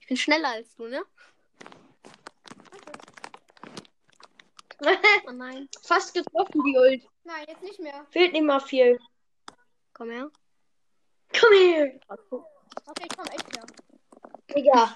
Ich 0.00 0.06
bin 0.06 0.16
schneller 0.16 0.48
als 0.50 0.74
du, 0.76 0.86
ne? 0.86 1.02
Oh 5.26 5.32
nein. 5.32 5.68
Fast 5.82 6.14
getroffen, 6.14 6.62
die 6.64 6.76
Ult. 6.76 7.08
Nein, 7.24 7.46
jetzt 7.48 7.62
nicht 7.62 7.80
mehr. 7.80 8.06
Fehlt 8.10 8.32
nicht 8.34 8.44
mal 8.44 8.60
viel. 8.60 8.98
Komm 9.94 10.10
her. 10.10 10.30
Komm 11.40 11.52
her. 11.54 12.00
Okay, 12.86 13.06
ich 13.10 13.16
komm 13.16 13.26
echt 13.26 13.56
her. 13.56 13.66
Digga. 14.54 14.94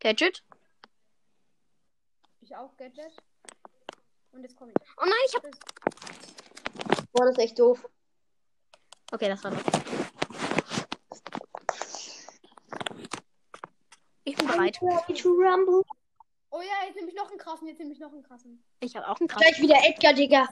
Gadget. 0.00 0.42
Ich 2.40 2.56
auch, 2.56 2.74
Gadget. 2.76 3.12
Und 4.32 4.42
jetzt 4.42 4.56
komme 4.56 4.72
ich. 4.72 4.88
Oh 4.96 5.04
nein, 5.04 5.12
ich 5.26 5.34
hab. 5.34 5.42
Boah, 7.12 7.26
das 7.26 7.32
ist 7.32 7.38
echt 7.38 7.58
doof. 7.58 7.86
Okay, 9.12 9.28
das 9.28 9.44
war 9.44 9.50
das. 9.50 9.62
Ich 14.24 14.36
bin 14.36 14.46
bereit. 14.46 14.78
Oh 14.80 16.60
ja, 16.60 16.86
jetzt 16.86 16.96
nehme 16.96 17.08
ich 17.08 17.14
noch 17.14 17.28
einen 17.28 17.38
krassen. 17.38 17.68
Jetzt 17.68 17.78
nehme 17.78 17.92
ich 17.92 17.98
noch 17.98 18.12
einen 18.12 18.22
krassen. 18.22 18.64
Ich 18.80 18.96
habe 18.96 19.06
auch 19.08 19.20
einen 19.20 19.28
Kraft. 19.28 19.44
Gleich 19.44 19.60
wieder 19.60 19.76
Edgar, 19.84 20.14
Digga. 20.14 20.48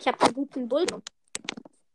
Ich 0.00 0.06
habe 0.06 0.20
einen 0.20 0.34
guten 0.34 0.68
Bull. 0.68 0.86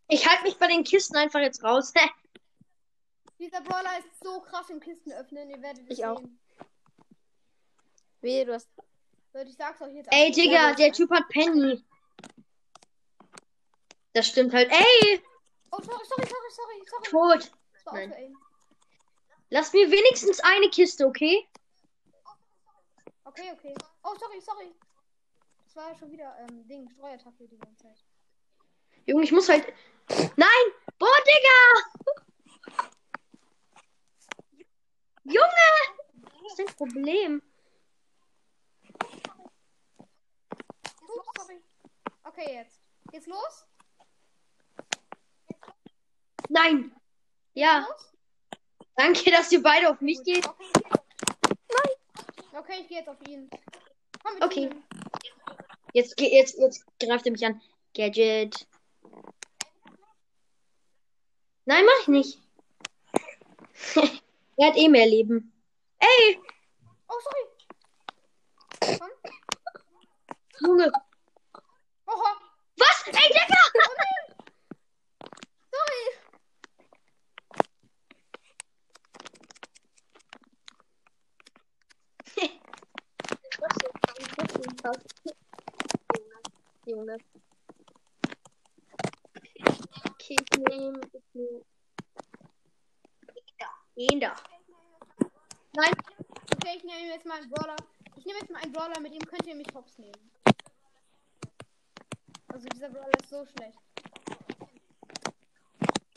Ich 0.07 0.27
halte 0.27 0.43
mich 0.43 0.57
bei 0.57 0.67
den 0.67 0.83
Kisten 0.83 1.15
einfach 1.15 1.39
jetzt 1.39 1.63
raus. 1.63 1.93
Dieser 3.39 3.61
Brawler 3.61 3.97
ist 3.99 4.23
so 4.23 4.41
krass 4.41 4.69
im 4.69 4.79
Kisten 4.79 5.11
öffnen. 5.13 5.49
Ihr 5.49 5.61
werdet 5.61 5.89
es 5.89 5.97
Ich 5.99 6.05
auch. 6.05 6.19
sehen. 6.19 6.39
Wehe, 8.21 8.45
du 8.45 8.53
hast. 8.53 8.69
Leute, 9.33 9.49
ich 9.49 9.55
sag's 9.57 9.81
euch 9.81 9.93
jetzt. 9.95 10.07
Ey, 10.11 10.27
einfach. 10.27 10.35
Digga, 10.41 10.73
der 10.75 10.91
Typ 10.93 11.09
hat 11.11 11.27
Penny. 11.29 11.83
Das 14.13 14.27
stimmt 14.27 14.53
halt. 14.53 14.71
Ey, 14.71 15.21
Oh, 15.71 15.81
sorry, 15.81 16.05
sorry, 16.05 16.27
sorry, 16.27 16.51
sorry, 16.51 16.83
sorry. 16.87 17.39
tot. 17.39 17.51
Das 17.73 17.85
war 17.87 17.93
Nein. 17.95 18.35
Lass 19.49 19.73
mir 19.73 19.89
wenigstens 19.89 20.39
eine 20.41 20.69
Kiste, 20.69 21.07
okay? 21.07 21.47
Okay, 23.23 23.51
okay. 23.53 23.73
Oh, 24.03 24.13
sorry, 24.19 24.39
sorry. 24.39 24.71
Das 25.73 25.83
war 25.83 25.95
schon 25.95 26.11
wieder 26.11 26.35
ähm, 26.37 26.67
Ding, 26.67 26.87
Streuattacke 26.87 27.47
die 27.47 27.57
ganze 27.57 27.83
Zeit. 27.83 27.97
Junge, 29.07 29.23
ich 29.23 29.31
muss 29.31 29.49
halt. 29.49 29.65
Nein! 30.35 30.65
Boah, 30.99 31.07
Digga! 31.25 32.79
Junge! 35.23 35.47
Was 36.21 36.51
ist 36.51 36.59
dein 36.59 36.75
Problem? 36.75 37.41
Oh, 41.07 41.21
sorry. 41.39 41.59
Okay, 42.23 42.53
jetzt. 42.53 42.79
Geht's 43.11 43.25
los? 43.25 43.65
Nein! 46.49 46.95
Ja, 47.55 47.87
Los? 47.89 48.13
danke, 48.95 49.31
dass 49.31 49.51
ihr 49.51 49.63
beide 49.63 49.89
auf 49.89 50.01
mich 50.01 50.17
Gut. 50.17 50.25
geht. 50.25 50.47
Okay. 50.47 50.71
Nein. 51.47 52.59
Okay, 52.59 52.81
ich 52.81 52.87
gehe 52.87 52.99
jetzt 52.99 53.09
auf 53.09 53.21
ihn. 53.27 53.49
Komm, 54.23 54.35
Okay. 54.39 54.69
teamen. 54.69 54.83
Jetzt, 55.93 56.19
jetzt, 56.19 56.57
jetzt 56.59 56.85
greift 56.99 57.25
er 57.25 57.31
mich 57.31 57.45
an. 57.45 57.61
Gadget. 57.93 58.67
Nein, 61.65 61.85
mach 61.85 62.01
ich 62.01 62.07
nicht. 62.07 62.39
er 64.57 64.67
hat 64.67 64.77
eh 64.77 64.89
mehr 64.89 65.07
Leben. 65.07 65.53
Ey, 65.99 66.39
Oh, 67.13 67.19
sorry. 67.21 67.45
Junge. 70.61 70.91
Oha. 72.07 72.31
Was? 72.77 72.97
Ey, 73.07 73.29
Digga! 73.29 73.61
Oh 73.75 73.93
nein. 73.99 74.25
Sorry. 75.73 76.03
Junge. 86.85 87.17
Okay, 90.09 90.35
ich 90.41 90.59
nehme. 90.67 91.01
Ich 91.13 91.27
nehme. 91.33 91.61
Den 93.95 94.19
da. 94.19 94.35
Nein, 95.75 95.93
Okay, 96.63 96.77
ich 96.77 96.83
nehme 97.13 97.23
jetzt 97.23 97.25
mal 97.27 97.41
einen 97.41 97.49
Brawler. 97.49 97.75
Ich 98.15 98.25
nehme 98.25 98.39
jetzt 98.39 98.49
mal 98.49 98.61
einen 98.61 98.73
Brawler, 98.73 98.99
mit 98.99 99.13
dem 99.13 99.27
könnt 99.27 99.45
ihr 99.45 99.55
mich 99.55 99.67
hops 99.73 99.97
nehmen. 99.99 100.31
Also 102.47 102.67
dieser 102.69 102.89
Brawler 102.89 103.19
ist 103.21 103.29
so 103.29 103.45
schlecht. 103.45 103.77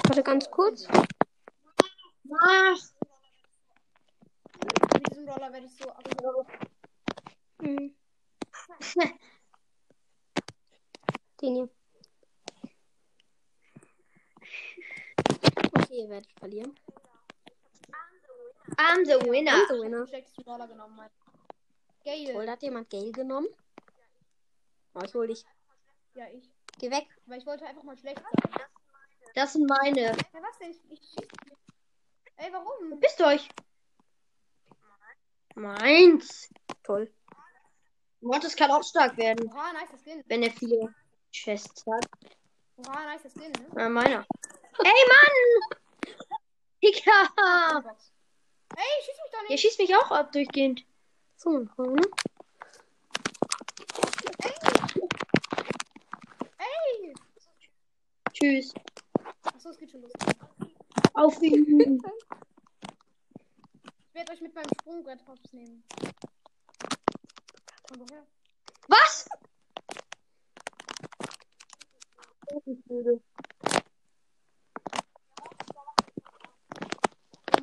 Warte 0.05 0.23
ganz 0.23 0.51
kurz. 0.51 0.87
mach. 2.25 2.79
Mit 4.95 5.11
diesem 5.11 5.27
Brawler 5.27 5.53
werde 5.53 5.67
ich 5.67 5.77
so 5.77 5.91
ab. 5.91 6.05
Hm. 7.63 7.97
Den 11.41 11.55
hier. 11.55 11.69
Okay, 15.73 16.03
ihr 16.03 16.09
werdet 16.11 16.31
verlieren. 16.39 16.79
I'm 18.97 19.05
the 19.05 19.19
winner. 19.29 19.53
I'm 19.53 19.67
the 19.69 19.75
Ich 19.75 19.81
winner. 19.83 20.07
schlechtesten 20.07 20.45
Brawler 20.45 20.67
genommen. 20.69 20.99
Gale. 22.05 22.47
da 22.47 22.53
hat 22.53 22.63
jemand 22.63 22.89
Gale 22.89 23.13
genommen. 23.13 23.49
Oh, 24.95 25.01
ich 25.05 25.13
hol 25.15 25.27
dich. 25.27 25.45
Ja, 26.15 26.27
ich. 26.29 26.51
Geh 26.79 26.91
weg. 26.91 27.07
Weil 27.27 27.39
ich 27.39 27.47
wollte 27.47 27.67
einfach 27.67 27.83
mal 27.83 27.97
schlecht 27.99 28.19
sein. 28.19 28.61
Das 29.35 29.53
sind 29.53 29.69
meine. 29.69 30.03
Ja, 30.03 30.13
was 30.43 30.59
denn? 30.59 30.71
Ich, 30.71 30.81
ich. 30.89 31.17
Ey, 32.37 32.53
warum? 32.53 32.99
Bist 33.01 33.21
du 33.21 33.25
euch? 33.27 33.49
Meins. 35.55 36.49
Toll. 36.83 37.13
Mortis 38.21 38.57
kann 38.57 38.71
auch 38.71 38.83
stark 38.83 39.17
werden, 39.19 39.51
Oha, 39.53 39.73
nice 39.73 39.91
Skin. 40.03 40.23
wenn 40.27 40.43
er 40.43 40.51
viele 40.51 40.95
Chests 41.33 41.85
hat. 41.87 42.07
Oha, 42.79 43.05
nice 43.05 43.31
Skin, 43.33 43.53
ne? 43.53 43.67
Na, 43.75 43.89
meiner. 43.89 44.27
Ey, 44.85 45.05
Mann! 45.13 45.79
Digga! 46.83 47.97
Ey, 48.77 49.03
schieß 49.05 49.17
mich 49.23 49.31
doch 49.33 49.41
Der 49.41 49.49
nicht. 49.51 49.61
schießt 49.63 49.79
mich 49.79 49.97
auch 49.97 50.11
ab 50.11 50.33
durchgehend. 50.33 50.85
So, 51.37 51.67
hm? 51.77 52.01
Ey! 56.59 57.15
Tschüss. 58.33 58.75
Achso, 59.45 59.71
es 59.71 59.79
geht 59.79 59.91
schon 59.91 60.03
los. 60.03 60.13
Auf 61.15 61.41
ihn. 61.43 62.03
Ich 64.09 64.15
werde 64.15 64.33
euch 64.33 64.41
mit 64.43 64.55
meinem 64.55 64.71
Sprungbrett 64.81 65.27
hops 65.27 65.53
nehmen. 65.53 65.83
Komm 67.89 67.99
doch 68.01 68.11
her. 68.15 68.27
Was? 68.89 69.27
Der 72.49 73.21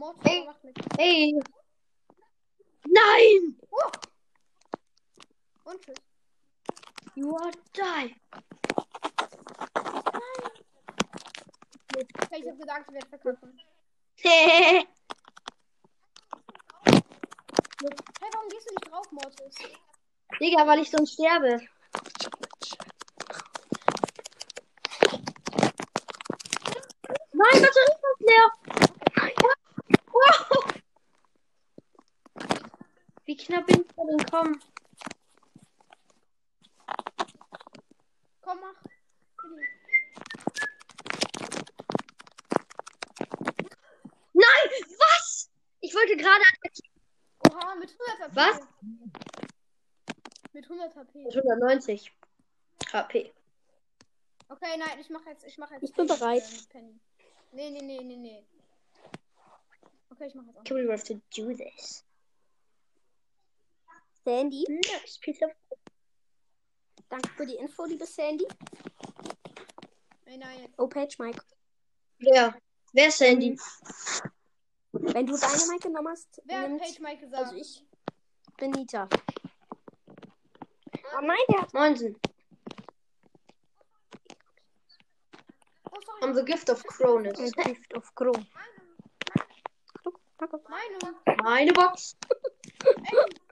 Mord 0.04 0.18
Ey. 0.26 0.44
macht 0.46 0.62
mich. 0.66 0.74
Hey. 0.98 1.40
Nein! 2.86 3.58
Oh. 3.72 3.90
Und 5.64 5.82
tschüss. 5.82 5.96
You 7.16 7.34
are 7.38 7.52
die. 7.74 8.16
Okay, 11.96 12.42
ich 12.42 12.50
hab 12.50 12.60
gedacht, 12.60 12.84
ich 12.86 12.94
werde 12.94 13.08
verkacken. 13.08 13.62
Digga, 14.18 14.84
Hey, 18.20 18.30
warum 18.34 18.50
gehst 18.50 18.70
du 18.70 18.74
nicht 18.74 18.92
drauf, 18.92 19.10
Mortis? 19.12 19.56
weil 20.68 20.80
ich 20.80 20.92
sonst 20.92 21.14
sterbe. 21.14 21.62
Nein, 27.32 27.62
Batterie 27.62 27.94
ist 27.94 28.20
leer. 28.20 28.52
Wow. 30.14 30.64
Wie 33.34 33.38
knapp 33.38 33.66
bin 33.66 33.82
ich 33.82 33.96
denn 33.96 34.18
gekommen? 34.18 34.64
Komm, 38.44 38.60
mach. 38.60 38.76
Nein, 44.34 44.70
was? 45.00 45.50
Ich 45.82 45.96
wollte 45.96 46.16
gerade 46.16 46.44
attackieren. 46.54 46.94
Oha, 47.50 47.74
mit 47.74 47.90
100 47.90 48.20
HP. 48.20 48.36
Was? 48.36 48.60
Mit 50.54 50.66
100 50.66 50.96
HP. 50.96 51.28
190 51.36 52.12
HP. 52.92 53.34
Okay, 54.48 54.78
nein, 54.78 55.00
ich 55.00 55.10
mach 55.10 55.26
jetzt, 55.26 55.44
ich 55.44 55.58
mach 55.58 55.72
jetzt. 55.72 55.82
Ich 55.82 55.94
bin 55.94 56.06
bereit. 56.06 56.44
äh, 56.44 56.52
mit 56.52 56.70
Penny. 56.70 57.00
Nee, 57.52 57.72
nee, 57.72 57.82
nee, 57.82 58.04
nee, 58.04 58.16
nee. 58.16 58.46
Okay, 60.12 60.28
ich 60.28 60.36
mach 60.36 60.46
jetzt 60.46 60.58
auch. 60.58 60.62
Okay, 60.62 60.88
we 60.88 60.92
have 60.92 61.04
to 61.04 61.20
do 61.36 61.52
this. 61.52 62.06
Sandy, 64.26 64.66
Nice 64.70 65.20
piece 65.20 65.42
of 65.44 65.52
danke 67.10 67.30
für 67.30 67.46
die 67.46 67.56
Info, 67.56 67.86
liebe 67.86 68.06
Sandy. 68.06 68.48
Nein, 70.26 70.40
nein. 70.40 70.74
Oh, 70.78 70.88
Page 70.88 71.20
Mike. 71.20 71.42
Wer? 72.20 72.56
Wer 72.94 73.08
ist 73.08 73.18
Sandy? 73.18 73.60
Wenn 74.94 75.26
du 75.26 75.36
Dynamite 75.36 75.88
genommen 75.88 76.10
hast, 76.10 76.42
Wer 76.46 76.62
hat 76.62 76.78
Page 76.80 77.00
Mike 77.00 77.22
gesagt? 77.22 77.46
also 77.46 77.56
ich 77.56 77.84
bin 78.58 78.72
Nita. 78.72 79.08
Oh 81.16 81.22
nein, 81.22 81.38
der 81.50 81.62
hat. 81.62 81.74
Moinsen. 81.74 82.16
Oh. 85.92 86.26
I'm 86.26 86.34
the 86.34 86.44
gift 86.44 86.70
of 86.70 86.84
Cronus. 86.86 87.38
ein 87.40 87.52
Gift 87.52 87.94
of. 87.96 88.12
Danke. 90.38 90.62
Meine. 90.70 90.98
Meine 91.44 91.74
Box. 91.74 92.18
Ey, 92.86 93.43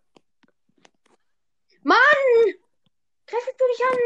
Mann! 1.84 1.98
Greif 3.26 3.46
du 3.58 3.66
dich 3.68 3.86
an. 3.86 3.98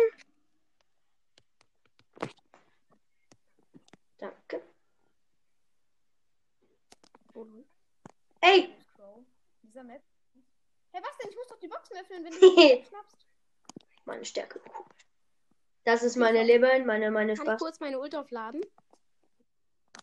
Danke. 4.17 4.61
Ey! 8.41 8.75
Hey, 10.91 11.01
was 11.03 11.17
denn? 11.17 11.29
Ich 11.29 11.35
muss 11.35 11.47
doch 11.47 11.59
die 11.59 11.67
Boxen 11.67 11.97
öffnen, 11.97 12.23
wenn 12.23 12.31
du 12.31 12.39
die 12.55 12.85
schnappst. 12.85 13.27
Meine 14.05 14.23
Stärke. 14.23 14.61
Das 15.83 16.03
ist 16.03 16.15
meine 16.15 16.43
Leben, 16.43 16.85
meine, 16.85 17.11
meine 17.11 17.33
Kann 17.33 17.45
ich 17.45 17.49
Spaß. 17.49 17.59
kurz 17.59 17.79
meine 17.79 17.99
Ult 17.99 18.15
aufladen? 18.15 18.61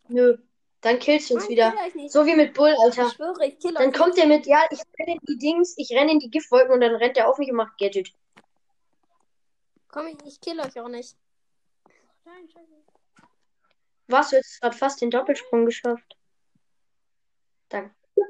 Nö. 0.08 0.36
Dann 0.82 0.98
killst 0.98 1.30
du 1.30 1.34
uns 1.34 1.44
Nein, 1.44 1.52
wieder. 1.52 1.74
nicht. 1.94 2.12
So 2.12 2.26
wie 2.26 2.34
mit 2.34 2.54
Bull, 2.54 2.74
Alter. 2.82 3.06
Ich 3.06 3.12
schwöre, 3.12 3.46
ich 3.46 3.58
kill 3.60 3.72
Dann 3.72 3.88
euch 3.90 3.94
kommt 3.94 4.18
er 4.18 4.26
mit, 4.26 4.46
ja, 4.46 4.64
ich 4.70 4.80
renne 4.98 5.12
in 5.12 5.26
die 5.28 5.38
Dings, 5.38 5.74
ich 5.78 5.90
renne 5.92 6.10
in 6.10 6.18
die 6.18 6.28
Giftwolken 6.30 6.74
und 6.74 6.80
dann 6.80 6.96
rennt 6.96 7.16
er 7.16 7.28
auf 7.28 7.38
mich 7.38 7.50
und 7.50 7.56
macht 7.56 7.78
Gadget. 7.78 8.06
nicht. 8.08 8.16
Komm, 9.88 10.08
ich, 10.08 10.16
ich 10.26 10.40
kill 10.40 10.58
euch 10.58 10.78
auch 10.80 10.88
nicht. 10.88 11.16
Nein, 12.24 12.48
scheiße. 12.48 12.82
Was, 14.08 14.30
du 14.30 14.38
hast 14.38 14.60
gerade 14.60 14.76
fast 14.76 15.00
den 15.00 15.10
Doppelsprung 15.10 15.66
geschafft. 15.66 16.16
Danke. 17.68 17.94
Oh 18.16 18.22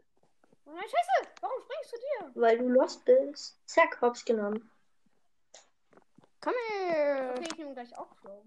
nein, 0.66 0.84
scheiße. 0.84 1.32
Warum 1.40 1.57
springst 1.62 1.92
du 1.92 1.96
dir? 1.96 2.40
Weil 2.42 2.59
du 2.59 2.68
lost 2.68 3.05
bist. 3.05 3.59
Zack, 3.66 4.00
hops 4.03 4.24
genommen. 4.24 4.70
Komm 6.40 6.55
her. 6.68 7.34
Okay, 7.36 7.48
ich 7.50 7.59
nehme 7.59 7.72
gleich 7.72 7.96
auch 7.96 8.14
Crow. 8.16 8.42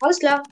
Alles 0.00 0.18
klar. 0.18 0.42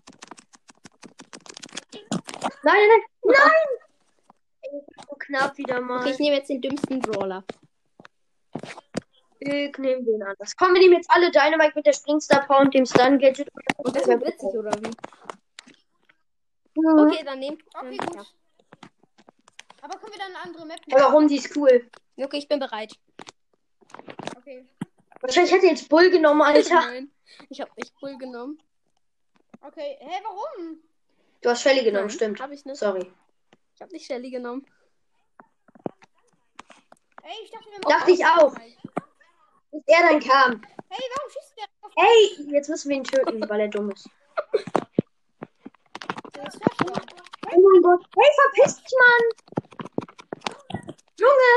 Nein, 2.62 2.88
nein, 2.88 3.03
nein. 3.24 4.82
So 5.09 5.16
knapp 5.18 5.57
wieder 5.59 5.80
mal. 5.80 6.01
Okay, 6.01 6.11
ich 6.11 6.18
nehme 6.18 6.36
jetzt 6.36 6.49
den 6.49 6.61
dümmsten 6.61 7.01
Brawler. 7.01 7.45
Ich 9.40 9.76
nehme 9.78 10.05
den 10.05 10.22
anders. 10.22 10.57
Komm, 10.57 10.74
wir 10.74 10.80
nehmen 10.80 10.95
jetzt 10.95 11.11
alle 11.11 11.30
Dynamite 11.30 11.72
mit 11.74 11.86
der 11.86 11.93
Springstar 11.93 12.47
Power 12.47 12.61
und 12.61 12.74
dem 12.74 12.86
Stun 12.86 13.18
Gadget. 13.18 13.49
Und 13.78 13.97
das 13.97 14.07
wird 14.07 14.24
witzig, 14.24 14.51
oder 14.51 14.70
wie? 14.80 14.90
Mhm. 16.80 16.99
Okay, 16.99 17.24
dann 17.24 17.38
nehmt. 17.40 17.62
Okay, 17.74 17.97
gut. 17.97 18.14
ja. 18.14 18.24
Aber 19.82 19.99
können 19.99 20.12
wir 20.12 20.18
dann 20.18 20.36
eine 20.36 20.45
andere 20.45 20.66
Map 20.66 20.80
Ja, 20.86 20.99
warum? 21.01 21.26
Die 21.26 21.36
ist 21.36 21.57
cool. 21.57 21.90
Okay, 22.16 22.38
ich 22.38 22.49
bin 22.49 22.61
bereit. 22.61 22.95
Okay. 24.36 24.64
Wahrscheinlich 25.20 25.53
hätte 25.53 25.66
jetzt 25.66 25.88
Bull 25.88 26.11
genommen, 26.11 26.43
Alter. 26.43 26.74
Nein, 26.86 27.11
ich 27.49 27.61
habe 27.61 27.70
nicht 27.76 27.93
Bull 28.01 28.16
genommen. 28.16 28.62
Okay. 29.61 29.97
Hä, 30.01 30.22
warum? 30.22 30.78
Du 31.43 31.51
hast 31.51 31.62
Shelly 31.62 31.82
genommen, 31.82 32.07
Nein, 32.07 32.14
stimmt. 32.14 32.40
Hab 32.40 32.53
ich 32.53 32.64
nicht. 32.64 32.78
Sorry. 32.78 33.12
Ich 33.74 33.82
habe 33.82 33.93
nicht 33.93 34.07
Shelly 34.07 34.30
genommen. 34.30 34.64
Ey, 37.24 37.32
ich 37.43 37.51
dachte, 37.51 37.66
wir 37.70 37.80
Dachte 37.80 38.11
ich 38.12 38.24
auch. 38.24 38.55
Bis 39.72 39.82
er 39.86 40.09
dann 40.09 40.20
kam. 40.20 40.62
Hey, 40.88 41.03
warum 41.16 41.30
schießt 41.30 41.55
der 41.59 41.64
auf 41.80 41.93
Ey, 41.97 42.53
jetzt 42.53 42.68
müssen 42.68 42.88
wir 42.90 42.97
ihn 42.97 43.05
töten, 43.05 43.49
weil 43.49 43.61
er 43.61 43.68
dumm 43.68 43.90
ist. 43.90 44.09
Oh 47.55 47.61
mein 47.61 47.82
Gott. 47.82 48.07
Hey, 48.16 48.30
verpiss 48.34 48.76
dich, 48.76 48.93
Mann. 48.99 49.22
Junge. 51.18 51.53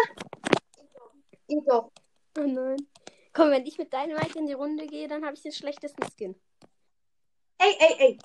Geht 1.48 1.68
doch. 1.68 1.92
Oh 2.38 2.42
nein. 2.42 2.88
Komm, 3.34 3.52
wenn 3.52 3.66
ich 3.66 3.78
mit 3.78 3.94
Dynamite 3.94 4.40
in 4.40 4.48
die 4.48 4.54
Runde 4.54 4.88
gehe, 4.88 5.08
dann 5.08 5.26
habe 5.26 5.36
ich 5.36 5.42
den 5.42 5.52
schlechtesten 5.52 6.06
Skin. 6.10 6.36
Ey, 7.58 7.76
ey, 7.80 7.96
ey. 8.00 8.20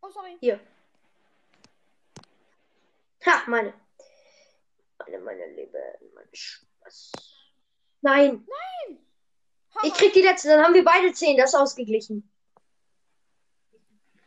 Oh, 0.00 0.10
sorry. 0.10 0.36
Hier. 0.40 0.60
Ha, 3.26 3.42
meine. 3.46 3.74
Meine, 4.98 5.18
meine 5.20 5.46
Liebe. 5.54 5.78
Mein 6.14 6.28
Spaß. 6.32 7.12
Nein. 8.00 8.46
Hammer. 9.74 9.86
Ich 9.86 9.94
krieg 9.94 10.12
die 10.12 10.22
letzte, 10.22 10.48
dann 10.48 10.64
haben 10.64 10.74
wir 10.74 10.84
beide 10.84 11.12
zehn. 11.12 11.36
Das 11.36 11.50
ist 11.50 11.58
ausgeglichen. 11.58 12.28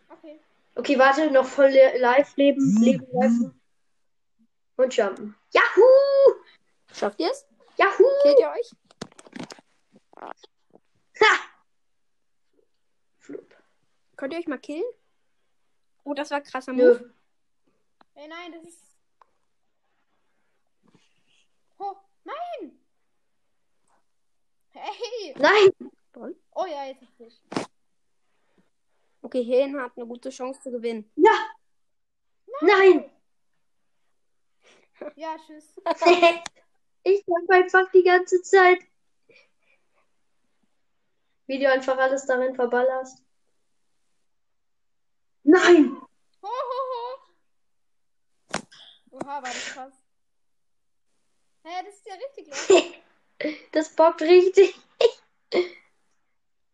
Okay. 0.09 0.39
Okay, 0.75 0.99
warte, 0.99 1.31
noch 1.31 1.45
voll 1.45 1.69
live 1.69 2.35
leben, 2.37 2.81
leben, 2.81 3.07
live. 3.11 3.51
Und 4.77 4.95
jumpen. 4.95 5.35
Yahoo! 5.51 6.43
Schafft 6.93 7.19
ihr 7.19 7.29
es? 7.31 7.45
Yahoo! 7.77 8.09
Killt 8.23 8.39
ihr 8.39 8.49
euch? 8.49 8.71
Ha! 11.21 11.39
Flup. 13.19 13.55
Könnt 14.15 14.33
ihr 14.33 14.39
euch 14.39 14.47
mal 14.47 14.57
killen? 14.57 14.83
Oh, 16.03 16.13
das 16.13 16.31
war 16.31 16.41
krasser 16.41 16.73
Nö. 16.73 16.93
Move. 16.93 17.13
Ey, 18.15 18.27
nein, 18.27 18.51
das 18.51 18.63
ist. 18.63 18.97
Oh, 21.77 21.95
nein! 22.23 22.79
Hey! 24.71 25.35
Nein! 25.37 25.91
Oh 26.53 26.65
ja, 26.65 26.85
jetzt 26.85 27.03
ist 27.03 27.21
es. 27.21 27.41
Okay, 29.21 29.43
Helen 29.43 29.79
hat 29.79 29.93
eine 29.95 30.05
gute 30.05 30.29
Chance 30.29 30.61
zu 30.61 30.71
gewinnen. 30.71 31.09
Ja! 31.15 31.31
Nein! 32.61 33.09
Ja, 35.15 35.35
tschüss. 35.37 35.73
ich 37.03 37.23
sag 37.25 37.55
einfach 37.55 37.91
die 37.91 38.03
ganze 38.03 38.41
Zeit. 38.41 38.79
Wie 41.47 41.59
du 41.59 41.69
einfach 41.69 41.97
alles 41.97 42.25
darin 42.25 42.55
verballerst. 42.55 43.23
Nein! 45.43 45.90
Oha, 49.11 49.25
war 49.25 49.41
das 49.41 49.65
krass. 49.73 49.93
Hä, 51.63 51.83
das 51.85 51.95
ist 51.95 52.07
ja 52.07 52.15
richtig 52.15 52.47
los. 52.47 52.83
Das 53.71 53.95
bockt 53.95 54.21
richtig. 54.21 54.75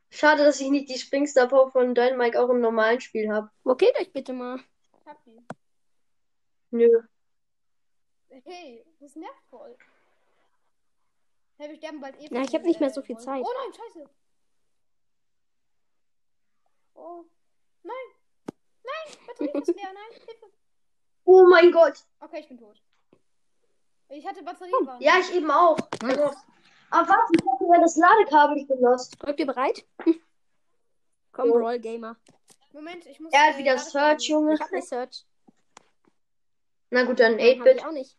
Schade, 0.10 0.44
dass 0.44 0.60
ich 0.60 0.70
nicht 0.70 0.90
die 0.90 0.98
Springstar 0.98 1.48
Power 1.48 1.72
von 1.72 1.96
Dynamite 1.96 2.42
auch 2.42 2.50
im 2.50 2.60
normalen 2.60 3.00
Spiel 3.00 3.32
habe. 3.32 3.50
Wo 3.64 3.76
killt 3.76 3.98
euch 3.98 4.12
bitte 4.12 4.34
mal? 4.34 4.60
Ich 5.00 5.06
hab 5.06 5.24
die. 5.24 5.42
Nö. 6.72 7.04
Hey, 8.44 8.86
das 9.00 9.16
nervt 9.16 9.44
voll. 9.50 9.78
Hey, 11.58 11.70
wir 11.70 11.78
sterben 11.78 12.02
bald 12.02 12.20
eh. 12.20 12.28
Ja, 12.34 12.42
ich 12.42 12.54
hab 12.54 12.64
nicht 12.64 12.80
mehr 12.80 12.90
äh, 12.90 12.94
so 12.94 13.02
viel 13.02 13.16
Wolken. 13.16 13.26
Zeit. 13.26 13.46
Oh 13.46 13.54
nein, 13.64 13.74
scheiße. 13.74 14.10
Oh. 16.96 17.26
Nein. 17.84 17.96
Nein, 18.84 19.18
Batterie 19.26 19.60
ist 19.60 19.68
leer. 19.68 19.94
Nein, 19.94 20.22
Hilfe. 20.26 20.52
Oh 21.30 21.46
mein 21.50 21.72
Gott. 21.74 22.00
Okay, 22.22 22.40
ich 22.40 22.48
bin 22.48 22.58
tot. 22.58 22.82
Ich 24.10 24.26
hatte 24.26 24.42
Batterie. 24.44 24.72
waren- 24.86 25.02
Ja, 25.02 25.16
ich 25.20 25.34
eben 25.34 25.52
auch. 25.52 25.78
Nice. 26.02 26.18
Aber 26.90 27.10
warte, 27.10 27.34
ich 27.34 27.46
hab 27.46 27.60
über 27.62 27.78
das 27.80 27.98
Ladekabel 27.98 28.58
ich 28.60 28.68
bin 28.68 28.80
lost. 28.80 29.18
Seid 29.22 29.38
ihr 29.40 29.46
bereit? 29.46 29.86
Komm, 31.34 31.48
Jo. 31.50 31.54
Brawl 31.60 31.80
Gamer. 31.80 32.16
Moment, 32.72 33.06
ich 33.06 33.20
muss. 33.20 33.34
Er 33.34 33.48
hat 33.50 33.58
wieder 33.58 33.74
Ladekabel- 33.76 33.90
Search, 33.92 34.30
Junge. 34.30 34.54
Ich 34.54 34.62
hab 34.62 34.72
nicht 34.72 34.88
Search. 34.88 35.26
Na 36.92 37.04
gut, 37.04 37.20
dann 37.20 37.34
Hab 37.34 37.40
ich 37.42 37.60
8-Bit. 37.60 37.86
auch 37.86 37.92
nicht. 37.92 38.16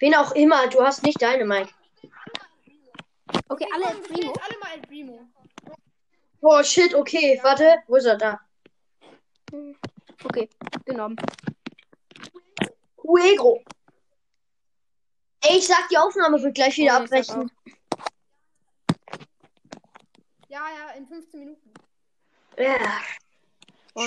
Wen 0.00 0.14
auch 0.16 0.32
immer, 0.32 0.66
du 0.66 0.82
hast 0.82 1.04
nicht 1.04 1.20
Dynamite. 1.22 1.70
Okay, 3.48 3.66
alle 3.72 3.84
El 3.84 4.00
Primo. 4.02 4.32
alle 4.32 4.58
mal 4.58 4.72
El 4.74 4.80
Primo. 4.82 5.28
Oh 6.40 6.62
shit, 6.64 6.92
okay, 6.94 7.38
warte. 7.44 7.76
Wo 7.86 7.94
ist 7.96 8.06
er 8.06 8.16
da? 8.16 8.40
Okay, 10.24 10.48
genommen. 10.84 11.16
Fuego. 12.96 13.62
Ey, 15.42 15.56
ich 15.58 15.66
sag, 15.66 15.88
die 15.88 15.96
Aufnahme 15.96 16.40
wird 16.42 16.54
gleich 16.54 16.76
wieder 16.76 16.98
Oh, 16.98 17.02
abbrechen. 17.02 17.50
Ja, 20.48 20.64
ja, 20.76 20.90
in 20.96 21.06
15 21.06 21.40
Minuten. 21.40 21.72
Ja. 22.58 22.76
Oh. 23.94 24.02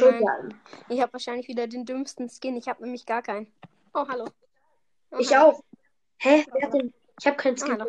Ich 0.90 1.02
habe 1.02 1.14
wahrscheinlich 1.14 1.48
wieder 1.48 1.68
den 1.68 1.86
dümmsten 1.86 2.30
Skin. 2.30 2.56
Ich 2.56 2.68
habe 2.68 2.84
nämlich 2.84 3.06
gar 3.06 3.22
keinen. 3.22 3.52
Oh, 3.94 4.08
hallo. 4.08 4.26
Oh, 5.12 5.18
Ich 5.18 5.34
hallo. 5.34 5.52
auch. 5.52 5.64
Hä? 6.20 6.46
Wer 6.54 6.68
hat 6.68 6.74
denn? 6.74 6.94
Ich 7.20 7.28
hab 7.28 7.38
keinen 7.38 7.58
Skin. 7.58 7.72
hallo. 7.80 7.86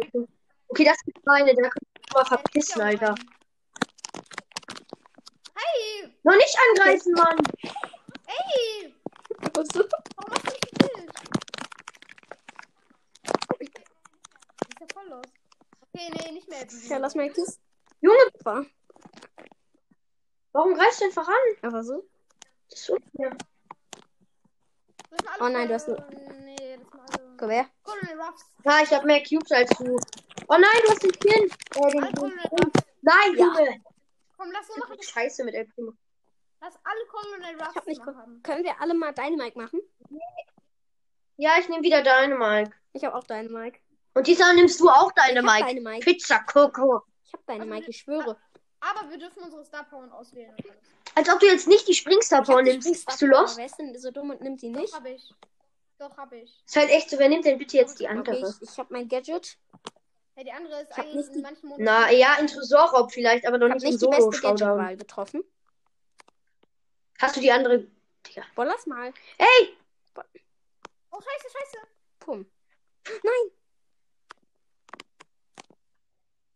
Okay, 0.69 0.85
das 0.85 0.97
ist 1.07 1.25
meine, 1.27 1.55
da 1.55 1.63
kannst 1.63 1.79
du 2.11 2.15
mal 2.19 2.25
verpissen, 2.25 2.81
Alter. 2.81 3.15
Hey! 5.55 6.15
Noch 6.23 6.35
nicht 6.35 6.57
angreifen, 6.71 7.13
Mann. 7.13 7.39
Ey! 8.37 8.95
Also, 9.57 9.85
Warum 10.17 10.33
hast 10.33 10.47
du 10.47 10.51
mich 10.53 10.61
gekillt? 10.61 11.13
Okay, 15.95 16.11
nee, 16.13 16.33
nicht 16.33 16.49
mehr 16.49 16.61
jetzt. 16.61 16.89
Ja, 16.89 16.99
lass 16.99 17.15
mal 17.15 17.31
Kiste. 17.31 17.59
Junge, 18.01 18.19
War. 18.43 18.67
warum 20.53 20.75
greifst 20.75 21.01
du 21.01 21.05
einfach 21.07 21.27
an? 21.29 21.35
Aber 21.63 21.83
so. 21.85 22.05
Das 22.71 22.81
ist 22.81 22.91
unfair. 22.91 23.37
Oh 25.41 25.49
nein, 25.49 25.69
du 25.69 25.75
hast 25.75 25.89
Nee, 25.89 25.97
das 26.77 26.91
sind 26.91 27.21
alle. 27.21 27.37
Komm 27.37 27.51
her. 27.51 27.67
Ja, 28.65 28.81
ich 28.83 28.91
habe 28.93 29.07
mehr 29.07 29.23
Cubes 29.23 29.51
als 29.53 29.71
du. 29.79 29.97
Oh 30.49 30.57
nein, 30.59 30.81
du 30.85 30.91
hast 30.91 31.03
den. 31.03 31.11
Äh, 31.15 31.81
Alle 31.81 32.11
den, 32.11 32.19
Ruffs. 32.19 32.73
nein, 33.03 33.37
Ja. 33.37 33.47
Junge. 33.47 33.81
Komm, 34.37 34.51
lass 34.51 34.67
so 34.67 34.77
machen. 34.77 35.01
Scheiße 35.01 35.45
mit 35.45 35.55
El 35.55 35.67
Primo. 35.67 35.93
Lass 36.65 36.79
alle 36.83 37.07
Colonel 37.11 37.57
Ruffs 37.61 37.71
Ich 37.73 37.77
hab 37.77 37.87
nicht 37.87 38.01
haben. 38.01 38.43
Können 38.43 38.65
wir 38.65 38.81
alle 38.81 38.95
mal 38.95 39.13
Dynamite 39.13 39.59
machen? 39.59 39.81
Ja, 41.37 41.53
ich 41.61 41.69
nehme 41.69 41.83
wieder 41.83 42.03
deine, 42.03 42.37
Mike. 42.37 42.73
Ich 42.95 43.05
habe 43.05 43.15
auch 43.17 43.25
Dynamite. 43.25 43.79
Und 44.15 44.27
diesmal 44.27 44.55
nimmst 44.55 44.81
du 44.81 44.89
auch 44.89 45.13
deine, 45.13 45.41
ich 45.41 45.45
Mike. 45.45 45.75
Dynamite. 45.75 46.05
Pizza 46.05 46.39
Coco. 46.41 47.03
Ich 47.27 47.33
habe 47.35 47.43
Dynamite, 47.47 47.91
ich 47.91 47.99
schwöre. 47.99 48.39
Aber 48.81 49.11
wir 49.11 49.19
dürfen 49.19 49.43
unsere 49.43 49.65
Star 49.65 49.85
Power 49.85 50.11
auswählen. 50.13 50.55
Als 51.15 51.29
ob 51.29 51.39
du 51.41 51.47
jetzt 51.47 51.67
nicht 51.69 51.87
die 51.87 51.95
Springstar 51.95 52.43
Power 52.43 52.63
nimmst. 52.63 52.83
Springstar 52.87 53.13
Bist 53.13 53.23
du 53.23 53.27
los? 53.27 53.57
Wer 53.59 53.67
ist 53.67 53.79
denn 53.79 53.99
so 53.99 54.11
dumm 54.11 54.31
und 54.31 54.41
nimmt 54.41 54.61
sie 54.61 54.73
Doch, 54.73 54.81
nicht? 54.81 54.95
hab 54.95 55.05
ich. 55.07 55.35
Doch, 55.99 56.17
hab 56.17 56.33
ich. 56.33 56.63
Ist 56.67 56.77
halt 56.77 56.91
echt 56.91 57.11
so, 57.11 57.19
wer 57.19 57.29
nimmt 57.29 57.45
denn 57.45 57.59
bitte 57.59 57.77
jetzt 57.77 58.01
die 58.01 58.05
Okay, 58.05 58.13
andere? 58.17 58.39
ich, 58.39 58.71
ich 58.71 58.79
habe 58.79 58.93
mein 58.93 59.09
Gadget. 59.09 59.59
Ja, 60.37 60.45
die 60.45 60.53
andere 60.53 60.81
ist 60.81 60.91
Ich 60.91 60.97
hab 60.97 61.05
eigentlich 61.05 61.27
nicht 61.27 61.37
in 61.37 61.43
manchen 61.43 61.69
Monaten. 61.69 61.85
Na, 61.85 62.11
ja, 62.11 62.37
in 62.37 62.47
Tresorraub 62.47 63.13
vielleicht, 63.13 63.47
aber 63.47 63.59
noch 63.59 63.67
Ich 63.67 63.73
habe 63.75 63.85
nicht 63.85 64.03
im 64.03 64.11
nicht 64.11 64.23
die 64.23 64.29
beste. 64.31 64.43
Gadget-Wahl 64.43 64.97
getroffen. 64.97 65.45
Hast 67.25 67.37
du 67.37 67.41
die 67.41 67.51
andere? 67.51 67.87
Boah, 68.55 68.67
lass 68.67 68.85
mal. 68.87 69.11
Ey! 69.39 69.79
Oh, 71.11 71.21
scheiße, 71.23 71.49
scheiße. 71.51 71.79
Pum. 72.21 72.45
Nein, 73.07 73.51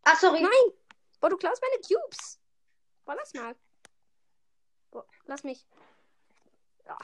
Ah, 0.05 0.15
sorry. 0.17 0.43
nein. 0.43 0.73
Boah, 1.21 1.31
du 1.31 1.39
klaust 1.39 1.63
meine 1.63 1.81
Cubes. 1.81 2.39
Boah, 3.07 3.15
lass 3.15 3.33
mal. 3.33 3.57
Boah, 4.91 5.07
lass 5.25 5.43
mich. 5.43 5.67
Ja. 6.85 6.99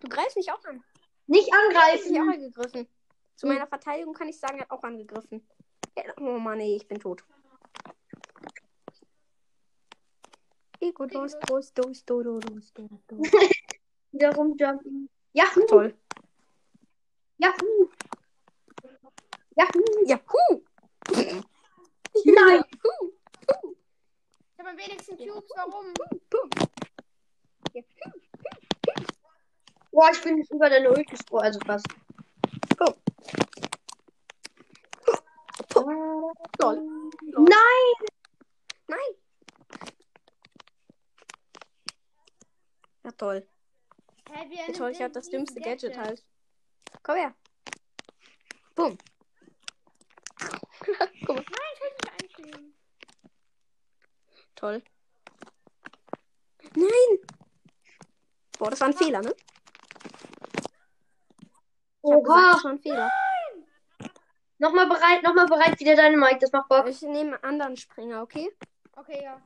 Du 0.00 0.08
greifst 0.10 0.36
mich 0.36 0.52
auch 0.52 0.62
an. 0.66 0.84
Nicht 1.28 1.48
Er 1.48 1.56
hat 1.56 1.68
mich 1.68 1.76
auch 1.78 1.82
angreifen. 1.82 2.30
angegriffen. 2.34 2.88
Zu 3.36 3.46
meiner 3.46 3.66
Verteidigung 3.66 4.12
kann 4.12 4.28
ich 4.28 4.38
sagen, 4.38 4.56
er 4.58 4.62
hat 4.64 4.70
auch 4.72 4.82
angegriffen. 4.82 5.46
Oh 6.18 6.38
Mann, 6.38 6.58
nee, 6.58 6.76
ich 6.76 6.86
bin 6.86 7.00
tot. 7.00 7.24
Ego, 10.82 11.06
dos, 11.06 11.32
dos, 11.46 11.72
dos, 11.72 12.04
dos, 12.04 12.40
dos, 12.40 12.72
dos, 12.74 12.90
dos. 13.06 13.30
Wieder 14.10 14.32
rumjumpen. 14.36 15.08
Yahoo! 15.32 15.66
Toll. 15.68 15.94
Yahoo! 17.38 17.88
Yahoo! 19.54 19.84
Juhu! 20.04 20.64
Nein! 22.26 22.64
Juhu! 22.82 23.12
Ich 24.50 24.58
habe 24.58 24.70
am 24.70 24.76
wenigsten 24.76 25.16
Cubes. 25.16 25.50
Warum? 25.54 25.94
Boah, 29.92 30.10
ich 30.10 30.20
bin 30.22 30.42
über 30.50 30.68
deine 30.68 30.90
Ult 30.90 31.08
gesprungen, 31.08 31.44
also 31.44 31.60
fast. 31.64 31.86
Lol. 36.60 36.76
Nein! 37.38 37.94
Nein! 38.88 39.22
Ja, 43.04 43.10
toll. 43.12 43.46
Hä, 44.30 44.48
wie 44.48 44.56
Ja, 44.56 44.62
nimmt 44.66 44.71
toll, 44.82 44.90
ich 44.90 44.98
denn 44.98 45.04
hab 45.06 45.12
das 45.12 45.28
dümmste 45.28 45.60
Gadget 45.60 45.96
halt. 45.96 46.24
Komm 47.02 47.16
her. 47.16 47.34
Bumm. 48.74 48.98
Guck 51.26 51.28
mal. 51.28 51.36
Nein, 51.36 51.72
ich 51.74 51.80
will 51.80 51.90
nicht 51.92 52.22
einschieben. 52.22 52.74
Toll. 54.56 54.82
Nein! 56.74 57.18
Boah, 58.58 58.70
das 58.70 58.80
war 58.80 58.88
ein 58.88 58.94
Fehler, 58.94 59.22
ne? 59.22 59.34
Ich 62.04 62.10
hab 62.10 62.24
gesagt, 62.24 62.54
das 62.54 62.64
war 62.64 62.70
ein 62.72 62.80
Fehler. 62.80 63.10
Nochmal 64.58 64.88
bereit, 64.88 65.22
nochmal 65.22 65.46
bereit, 65.46 65.78
wieder 65.78 65.94
deine 65.94 66.16
Mike, 66.16 66.38
das 66.40 66.52
macht 66.52 66.68
Bock. 66.68 66.86
Ich 66.88 67.02
nehme 67.02 67.34
einen 67.34 67.44
anderen 67.44 67.76
Springer, 67.76 68.22
okay? 68.22 68.50
Okay, 68.96 69.22
ja. 69.22 69.40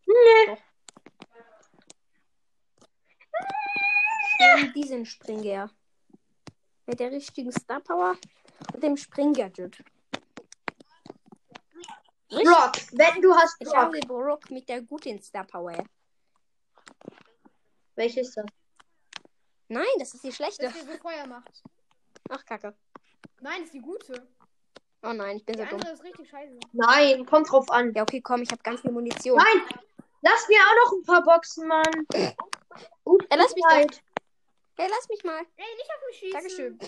Ich 0.00 0.06
nehme 0.06 0.58
diesen 4.74 5.06
Springer. 5.06 5.70
Mit 6.86 7.00
der 7.00 7.10
richtigen 7.10 7.50
Star 7.52 7.80
Power 7.80 8.16
und 8.74 8.82
dem 8.82 8.96
Springgadget. 8.96 9.78
Brock, 12.28 12.72
wetten 12.92 13.22
du 13.22 13.34
hast 13.34 13.56
Ich 13.60 13.68
Brock. 13.68 13.76
habe 13.76 14.00
den 14.00 14.08
Brock 14.08 14.50
mit 14.50 14.68
der 14.68 14.82
guten 14.82 15.20
Star 15.22 15.44
Power. 15.44 15.84
Welches 17.94 18.28
ist 18.28 18.36
das? 18.36 18.46
Nein, 19.68 19.86
das 19.98 20.14
ist 20.14 20.24
die 20.24 20.32
schlechte. 20.32 20.64
Dass 20.64 20.74
die 20.74 20.80
so 20.80 20.98
Feuer 20.98 21.26
macht. 21.26 21.62
Ach, 22.28 22.44
Kacke. 22.44 22.74
Nein, 23.40 23.58
das 23.60 23.66
ist 23.66 23.74
die 23.74 23.80
gute. 23.80 24.26
Oh 25.02 25.12
nein, 25.12 25.36
ich 25.36 25.44
bin 25.44 25.56
Die 25.56 25.62
so 25.62 25.68
dumm. 25.68 25.80
ist 25.80 26.02
richtig 26.02 26.28
scheiße. 26.28 26.58
Nein, 26.72 27.24
kommt 27.26 27.50
drauf 27.50 27.70
an. 27.70 27.92
Ja, 27.94 28.02
okay, 28.02 28.20
komm, 28.20 28.42
ich 28.42 28.50
habe 28.50 28.62
ganz 28.62 28.80
viel 28.80 28.90
Munition. 28.90 29.36
Nein! 29.36 29.62
Lass 30.22 30.48
mir 30.48 30.56
auch 30.58 30.84
noch 30.86 30.92
ein 30.98 31.02
paar 31.04 31.22
Boxen, 31.22 31.68
Mann. 31.68 32.06
Gut, 33.04 33.26
Ey, 33.28 33.38
lass 33.38 33.54
mich 33.54 33.64
Zeit. 33.68 34.02
Hey, 34.76 34.88
lass 34.90 35.08
mich 35.08 35.22
mal. 35.24 35.40
Ey, 35.56 35.74
nicht 35.76 35.90
auf 35.90 36.06
mich 36.08 36.18
schießen. 36.18 36.32
Dankeschön. 36.32 36.78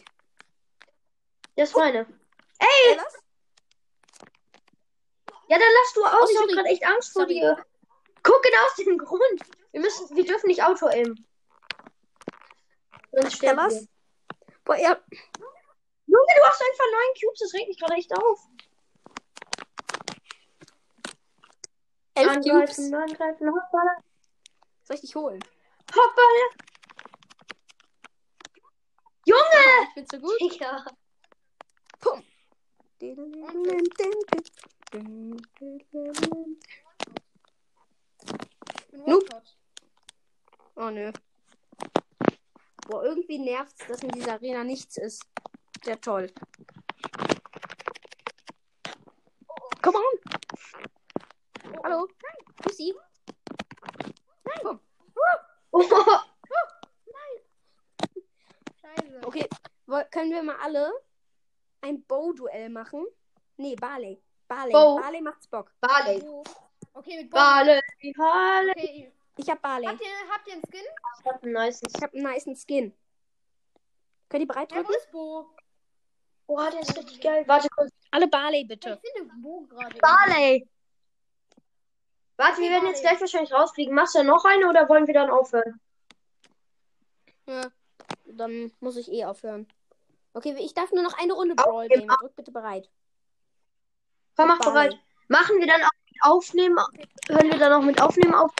Das 1.57 1.71
ist 1.71 1.77
meine. 1.77 2.07
Hey, 2.59 2.97
lass. 2.97 3.15
Ja, 5.49 5.59
dann 5.59 5.69
lass 5.73 5.93
du 5.95 6.05
aus. 6.05 6.29
Oh, 6.29 6.33
ich 6.33 6.39
hab 6.41 6.49
gerade 6.49 6.69
echt 6.69 6.85
Angst 6.85 7.13
vor 7.13 7.23
Sorry. 7.23 7.35
dir. 7.35 7.65
Guck 8.23 8.43
genau 8.43 8.67
aus 8.67 8.75
dem 8.75 8.99
Grund. 8.99 9.41
Wir 9.71 9.81
müssen, 9.81 10.17
wir 10.17 10.25
dürfen 10.25 10.49
nicht 10.49 10.63
Auto 10.65 10.87
aimen. 10.87 11.25
Sonst 13.13 13.31
Ja, 13.33 13.37
sterben 13.37 13.59
was? 13.59 13.75
wir. 13.75 13.89
Boah, 14.65 14.77
ja. 14.77 15.01
Junge, 16.09 16.27
du 16.37 16.43
hast 16.45 16.63
einfach 16.63 16.85
neun 16.93 17.15
Cubes. 17.21 17.39
Das 17.39 17.55
regt 17.55 17.69
mich 17.69 17.79
gerade 17.79 17.95
echt 17.95 18.13
auf. 18.13 18.41
Elf 22.15 22.33
Cubes. 22.35 22.47
angreifen, 22.51 22.95
angreifen, 22.95 23.49
hoppala, 23.51 23.97
Soll 24.85 24.95
ich 24.97 25.03
dich 25.03 25.15
holen? 25.15 25.39
hoppala. 25.95 26.66
Bin 29.97 30.07
so 30.07 30.19
gut. 30.19 30.39
Digga. 30.39 30.85
Pum. 32.01 32.23
One-Shot. 38.93 39.57
Oh 40.77 40.91
nö. 40.91 41.13
Boah, 42.87 43.05
irgendwie 43.05 43.39
nervt's, 43.39 43.87
dass 43.89 44.03
in 44.03 44.11
dieser 44.11 44.35
Arena 44.35 44.65
nichts 44.65 44.99
ist. 44.99 45.25
Ja, 45.87 45.97
toll. 45.97 46.31
Come 49.83 49.97
on. 49.99 50.21
Hallo. 51.83 52.07
Pussy. 52.57 52.95
Pum. 54.61 54.79
Oh, 55.73 55.83
Scheiße. 58.81 59.21
Okay, 59.25 59.49
woll- 59.87 60.06
können 60.17 60.31
wir 60.33 60.43
mal 60.43 60.57
alle 60.63 60.91
ein 61.83 62.03
Bow-Duell 62.05 62.71
machen? 62.71 63.05
Nee, 63.59 63.75
Barley. 63.77 64.19
Barley. 64.49 64.73
Bow. 64.73 64.99
Barley 64.99 65.21
macht's 65.21 65.47
Bock. 65.47 65.71
Barley. 65.81 66.23
Okay, 66.95 67.17
mit 67.19 67.31
Bogen. 67.31 67.31
Barley. 67.31 67.81
Barley. 68.17 68.73
Okay, 68.73 69.13
Ich 69.37 69.51
hab 69.51 69.61
Barley. 69.61 69.87
habt 69.87 70.01
ihr, 70.01 70.07
habt 70.33 70.47
ihr 70.49 70.53
einen 70.55 70.63
Skin? 70.71 70.81
Ich 71.21 71.27
hab 71.27 71.43
einen 71.43 71.53
nice. 71.53 71.83
Ich 71.87 72.03
hab 72.03 72.15
einen 72.15 72.23
nicen 72.33 72.57
Skin. 72.57 72.95
Könnt 74.31 74.41
ihr 74.43 74.47
bereit 74.47 74.73
Ja, 74.73 74.79
wo 74.79 74.83
drücken? 74.85 74.97
ist 74.99 75.11
Bo? 75.13 75.51
Oh, 76.47 76.57
der 76.73 76.81
ist 76.81 76.97
richtig 76.97 77.21
geil. 77.21 77.45
Warte 77.47 77.69
kurz. 77.69 77.91
Alle 78.11 78.29
Barley, 78.29 78.63
Ich 78.63 78.69
bitte. 78.69 78.99
finde 79.19 79.31
Bo 79.43 79.67
gerade. 79.69 79.99
Barley. 79.99 80.67
Warte, 82.39 82.61
wir 82.63 82.71
werden 82.71 82.89
jetzt 82.89 83.03
gleich 83.03 83.21
wahrscheinlich 83.21 83.53
rausfliegen. 83.53 83.95
Machst 83.95 84.15
du 84.15 84.23
noch 84.23 84.45
eine 84.47 84.67
oder 84.69 84.89
wollen 84.89 85.07
wir 85.07 85.15
dann 85.15 85.29
aufhören? 85.31 85.79
Ja, 87.47 87.71
dann 88.25 88.73
muss 88.81 88.97
ich 88.97 89.11
eh 89.13 89.25
aufhören. 89.27 89.67
Okay, 90.37 90.55
ich 90.59 90.75
darf 90.75 90.93
nur 90.93 91.03
noch 91.03 91.17
eine 91.19 91.33
Runde 91.33 91.55
Brawl 91.55 91.89
Gamer. 91.89 92.15
Drück 92.21 92.37
bitte 92.37 92.51
bereit. 92.53 92.91
Komm, 94.37 94.49
mach 94.49 94.59
bereit. 94.59 94.95
Machen 95.29 95.59
wir 95.59 95.67
dann 95.67 95.83
auch 95.83 95.91
mit 96.11 96.19
Aufnehmen? 96.23 96.79
Hören 97.29 97.51
wir 97.51 97.59
dann 97.59 97.73
auch 97.73 97.81
mit 97.83 98.01
Aufnehmen 98.03 98.35
auf? 98.35 98.53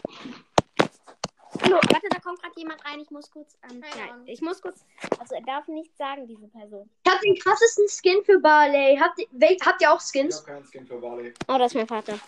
Hallo, 1.63 1.77
warte, 1.77 2.09
da 2.11 2.19
kommt 2.21 2.41
gerade 2.43 2.55
jemand 2.59 2.83
rein. 2.87 3.01
Ich 3.01 3.11
muss 3.11 3.31
kurz. 3.31 3.59
Ähm, 3.71 3.81
nein, 3.81 4.23
ich 4.27 4.41
muss 4.41 4.63
kurz. 4.63 4.87
Also, 5.19 5.35
er 5.35 5.43
darf 5.43 5.69
nichts 5.69 5.99
sagen, 5.99 6.27
diese 6.27 6.49
Person. 6.49 6.89
Ich 7.05 7.13
hab 7.13 7.21
den 7.21 7.35
krassesten 7.39 7.87
Skin 7.89 8.25
für 8.25 8.39
Barley. 8.41 8.97
Habt 8.99 9.19
ihr, 9.19 9.27
habt 9.65 9.83
ihr 9.83 9.93
auch 9.93 10.01
Ich 10.01 10.07
Skins? 10.07 10.39
hab 10.39 10.47
keinen 10.47 10.65
Skin 10.65 10.87
für 10.87 10.99
Barley. 10.99 11.35
Oh, 11.47 11.59
das 11.59 11.73
ist 11.73 11.75
mein 11.77 11.87
Vater. 11.89 12.19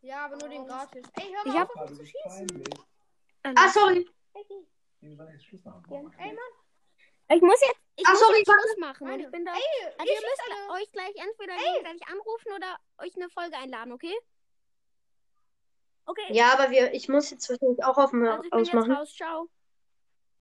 Ja, 0.00 0.24
aber 0.24 0.36
nur 0.38 0.48
den 0.48 0.66
gratis. 0.66 1.04
Ey, 1.16 1.32
hör 1.34 1.46
Ich 1.46 1.52
mal 1.52 1.60
hab- 1.60 1.70
auf, 1.70 1.76
Ah, 1.82 1.86
du 1.86 1.94
zu 1.96 2.06
schießen. 2.06 2.64
Ah, 3.42 3.68
sorry. 3.68 4.08
Ey, 4.34 6.32
Mann. 6.32 6.38
Ich 7.36 7.42
muss 7.42 7.60
jetzt, 7.60 7.80
ich 7.96 8.04
Ach, 8.06 8.10
muss 8.12 8.20
sorry. 8.20 8.42
Schluss 8.44 8.76
machen. 8.78 9.20
Ich 9.20 9.30
bin 9.30 9.44
da. 9.44 9.52
Ey, 9.52 9.84
Also 9.98 10.12
ihr 10.12 10.20
ihr 10.20 10.20
müsst 10.20 10.42
alle. 10.50 10.80
euch 10.82 10.92
gleich 10.92 11.14
entweder 11.16 11.56
gegenseitig 11.56 12.06
anrufen 12.08 12.52
oder 12.54 12.78
euch 12.98 13.14
eine 13.16 13.28
Folge 13.30 13.56
einladen, 13.56 13.92
okay? 13.92 14.14
Okay. 16.06 16.26
Ja, 16.30 16.52
aber 16.52 16.70
wir, 16.70 16.92
ich 16.92 17.08
muss 17.08 17.30
jetzt 17.30 17.48
wahrscheinlich 17.48 17.82
auch 17.84 17.96
auf 17.96 18.12
also 18.12 18.44
ich 18.44 18.50
bin 18.50 18.58
jetzt 18.60 18.74
ausmachen. 18.74 18.92
raus. 18.92 19.14
Ciao. 19.14 19.48